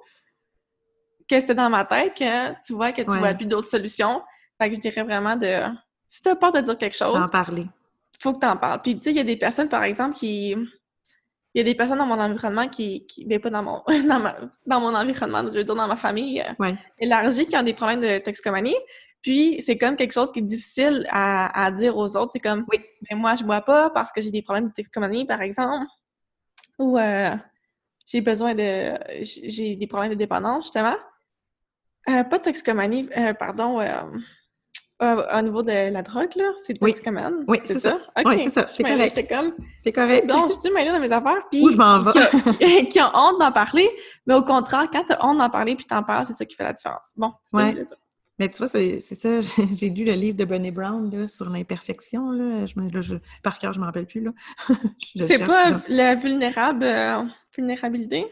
que 1.28 1.40
c'était 1.40 1.54
dans 1.54 1.70
ma 1.70 1.84
tête 1.84 2.14
que 2.14 2.50
tu 2.66 2.74
vois 2.74 2.92
que 2.92 3.02
tu 3.02 3.18
vois 3.18 3.32
plus 3.32 3.46
d'autres 3.46 3.68
solutions. 3.68 4.22
Fait 4.60 4.68
que 4.68 4.76
je 4.76 4.80
dirais 4.80 5.02
vraiment 5.02 5.36
de. 5.36 5.62
Si 6.06 6.22
t'as 6.22 6.34
peur 6.34 6.52
de 6.52 6.60
dire 6.60 6.76
quelque 6.76 6.96
chose. 6.96 7.18
D'en 7.18 7.28
parler. 7.28 7.66
Faut 8.18 8.34
que 8.34 8.40
t'en 8.40 8.56
parles. 8.56 8.82
Puis, 8.82 8.96
tu 8.96 9.04
sais, 9.04 9.10
il 9.10 9.16
y 9.16 9.20
a 9.20 9.24
des 9.24 9.36
personnes, 9.36 9.68
par 9.68 9.84
exemple, 9.84 10.16
qui 10.16 10.54
il 11.54 11.58
y 11.58 11.60
a 11.62 11.64
des 11.64 11.74
personnes 11.74 11.98
dans 11.98 12.06
mon 12.06 12.20
environnement 12.20 12.68
qui, 12.68 13.06
qui 13.06 13.24
ben 13.24 13.40
pas 13.40 13.50
dans 13.50 13.62
mon, 13.62 13.82
dans, 14.66 14.80
mon 14.80 14.94
environnement, 14.94 15.42
je 15.42 15.58
veux 15.58 15.64
dire 15.64 15.74
dans 15.74 15.88
ma 15.88 15.96
famille 15.96 16.40
euh, 16.40 16.72
élargie, 16.98 17.46
qui 17.46 17.56
ont 17.56 17.62
des 17.62 17.74
problèmes 17.74 18.00
de 18.00 18.18
toxicomanie. 18.18 18.76
Puis 19.20 19.60
c'est 19.62 19.76
comme 19.76 19.96
quelque 19.96 20.12
chose 20.12 20.32
qui 20.32 20.38
est 20.38 20.42
difficile 20.42 21.06
à, 21.10 21.64
à 21.64 21.70
dire 21.70 21.96
aux 21.96 22.16
autres. 22.16 22.30
C'est 22.32 22.40
comme, 22.40 22.64
oui, 22.70 22.78
mais 23.10 23.16
moi 23.16 23.34
je 23.34 23.44
bois 23.44 23.60
pas 23.62 23.90
parce 23.90 24.12
que 24.12 24.20
j'ai 24.20 24.30
des 24.30 24.42
problèmes 24.42 24.68
de 24.68 24.72
toxicomanie, 24.72 25.26
par 25.26 25.42
exemple, 25.42 25.86
ou 26.78 26.96
euh, 26.96 27.34
j'ai 28.06 28.20
besoin 28.20 28.54
de, 28.54 28.96
j'ai 29.20 29.74
des 29.74 29.86
problèmes 29.86 30.10
de 30.10 30.16
dépendance 30.16 30.66
justement. 30.66 30.96
Euh, 32.08 32.24
pas 32.24 32.38
de 32.38 32.44
toxicomanie, 32.44 33.08
pardon 33.38 33.80
euh, 35.02 35.38
au 35.38 35.42
niveau 35.42 35.62
de 35.62 35.92
la 35.92 36.02
drogue, 36.02 36.34
là, 36.36 36.52
c'est 36.58 36.74
oui. 36.82 36.90
toxicomane. 36.90 37.44
Oui, 37.48 37.58
c'est 37.64 37.78
ça? 37.78 37.98
Oui, 38.24 38.38
c'est 38.38 38.50
ça. 38.50 38.66
C'est 38.66 38.82
correct. 38.82 39.28
Comme... 39.28 39.52
Correct. 39.92 40.28
Donc, 40.28 40.50
je 40.50 40.60
suis 40.60 40.70
mêlée 40.72 40.92
dans 40.92 41.00
mes 41.00 41.12
affaires, 41.12 41.42
puis... 41.50 41.62
Où 41.62 41.70
je 41.70 41.76
m'en 41.76 42.00
vais? 42.00 42.12
Qui, 42.88 43.00
ont 43.02 43.10
honte 43.14 43.40
d'en 43.40 43.52
parler, 43.52 43.88
mais 44.26 44.34
au 44.34 44.42
contraire, 44.42 44.88
quand 44.92 45.04
tu 45.04 45.12
as 45.12 45.24
honte 45.24 45.38
d'en 45.38 45.50
parler 45.50 45.74
puis 45.76 45.86
t'en 45.86 46.02
parles, 46.02 46.26
c'est 46.26 46.34
ça 46.34 46.44
qui 46.44 46.54
fait 46.54 46.64
la 46.64 46.72
différence. 46.72 47.12
Bon, 47.16 47.32
c'est 47.48 47.56
ouais. 47.56 47.84
ça. 47.86 47.96
Mais 48.40 48.48
tu 48.48 48.56
vois, 48.56 48.68
c'est 48.68 49.00
ça. 49.00 49.40
J'ai 49.70 49.90
lu 49.90 50.04
le 50.04 50.12
livre 50.12 50.34
de 50.34 50.46
Brené 50.46 50.70
Brown 50.70 51.10
là, 51.10 51.28
sur 51.28 51.50
l'imperfection. 51.50 52.30
Là. 52.30 52.64
Je, 52.64 52.74
là, 52.80 53.02
je, 53.02 53.16
par 53.42 53.58
cœur, 53.58 53.74
je 53.74 53.78
ne 53.78 53.82
me 53.82 53.86
rappelle 53.86 54.06
plus. 54.06 54.26
C'est 55.14 55.44
pas 55.44 55.82
la 55.88 56.14
vulnérable, 56.14 56.84
euh, 56.84 57.22
vulnérabilité? 57.54 58.26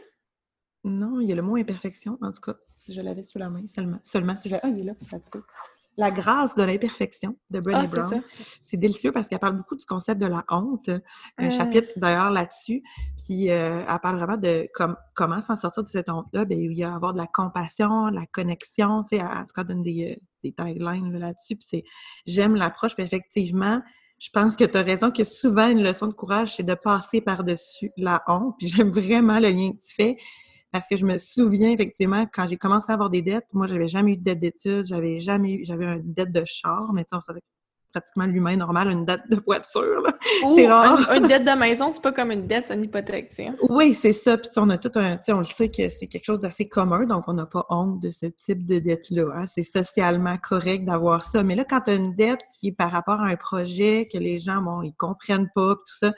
Non, 0.83 1.21
il 1.21 1.29
y 1.29 1.33
a 1.33 1.35
le 1.35 1.43
mot 1.43 1.57
imperfection. 1.57 2.17
En 2.23 2.33
tout 2.33 2.41
cas, 2.41 2.55
si 2.75 2.95
je 2.95 3.03
l'avais 3.03 3.23
sous 3.23 3.39
la 3.39 3.51
main 3.51 3.67
seulement. 3.67 3.99
Seulement 4.03 4.35
si 4.35 4.49
je... 4.49 4.57
Ah, 4.63 4.69
il 4.69 4.81
est 4.81 4.85
là, 4.85 4.95
tout 4.95 5.41
la 5.99 6.13
grâce 6.13 6.55
de 6.55 6.63
l'imperfection 6.63 7.37
de 7.51 7.59
Brené 7.59 7.81
ah, 7.83 7.87
Brown. 7.87 8.23
C'est 8.31 8.77
délicieux 8.77 9.11
parce 9.11 9.27
qu'elle 9.27 9.41
parle 9.41 9.57
beaucoup 9.57 9.75
du 9.75 9.85
concept 9.85 10.21
de 10.21 10.27
la 10.27 10.45
honte. 10.49 10.89
Un 11.37 11.51
chapitre 11.51 11.95
d'ailleurs 11.97 12.31
là-dessus. 12.31 12.85
Puis 13.19 13.51
euh, 13.51 13.85
elle 13.87 13.99
parle 14.01 14.17
vraiment 14.17 14.37
de 14.37 14.69
comment 15.15 15.41
s'en 15.41 15.57
sortir 15.57 15.83
de 15.83 15.89
cette 15.89 16.09
honte-là. 16.09 16.45
Ben, 16.45 16.57
il 16.57 16.73
y 16.73 16.85
a 16.85 16.95
avoir 16.95 17.13
de 17.13 17.19
la 17.19 17.27
compassion, 17.27 18.11
de 18.11 18.15
la 18.15 18.27
connexion. 18.27 19.03
Tu 19.03 19.17
sais, 19.17 19.23
en 19.23 19.41
tout 19.41 19.53
cas, 19.55 19.65
donne 19.65 19.83
des, 19.83 20.17
euh, 20.17 20.25
des 20.45 20.53
taglines 20.53 21.19
là-dessus. 21.19 21.57
Puis 21.57 21.67
c'est 21.69 21.85
j'aime 22.27 22.55
l'approche. 22.55 22.95
Puis 22.95 23.05
effectivement, 23.05 23.83
je 24.21 24.31
pense 24.33 24.55
que 24.55 24.65
tu 24.65 24.79
as 24.79 24.83
raison 24.83 25.11
que 25.11 25.25
souvent 25.25 25.69
une 25.69 25.83
leçon 25.83 26.07
de 26.07 26.15
courage, 26.15 26.55
c'est 26.55 26.63
de 26.63 26.75
passer 26.75 27.21
par-dessus 27.21 27.91
la 27.97 28.23
honte. 28.29 28.55
Puis 28.57 28.69
j'aime 28.69 28.93
vraiment 28.93 29.41
le 29.41 29.49
lien 29.49 29.73
que 29.73 29.79
tu 29.79 29.95
fais. 29.95 30.17
Parce 30.73 30.87
que 30.89 30.97
je 30.97 31.07
me 31.07 31.17
souviens 31.17 31.71
effectivement, 31.71 32.27
quand 32.33 32.47
j'ai 32.47 32.57
commencé 32.57 32.91
à 32.91 32.95
avoir 32.95 33.11
des 33.11 33.23
dettes, 33.23 33.49
moi, 33.55 33.67
j'avais 33.67 33.89
jamais 33.89 34.13
eu 34.13 34.17
de 34.17 34.23
dette 34.23 34.41
d'études, 34.41 34.85
j'avais 34.85 35.19
jamais 35.19 35.55
eu, 35.55 35.65
j'avais 35.65 35.87
une 35.87 36.13
dette 36.13 36.33
de 36.33 36.45
char, 36.45 36.93
mais 36.93 37.05
tu 37.05 37.19
sais, 37.21 37.33
pratiquement 37.93 38.27
l'humain 38.27 38.57
normal, 38.57 38.91
une 38.91 39.05
dette 39.05 39.29
de 39.31 39.41
voiture. 39.45 40.03
C'est 40.55 40.69
rare. 40.69 41.11
Une, 41.15 41.27
dette 41.27 41.45
de 41.45 41.59
maison, 41.59 41.91
c'est 41.93 42.03
pas 42.03 42.13
comme 42.13 42.31
une 42.31 42.47
dette, 42.47 42.67
c'est 42.67 42.75
une 42.75 42.85
hypothèque, 42.85 43.31
tu 43.31 43.37
sais. 43.37 43.51
Oui, 43.69 43.95
c'est 43.95 44.13
ça. 44.13 44.37
Puis 44.37 44.51
on 44.57 44.69
a 44.71 44.79
tout 44.79 44.93
un, 44.97 45.17
tu 45.17 45.25
sais, 45.25 45.33
on 45.33 45.39
le 45.39 45.45
sait 45.45 45.71
que 45.71 45.89
c'est 45.89 46.07
quelque 46.07 46.25
chose 46.25 46.41
d'assez 46.41 46.69
commun, 46.69 47.05
donc 47.05 47.25
on 47.29 47.33
n'a 47.33 47.47
pas 47.47 47.65
honte 47.71 48.01
de 48.01 48.11
ce 48.11 48.27
type 48.27 48.67
de 48.67 48.79
dette-là. 48.79 49.25
Hein. 49.35 49.47
C'est 49.47 49.63
socialement 49.63 50.37
correct 50.37 50.85
d'avoir 50.85 51.23
ça. 51.23 51.43
Mais 51.43 51.55
là, 51.55 51.65
quand 51.65 51.83
tu 51.83 51.91
as 51.91 51.95
une 51.95 52.15
dette 52.15 52.41
qui 52.51 52.69
est 52.69 52.73
par 52.73 52.91
rapport 52.91 53.21
à 53.21 53.27
un 53.27 53.37
projet 53.37 54.09
que 54.13 54.19
les 54.19 54.39
gens, 54.39 54.61
bon, 54.61 54.83
ils 54.83 54.95
comprennent 54.95 55.51
pas, 55.55 55.75
tout 55.75 55.95
ça, 55.95 56.13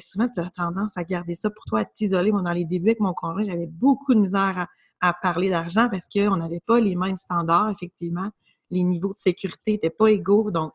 souvent, 0.00 0.28
tu 0.28 0.40
as 0.40 0.50
tendance 0.50 0.96
à 0.96 1.04
garder 1.04 1.34
ça 1.34 1.50
pour 1.50 1.64
toi, 1.64 1.80
à 1.80 1.84
t'isoler. 1.84 2.32
Moi, 2.32 2.42
dans 2.42 2.52
les 2.52 2.64
débuts 2.64 2.90
avec 2.90 3.00
mon 3.00 3.12
conjoint, 3.14 3.42
j'avais 3.42 3.66
beaucoup 3.66 4.14
de 4.14 4.20
misère 4.20 4.66
à, 5.00 5.12
parler 5.14 5.50
d'argent 5.50 5.88
parce 5.90 6.08
qu'on 6.08 6.36
n'avait 6.36 6.62
pas 6.66 6.80
les 6.80 6.94
mêmes 6.94 7.16
standards, 7.16 7.70
effectivement. 7.70 8.30
Les 8.70 8.84
niveaux 8.84 9.12
de 9.12 9.18
sécurité 9.18 9.72
n'étaient 9.72 9.90
pas 9.90 10.10
égaux. 10.10 10.50
Donc, 10.50 10.72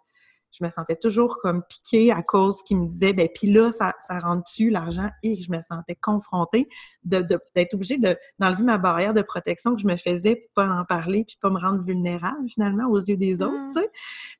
je 0.52 0.64
me 0.64 0.70
sentais 0.70 0.96
toujours 0.96 1.38
comme 1.38 1.64
piquée 1.64 2.12
à 2.12 2.24
cause 2.24 2.64
qu'il 2.64 2.78
me 2.78 2.88
disait, 2.88 3.14
ben 3.14 3.28
puis 3.34 3.52
là, 3.52 3.72
ça, 3.72 3.94
ça 4.02 4.20
rentre-tu 4.20 4.70
l'argent? 4.70 5.10
Et 5.24 5.42
je 5.42 5.52
me 5.52 5.60
sentais 5.62 5.96
confrontée 5.96 6.68
d'être 7.04 7.28
de, 7.28 7.40
d'être 7.56 7.74
obligée 7.74 7.98
d'enlever 8.40 8.64
ma 8.64 8.78
barrière 8.78 9.14
de 9.14 9.22
protection 9.22 9.76
que 9.76 9.82
je 9.82 9.88
me 9.88 9.98
faisais 9.98 10.36
pour 10.36 10.66
pas 10.66 10.70
en 10.70 10.86
parler 10.86 11.24
puis 11.26 11.38
pas 11.42 11.50
me 11.50 11.60
rendre 11.60 11.84
vulnérable 11.84 12.50
finalement 12.50 12.90
aux 12.90 13.00
yeux 13.00 13.18
des 13.18 13.42
autres, 13.42 13.54
mmh. 13.54 13.74
tu 13.74 13.82
sais. 13.82 13.90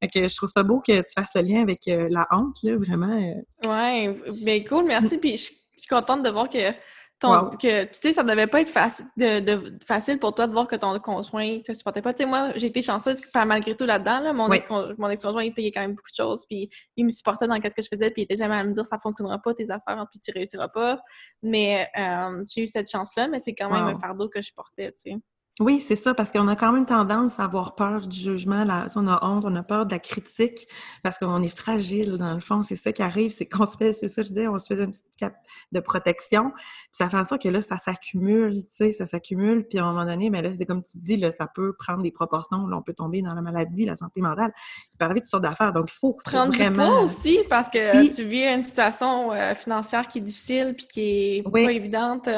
Fait 0.02 0.08
que 0.08 0.28
je 0.28 0.36
trouve 0.36 0.50
ça 0.50 0.64
beau 0.64 0.80
que 0.80 0.98
tu 0.98 1.14
fasses 1.16 1.32
le 1.36 1.42
lien 1.42 1.62
avec 1.62 1.88
euh, 1.88 2.08
la 2.10 2.28
honte, 2.32 2.58
là, 2.64 2.78
vraiment. 2.78 3.08
Euh. 3.08 3.70
Ouais, 3.70 4.18
ben 4.44 4.64
cool, 4.66 4.86
merci. 4.86 5.18
Puis 5.18 5.38
je 5.38 5.44
suis 5.44 5.88
contente 5.90 6.24
de 6.24 6.30
voir 6.30 6.50
que 6.50 6.72
que, 7.20 7.84
tu 7.86 7.90
sais, 7.94 8.14
ça 8.14 8.24
devait 8.24 8.48
pas 8.48 8.62
être 8.62 8.70
facile, 8.70 9.06
de, 9.18 9.78
facile 9.86 10.20
pour 10.20 10.36
toi 10.36 10.48
de 10.48 10.52
voir 10.52 10.68
que 10.68 10.76
ton 10.76 10.98
conjoint 11.00 11.60
te 11.60 11.74
supportait 11.74 12.02
pas. 12.02 12.14
Tu 12.14 12.24
sais, 12.24 12.30
moi, 12.30 12.52
j'ai 12.56 12.68
été 12.68 12.82
chanceuse 12.82 13.20
malgré 13.34 13.76
tout 13.76 13.86
là-dedans. 13.86 14.20
Là, 14.20 14.34
mon, 14.34 14.52
ex-conjoint, 14.52 15.44
il 15.44 15.54
payait 15.54 15.72
quand 15.72 15.82
même 15.82 15.96
beaucoup 15.96 16.12
de 16.12 16.16
choses, 16.16 16.46
puis 16.46 16.70
il 16.96 17.06
me 17.06 17.10
supportait 17.10 17.48
dans 17.48 17.56
ce 17.56 17.70
que 17.70 17.82
je 17.82 17.88
faisais, 17.88 18.12
puis 18.12 18.22
il 18.22 18.26
était 18.26 18.36
jamais 18.36 18.58
à 18.58 18.64
me 18.64 18.72
dire 18.72 18.86
ça 18.86 19.00
fonctionnera 19.00 19.40
pas, 19.40 19.54
tes 19.54 19.70
affaires, 19.72 20.06
puis 20.12 20.20
tu 20.20 20.32
réussiras 20.32 20.70
pas. 20.70 21.00
Mais 21.42 21.90
euh, 21.98 22.44
j'ai 22.54 22.64
eu 22.64 22.68
cette 22.68 22.90
chance-là, 22.90 23.28
mais 23.28 23.40
c'est 23.40 23.56
quand 23.56 23.70
même 23.70 23.96
un 23.96 24.00
fardeau 24.00 24.30
que 24.30 24.42
je 24.42 24.54
portais, 24.54 24.92
tu 24.92 25.12
sais. 25.12 25.18
Oui, 25.60 25.82
c'est 25.82 25.96
ça, 25.96 26.14
parce 26.14 26.32
qu'on 26.32 26.48
a 26.48 26.56
quand 26.56 26.72
même 26.72 26.86
tendance 26.86 27.40
à 27.40 27.46
avoir 27.46 27.74
peur 27.74 28.06
du 28.06 28.16
jugement, 28.16 28.64
là, 28.64 28.86
on 28.96 29.08
a 29.08 29.26
honte, 29.26 29.44
on 29.44 29.56
a 29.56 29.64
peur 29.64 29.88
de 29.88 29.92
la 29.92 29.98
critique, 29.98 30.68
parce 31.02 31.18
qu'on 31.18 31.42
est 31.42 31.56
fragile, 31.56 32.18
dans 32.18 32.36
le 32.36 32.40
fond. 32.40 32.62
C'est 32.62 32.76
ça 32.76 32.92
qui 32.92 33.02
arrive, 33.02 33.32
c'est 33.32 33.48
qu'on 33.48 33.66
se 33.66 33.76
fait, 33.76 33.92
c'est 33.94 34.08
ça, 34.08 34.22
je 34.22 34.28
disais, 34.28 34.48
on 34.48 34.60
se 34.60 34.68
fait 34.68 34.84
une 34.84 34.92
petite 34.92 35.16
cape 35.18 35.36
de 35.72 35.80
protection, 35.80 36.52
puis 36.52 36.62
ça 36.92 37.10
fait 37.10 37.18
en 37.18 37.26
sorte 37.26 37.42
que 37.42 37.50
là, 37.50 37.64
ça 37.64 37.80
s'accumule, 37.80 38.62
tu 38.66 38.70
sais, 38.70 38.92
ça 38.92 39.08
s'accumule, 39.08 39.68
puis 39.68 39.80
à 39.80 39.86
un 39.86 39.94
moment 39.94 40.06
donné, 40.06 40.30
mais 40.30 40.44
là, 40.44 40.52
c'est 40.56 40.66
comme 40.68 40.84
tu 40.84 41.00
dis, 41.00 41.18
là, 41.18 41.32
ça 41.32 41.48
peut 41.48 41.74
prendre 41.74 42.04
des 42.04 42.12
proportions, 42.12 42.68
là, 42.68 42.78
on 42.78 42.84
peut 42.84 42.94
tomber 42.94 43.24
dans 43.24 43.34
la 43.34 43.42
maladie, 43.42 43.86
la 43.86 43.96
santé 43.96 44.22
mentale, 44.22 44.54
il 44.94 44.98
peut 45.00 45.06
arriver 45.06 45.22
toutes 45.22 45.30
sortes 45.30 45.44
d'affaires, 45.44 45.74
donc 45.74 45.92
il 45.92 45.98
faut, 45.98 46.16
prendre 46.24 46.54
vraiment... 46.54 46.70
du 46.70 46.76
poids 46.76 47.02
aussi, 47.02 47.40
parce 47.50 47.70
que 47.70 48.08
tu 48.16 48.24
vis 48.26 48.46
une 48.46 48.62
situation 48.62 49.32
euh, 49.32 49.56
financière 49.56 50.08
qui 50.08 50.20
est 50.20 50.22
difficile, 50.22 50.76
puis 50.78 50.86
qui 50.86 51.38
est 51.38 51.52
pas 51.52 51.72
évidente. 51.72 52.30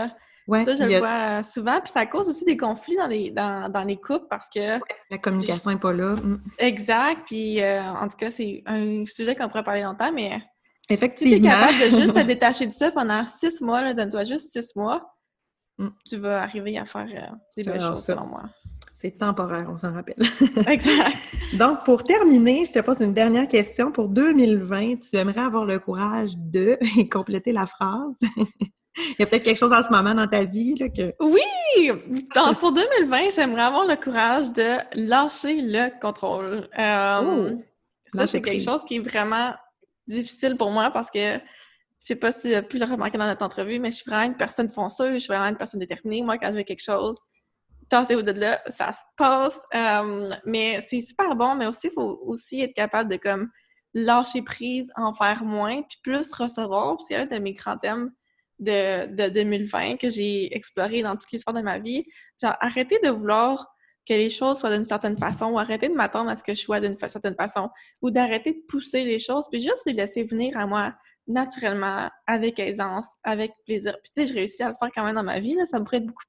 Euh, 0.51 0.65
ça, 0.65 0.75
je 0.75 0.83
le 0.83 0.97
vois 0.99 1.43
souvent. 1.43 1.79
Puis 1.81 1.91
ça 1.91 2.05
cause 2.05 2.29
aussi 2.29 2.45
des 2.45 2.57
conflits 2.57 2.95
dans 2.95 3.07
les, 3.07 3.31
dans, 3.31 3.69
dans 3.69 3.83
les 3.83 3.97
couples 3.97 4.27
parce 4.29 4.49
que... 4.49 4.79
la 5.09 5.17
communication 5.17 5.71
n'est 5.71 5.77
pas 5.77 5.93
là. 5.93 6.15
Mm. 6.15 6.41
Exact. 6.59 7.21
Puis 7.25 7.61
euh, 7.61 7.81
en 7.83 8.07
tout 8.07 8.17
cas, 8.17 8.31
c'est 8.31 8.63
un 8.65 9.05
sujet 9.05 9.35
qu'on 9.35 9.47
pourrait 9.47 9.63
parler 9.63 9.83
longtemps, 9.83 10.11
mais... 10.11 10.41
Effectivement. 10.91 11.35
Si 11.35 11.41
tu 11.41 11.47
es 11.47 11.49
capable 11.49 11.79
de 11.79 12.01
juste 12.01 12.13
te 12.15 12.19
détacher 12.25 12.65
de 12.65 12.71
ça 12.71 12.91
pendant 12.91 13.25
six 13.27 13.61
mois, 13.61 13.93
donne-toi 13.93 14.23
juste 14.23 14.51
six 14.51 14.75
mois, 14.75 15.13
mm. 15.77 15.87
tu 16.05 16.17
vas 16.17 16.41
arriver 16.41 16.77
à 16.77 16.85
faire 16.85 17.07
euh, 17.13 17.35
des 17.55 17.63
belles 17.63 17.79
choses, 17.79 18.03
selon 18.03 18.25
moi. 18.25 18.43
C'est 19.01 19.17
temporaire, 19.17 19.69
on 19.71 19.77
s'en 19.77 19.93
rappelle. 19.93 20.21
exact. 20.67 21.15
Donc, 21.53 21.85
pour 21.85 22.03
terminer, 22.03 22.65
je 22.65 22.73
te 22.73 22.79
pose 22.79 22.99
une 22.99 23.13
dernière 23.13 23.47
question. 23.47 23.93
Pour 23.93 24.09
2020, 24.09 24.97
tu 24.97 25.15
aimerais 25.15 25.39
avoir 25.39 25.63
le 25.63 25.79
courage 25.79 26.31
de 26.35 26.77
compléter 27.09 27.53
la 27.53 27.65
phrase? 27.65 28.17
Il 28.97 29.15
y 29.19 29.23
a 29.23 29.25
peut-être 29.25 29.43
quelque 29.43 29.57
chose 29.57 29.73
en 29.73 29.83
ce 29.83 29.89
moment 29.89 30.13
dans 30.13 30.27
ta 30.27 30.43
vie 30.43 30.75
là, 30.75 30.89
que. 30.89 31.13
Oui! 31.19 31.91
pour 32.59 32.71
2020, 32.71 33.29
j'aimerais 33.35 33.61
avoir 33.61 33.85
le 33.85 33.95
courage 33.95 34.51
de 34.51 34.77
lâcher 34.93 35.61
le 35.61 35.89
contrôle. 35.99 36.67
Euh, 36.83 37.21
oh! 37.23 37.61
ça, 38.07 38.27
c'est 38.27 38.41
quelque 38.41 38.63
chose 38.63 38.83
qui 38.85 38.97
est 38.97 38.99
vraiment 38.99 39.53
difficile 40.07 40.57
pour 40.57 40.71
moi 40.71 40.89
parce 40.91 41.09
que 41.11 41.35
je 41.99 42.05
sais 42.05 42.15
pas 42.15 42.31
si 42.31 42.49
tu 42.49 42.55
as 42.55 42.63
pu 42.63 42.77
le 42.77 42.85
remarquer 42.85 43.17
dans 43.17 43.27
notre 43.27 43.45
entrevue, 43.45 43.77
mais 43.77 43.91
je 43.91 43.97
suis 43.97 44.09
vraiment 44.09 44.25
une 44.25 44.37
personne 44.37 44.69
fonceuse, 44.69 45.15
je 45.15 45.19
suis 45.19 45.27
vraiment 45.27 45.49
une 45.49 45.57
personne 45.57 45.81
déterminée. 45.81 46.21
Moi, 46.21 46.37
quand 46.37 46.49
je 46.49 46.57
veux 46.57 46.63
quelque 46.63 46.83
chose, 46.83 47.19
tasser 47.89 48.15
au 48.15 48.21
de 48.21 48.31
là, 48.31 48.61
ça 48.67 48.93
se 48.93 49.03
passe. 49.17 49.59
Euh, 49.75 50.29
mais 50.45 50.81
c'est 50.87 51.01
super 51.01 51.35
bon, 51.35 51.55
mais 51.55 51.67
aussi, 51.67 51.87
il 51.87 51.93
faut 51.93 52.21
aussi 52.23 52.61
être 52.61 52.73
capable 52.73 53.09
de 53.09 53.17
comme 53.17 53.49
lâcher 53.93 54.41
prise, 54.41 54.89
en 54.95 55.13
faire 55.13 55.43
moins, 55.43 55.81
puis 55.81 55.97
plus 56.03 56.31
recevoir. 56.31 56.97
c'est 57.05 57.15
un 57.15 57.25
de 57.25 57.37
mes 57.37 57.53
grands 57.53 57.77
thèmes 57.77 58.11
de, 58.59 59.07
de 59.07 59.29
2020 59.29 59.97
que 59.97 60.09
j'ai 60.09 60.55
exploré 60.55 61.01
dans 61.01 61.15
toutes 61.15 61.31
les 61.31 61.39
sphères 61.39 61.53
de 61.53 61.61
ma 61.61 61.79
vie. 61.79 62.05
Genre, 62.41 62.55
arrêter 62.59 62.99
de 63.03 63.09
vouloir 63.09 63.67
que 64.07 64.13
les 64.13 64.29
choses 64.29 64.57
soient 64.59 64.75
d'une 64.75 64.85
certaine 64.85 65.17
façon 65.17 65.51
ou 65.51 65.59
arrêter 65.59 65.87
de 65.87 65.93
m'attendre 65.93 66.29
à 66.29 66.37
ce 66.37 66.43
que 66.43 66.53
je 66.53 66.59
sois 66.59 66.79
d'une 66.79 66.97
certaine 66.97 67.35
façon 67.35 67.69
ou 68.01 68.09
d'arrêter 68.11 68.53
de 68.53 68.61
pousser 68.67 69.03
les 69.03 69.19
choses 69.19 69.45
puis 69.51 69.61
juste 69.61 69.85
les 69.85 69.93
laisser 69.93 70.23
venir 70.23 70.57
à 70.57 70.65
moi 70.65 70.93
naturellement, 71.29 72.09
avec 72.25 72.59
aisance, 72.59 73.05
avec 73.23 73.51
plaisir. 73.65 73.95
Puis 74.03 74.11
tu 74.15 74.21
sais, 74.21 74.27
je 74.27 74.33
réussis 74.33 74.63
à 74.63 74.69
le 74.69 74.75
faire 74.79 74.89
quand 74.93 75.03
même 75.03 75.13
dans 75.13 75.23
ma 75.23 75.39
vie, 75.39 75.53
là, 75.53 75.63
ça 75.65 75.79
pourrait 75.79 75.97
être 75.97 76.07
beaucoup 76.07 76.23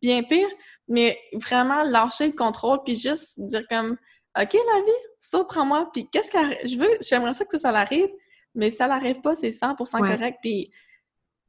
bien 0.00 0.22
pire, 0.22 0.48
mais 0.88 1.18
vraiment 1.34 1.82
lâcher 1.82 2.26
le 2.26 2.32
contrôle 2.32 2.78
puis 2.82 2.96
juste 2.96 3.38
dire 3.38 3.64
comme 3.68 3.98
OK 4.38 4.54
la 4.54 4.80
vie, 4.80 5.02
surprends-moi 5.20 5.90
puis 5.92 6.08
qu'est-ce 6.10 6.30
que 6.30 6.66
je 6.66 6.78
veux, 6.78 6.90
j'aimerais 7.02 7.34
ça 7.34 7.44
que 7.44 7.58
ça, 7.58 7.70
l'arrive, 7.70 8.08
mais 8.54 8.70
ça 8.70 8.86
l'arrive 8.86 9.20
pas, 9.20 9.36
c'est 9.36 9.50
100% 9.50 9.76
correct 9.98 10.38
puis 10.40 10.70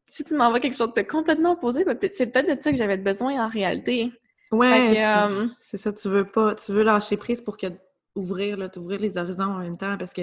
si 0.09 0.23
tu 0.23 0.35
m'envoies 0.35 0.59
quelque 0.59 0.77
chose 0.77 0.93
de 0.93 1.01
complètement 1.01 1.53
opposé, 1.53 1.83
ben, 1.83 1.97
c'est 2.11 2.27
peut-être 2.27 2.55
de 2.57 2.61
ça 2.61 2.71
que 2.71 2.77
j'avais 2.77 2.97
besoin 2.97 3.45
en 3.45 3.47
réalité. 3.47 4.11
Ouais, 4.51 5.03
euh, 5.03 5.47
c'est 5.59 5.77
ça, 5.77 5.91
tu 5.91 6.07
veux 6.07 6.25
pas, 6.25 6.55
tu 6.55 6.71
veux 6.71 6.83
lâcher 6.83 7.17
prise 7.17 7.41
pour 7.41 7.57
que 7.57 7.67
ouvrir, 8.15 8.57
là, 8.57 8.69
t'ouvrir 8.69 8.99
les 8.99 9.17
horizons 9.17 9.43
en 9.43 9.59
même 9.59 9.77
temps 9.77 9.97
parce 9.97 10.13
que 10.13 10.21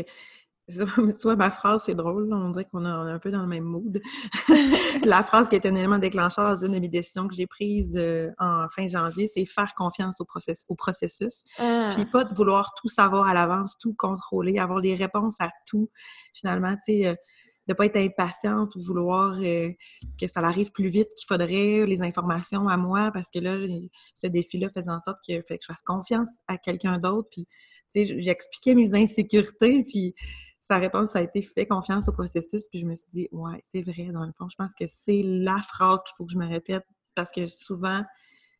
tu 0.69 1.23
vois, 1.25 1.37
ma 1.37 1.51
phrase, 1.51 1.83
c'est 1.85 1.95
drôle, 1.95 2.33
on 2.33 2.49
dirait 2.49 2.65
qu'on 2.65 2.87
est 2.87 3.13
un 3.13 3.19
peu 3.19 3.31
dans 3.31 3.43
le 3.43 3.47
même 3.47 3.65
mood. 3.65 4.01
la 5.05 5.23
phrase 5.23 5.49
qui 5.51 5.57
est 5.57 5.67
un 5.67 5.75
élément 5.75 5.99
déclencheur 5.99 6.49
dans 6.49 6.57
une 6.57 6.73
de 6.73 6.79
mes 6.79 6.89
décisions 6.89 7.29
que 7.29 7.35
j'ai 7.35 7.47
prises 7.47 7.97
euh, 7.97 8.31
en 8.39 8.67
fin 8.71 8.87
janvier, 8.87 9.29
c'est 9.29 9.45
faire 9.45 9.75
confiance 9.75 10.23
au, 10.23 10.27
au 10.69 10.75
processus. 10.75 11.45
Ah. 11.59 11.91
Puis 11.95 12.07
pas 12.07 12.25
de 12.25 12.35
vouloir 12.35 12.73
tout 12.81 12.89
savoir 12.89 13.27
à 13.27 13.35
l'avance, 13.35 13.77
tout 13.79 13.95
contrôler, 13.95 14.59
avoir 14.59 14.81
les 14.81 14.95
réponses 14.95 15.37
à 15.39 15.51
tout. 15.67 15.91
Finalement, 16.33 16.75
tu 16.77 16.95
sais, 16.95 17.07
euh, 17.09 17.15
de 17.67 17.75
pas 17.75 17.87
être 17.87 17.97
impatiente 17.97 18.75
ou 18.77 18.83
vouloir 18.83 19.39
euh, 19.41 19.71
que 20.21 20.27
ça 20.27 20.41
arrive 20.41 20.71
plus 20.73 20.89
vite 20.89 21.09
qu'il 21.17 21.27
faudrait, 21.27 21.87
les 21.87 22.03
informations 22.03 22.69
à 22.69 22.77
moi, 22.77 23.11
parce 23.13 23.31
que 23.31 23.39
là, 23.39 23.57
ce 24.15 24.27
défi-là 24.27 24.69
faisait 24.69 24.91
en 24.91 25.01
sorte 25.01 25.19
que, 25.27 25.41
fait 25.41 25.59
que 25.59 25.65
je 25.65 25.73
fasse 25.73 25.83
confiance 25.83 26.29
à 26.47 26.59
quelqu'un 26.59 26.99
d'autre. 26.99 27.29
Puis, 27.31 27.47
tu 27.93 28.05
sais, 28.05 28.21
j'expliquais 28.21 28.75
mes 28.75 28.95
insécurités, 28.95 29.85
puis 29.85 30.15
sa 30.61 30.79
réponse, 30.79 31.11
ça 31.11 31.19
a 31.19 31.23
été 31.23 31.43
fait 31.43 31.67
confiance 31.67 32.09
au 32.09 32.13
processus. 32.13 32.69
Puis 32.69 32.81
je 32.81 32.87
me 32.87 32.95
suis 32.95 33.09
dit, 33.13 33.29
ouais, 33.33 33.61
c'est 33.65 33.83
vrai, 33.83 34.11
dans 34.13 34.25
le 34.25 34.33
fond, 34.39 34.49
je 34.49 34.57
pense 34.57 34.75
que 34.75 34.87
c'est 34.87 35.23
la 35.23 35.61
phrase 35.63 36.03
qu'il 36.05 36.15
faut 36.17 36.25
que 36.25 36.33
je 36.33 36.39
me 36.39 36.49
répète, 36.49 36.85
parce 37.15 37.31
que 37.31 37.47
souvent, 37.47 38.03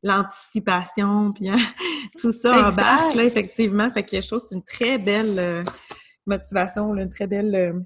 l'anticipation, 0.03 1.33
puis 1.33 1.49
hein, 1.49 1.57
tout 2.21 2.31
ça 2.31 2.69
embarque, 2.69 3.15
là, 3.15 3.25
effectivement. 3.25 3.91
Fait 3.91 4.03
que 4.03 4.21
je 4.21 4.27
trouve 4.27 4.43
que 4.43 4.49
c'est 4.49 4.55
une 4.55 4.65
très 4.65 4.99
belle 4.99 5.39
euh, 5.39 5.65
motivation, 6.27 6.95
une 6.95 7.11
très 7.11 7.27
belle... 7.27 7.55
Euh, 7.55 7.81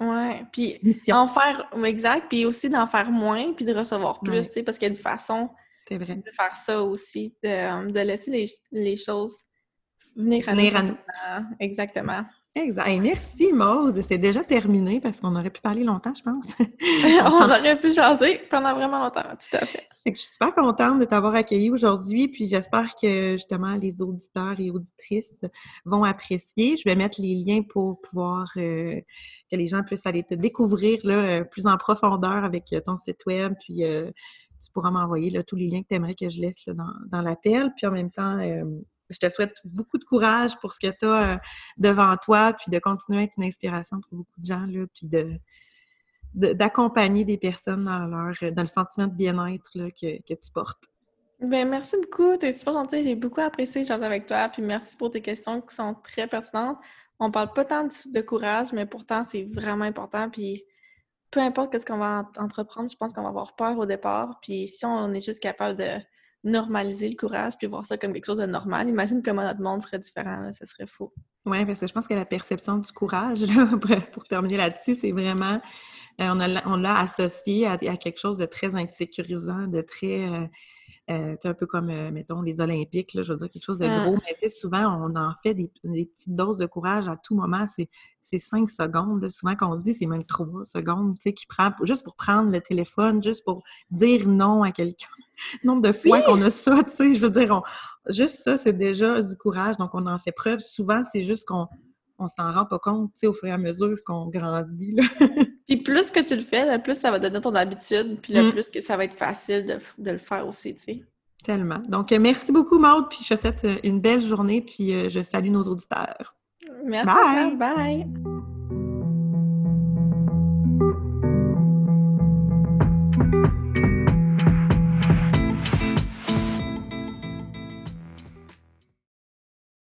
Ouais, 0.00 0.44
puis 0.52 0.78
en 1.12 1.26
faire, 1.26 1.68
exact, 1.84 2.28
puis 2.28 2.46
aussi 2.46 2.68
d'en 2.68 2.86
faire 2.86 3.10
moins, 3.10 3.52
puis 3.52 3.64
de 3.64 3.74
recevoir 3.74 4.20
plus, 4.20 4.46
tu 4.46 4.52
sais, 4.54 4.62
parce 4.62 4.78
qu'il 4.78 4.86
y 4.88 4.90
a 4.90 4.94
une 4.94 5.00
façon 5.00 5.50
de 5.90 6.04
faire 6.04 6.54
ça 6.56 6.82
aussi, 6.82 7.34
de, 7.42 7.90
de 7.90 8.00
laisser 8.00 8.30
les, 8.30 8.46
les, 8.70 8.96
choses 8.96 9.36
venir, 10.14 10.76
à 10.76 10.82
nous. 10.82 10.96
Exactement. 11.58 12.24
Exact. 12.58 12.98
merci 13.00 13.52
Maude. 13.52 14.00
C'est 14.02 14.18
déjà 14.18 14.42
terminé 14.42 15.00
parce 15.00 15.20
qu'on 15.20 15.34
aurait 15.34 15.50
pu 15.50 15.60
parler 15.60 15.84
longtemps, 15.84 16.12
je 16.14 16.22
pense. 16.22 16.46
on 17.32 17.44
aurait 17.44 17.78
pu 17.78 17.92
jaser 17.92 18.40
pendant 18.50 18.74
vraiment 18.74 19.04
longtemps, 19.04 19.22
tout 19.22 19.56
à 19.56 19.64
fait. 19.64 19.86
je 20.06 20.12
suis 20.12 20.32
super 20.32 20.54
contente 20.54 20.98
de 20.98 21.04
t'avoir 21.04 21.34
accueilli 21.34 21.70
aujourd'hui, 21.70 22.28
puis 22.28 22.48
j'espère 22.48 22.94
que 23.00 23.32
justement 23.32 23.74
les 23.74 24.02
auditeurs 24.02 24.58
et 24.58 24.70
auditrices 24.70 25.40
vont 25.84 26.04
apprécier. 26.04 26.76
Je 26.76 26.82
vais 26.84 26.96
mettre 26.96 27.20
les 27.20 27.34
liens 27.34 27.62
pour 27.62 28.00
pouvoir 28.00 28.50
euh, 28.56 29.00
que 29.50 29.56
les 29.56 29.68
gens 29.68 29.82
puissent 29.84 30.06
aller 30.06 30.24
te 30.24 30.34
découvrir 30.34 31.00
là, 31.04 31.44
plus 31.44 31.66
en 31.66 31.76
profondeur 31.76 32.44
avec 32.44 32.74
ton 32.84 32.98
site 32.98 33.24
web, 33.26 33.54
puis 33.60 33.84
euh, 33.84 34.10
tu 34.58 34.72
pourras 34.72 34.90
m'envoyer 34.90 35.42
tous 35.44 35.56
les 35.56 35.68
liens 35.68 35.82
que 35.82 35.88
tu 35.88 35.94
aimerais 35.94 36.14
que 36.14 36.28
je 36.28 36.40
laisse 36.40 36.68
dans, 36.68 36.92
dans 37.10 37.22
l'appel. 37.22 37.72
Puis 37.76 37.86
en 37.86 37.92
même 37.92 38.10
temps, 38.10 38.38
euh, 38.38 38.64
je 39.10 39.18
te 39.18 39.28
souhaite 39.30 39.54
beaucoup 39.64 39.98
de 39.98 40.04
courage 40.04 40.58
pour 40.60 40.72
ce 40.72 40.80
que 40.80 40.92
tu 40.92 41.06
as 41.06 41.34
euh, 41.34 41.36
devant 41.76 42.16
toi, 42.16 42.52
puis 42.52 42.70
de 42.70 42.78
continuer 42.78 43.20
à 43.20 43.22
être 43.22 43.34
une 43.38 43.44
inspiration 43.44 44.00
pour 44.00 44.18
beaucoup 44.18 44.40
de 44.40 44.46
gens, 44.46 44.66
là, 44.66 44.86
puis 44.94 45.08
de 45.08 45.38
d'accompagner 46.34 47.24
des 47.24 47.38
personnes 47.38 47.84
dans 47.84 48.04
leur 48.06 48.34
dans 48.52 48.62
le 48.62 48.68
sentiment 48.68 49.06
de 49.06 49.14
bien-être 49.14 49.72
que, 49.72 50.20
que, 50.20 50.34
tu 50.34 50.52
portes. 50.52 50.84
Ben 51.40 51.68
merci 51.68 51.96
beaucoup, 51.96 52.36
t'es 52.36 52.52
super 52.52 52.74
gentil, 52.74 53.02
j'ai 53.02 53.14
beaucoup 53.14 53.40
apprécié 53.40 53.80
échanger 53.80 54.04
avec 54.04 54.26
toi, 54.26 54.48
puis 54.48 54.60
merci 54.60 54.96
pour 54.96 55.10
tes 55.10 55.22
questions 55.22 55.62
qui 55.62 55.74
sont 55.74 55.94
très 56.04 56.26
pertinentes. 56.26 56.78
On 57.18 57.30
parle 57.30 57.52
pas 57.52 57.64
tant 57.64 57.84
de, 57.84 58.20
courage, 58.20 58.72
mais 58.72 58.86
pourtant 58.86 59.24
c'est 59.24 59.44
vraiment 59.44 59.84
important, 59.84 60.28
puis 60.28 60.64
peu 61.30 61.40
importe 61.40 61.78
ce 61.78 61.86
qu'on 61.86 61.98
va 61.98 62.28
entreprendre, 62.36 62.90
je 62.90 62.96
pense 62.96 63.14
qu'on 63.14 63.22
va 63.22 63.28
avoir 63.28 63.56
peur 63.56 63.78
au 63.78 63.86
départ, 63.86 64.38
puis 64.42 64.68
si 64.68 64.84
on 64.84 65.12
est 65.14 65.24
juste 65.24 65.40
capable 65.40 65.78
de 65.78 66.00
normaliser 66.44 67.08
le 67.08 67.16
courage 67.16 67.54
puis 67.58 67.66
voir 67.66 67.84
ça 67.84 67.98
comme 67.98 68.12
quelque 68.12 68.26
chose 68.26 68.38
de 68.38 68.46
normal. 68.46 68.88
Imagine 68.88 69.22
comment 69.22 69.42
notre 69.42 69.60
monde 69.60 69.82
serait 69.82 69.98
différent, 69.98 70.50
ce 70.52 70.66
serait 70.66 70.86
faux. 70.86 71.12
Oui, 71.46 71.64
parce 71.64 71.80
que 71.80 71.86
je 71.86 71.92
pense 71.92 72.06
que 72.06 72.14
la 72.14 72.24
perception 72.24 72.78
du 72.78 72.92
courage, 72.92 73.40
là, 73.54 73.66
pour 74.12 74.24
terminer 74.24 74.56
là-dessus, 74.56 74.94
c'est 74.94 75.12
vraiment, 75.12 75.60
euh, 76.20 76.60
on 76.66 76.76
l'a 76.76 76.98
associé 76.98 77.66
à, 77.66 77.78
quelque 77.78 78.18
chose 78.18 78.36
de 78.36 78.46
très 78.46 78.76
insécurisant, 78.76 79.66
de 79.66 79.80
très, 79.80 80.28
euh, 80.28 80.46
euh, 81.10 81.36
un 81.42 81.54
peu 81.54 81.66
comme, 81.66 81.88
euh, 81.88 82.10
mettons, 82.10 82.42
les 82.42 82.60
Olympiques, 82.60 83.14
là, 83.14 83.22
je 83.22 83.32
veux 83.32 83.38
dire 83.38 83.48
quelque 83.48 83.64
chose 83.64 83.78
de 83.78 83.86
gros, 83.86 84.14
mais 84.14 84.34
tu 84.34 84.40
sais, 84.40 84.48
souvent, 84.50 84.84
on 85.02 85.16
en 85.16 85.32
fait 85.42 85.54
des, 85.54 85.70
petites 85.82 86.34
doses 86.34 86.58
de 86.58 86.66
courage 86.66 87.08
à 87.08 87.16
tout 87.16 87.34
moment. 87.34 87.64
C'est 88.20 88.38
cinq 88.38 88.68
secondes. 88.68 89.26
Souvent, 89.28 89.56
qu'on 89.56 89.76
dit, 89.76 89.94
c'est 89.94 90.06
même 90.06 90.24
trois 90.24 90.64
secondes, 90.64 91.14
tu 91.14 91.22
sais, 91.22 91.32
qui 91.32 91.46
prend 91.46 91.72
juste 91.82 92.04
pour 92.04 92.14
prendre 92.14 92.50
le 92.50 92.60
téléphone, 92.60 93.22
juste 93.22 93.44
pour 93.44 93.62
dire 93.90 94.28
non 94.28 94.62
à 94.62 94.70
quelqu'un. 94.70 95.08
Nombre 95.64 95.82
de 95.82 95.92
fois 95.92 96.20
qu'on 96.22 96.42
a 96.42 96.50
ça, 96.50 96.82
tu 96.84 96.90
sais, 96.90 97.14
je 97.14 97.20
veux 97.20 97.30
dire, 97.30 97.62
juste 98.08 98.42
ça, 98.42 98.56
c'est 98.56 98.76
déjà 98.76 99.22
du 99.22 99.36
courage. 99.36 99.76
Donc, 99.78 99.94
on 99.94 100.06
en 100.06 100.18
fait 100.18 100.32
preuve. 100.32 100.58
Souvent, 100.58 101.02
c'est 101.10 101.22
juste 101.22 101.48
qu'on 101.48 101.68
on 102.18 102.28
s'en 102.28 102.50
rend 102.52 102.66
pas 102.66 102.78
compte, 102.78 103.12
tu 103.12 103.20
sais, 103.20 103.26
au 103.26 103.32
fur 103.32 103.48
et 103.48 103.52
à 103.52 103.58
mesure 103.58 103.96
qu'on 104.04 104.26
grandit. 104.26 104.92
Là. 104.92 105.04
puis 105.68 105.76
plus 105.76 106.10
que 106.10 106.20
tu 106.20 106.34
le 106.34 106.42
fais, 106.42 106.64
le 106.76 106.82
plus 106.82 106.94
ça 106.94 107.10
va 107.10 107.18
donner 107.18 107.40
ton 107.40 107.54
habitude, 107.54 108.18
puis 108.22 108.32
le 108.32 108.48
mm. 108.48 108.52
plus 108.52 108.70
que 108.70 108.80
ça 108.80 108.96
va 108.96 109.04
être 109.04 109.16
facile 109.16 109.66
de, 109.66 110.10
le 110.10 110.18
faire 110.18 110.48
aussi, 110.48 110.74
tu 110.74 110.82
sais. 110.82 111.02
Tellement. 111.44 111.80
Donc, 111.88 112.10
euh, 112.10 112.18
merci 112.18 112.50
beaucoup, 112.50 112.78
Maude, 112.78 113.04
puis 113.10 113.20
je 113.22 113.34
te 113.34 113.40
souhaite 113.40 113.64
euh, 113.64 113.76
une 113.84 114.00
belle 114.00 114.20
journée, 114.20 114.62
puis 114.62 114.92
euh, 114.92 115.08
je 115.08 115.20
salue 115.22 115.50
nos 115.50 115.62
auditeurs. 115.62 116.34
Merci. 116.84 117.06
Bye! 117.06 117.56
Bye! 117.56 118.57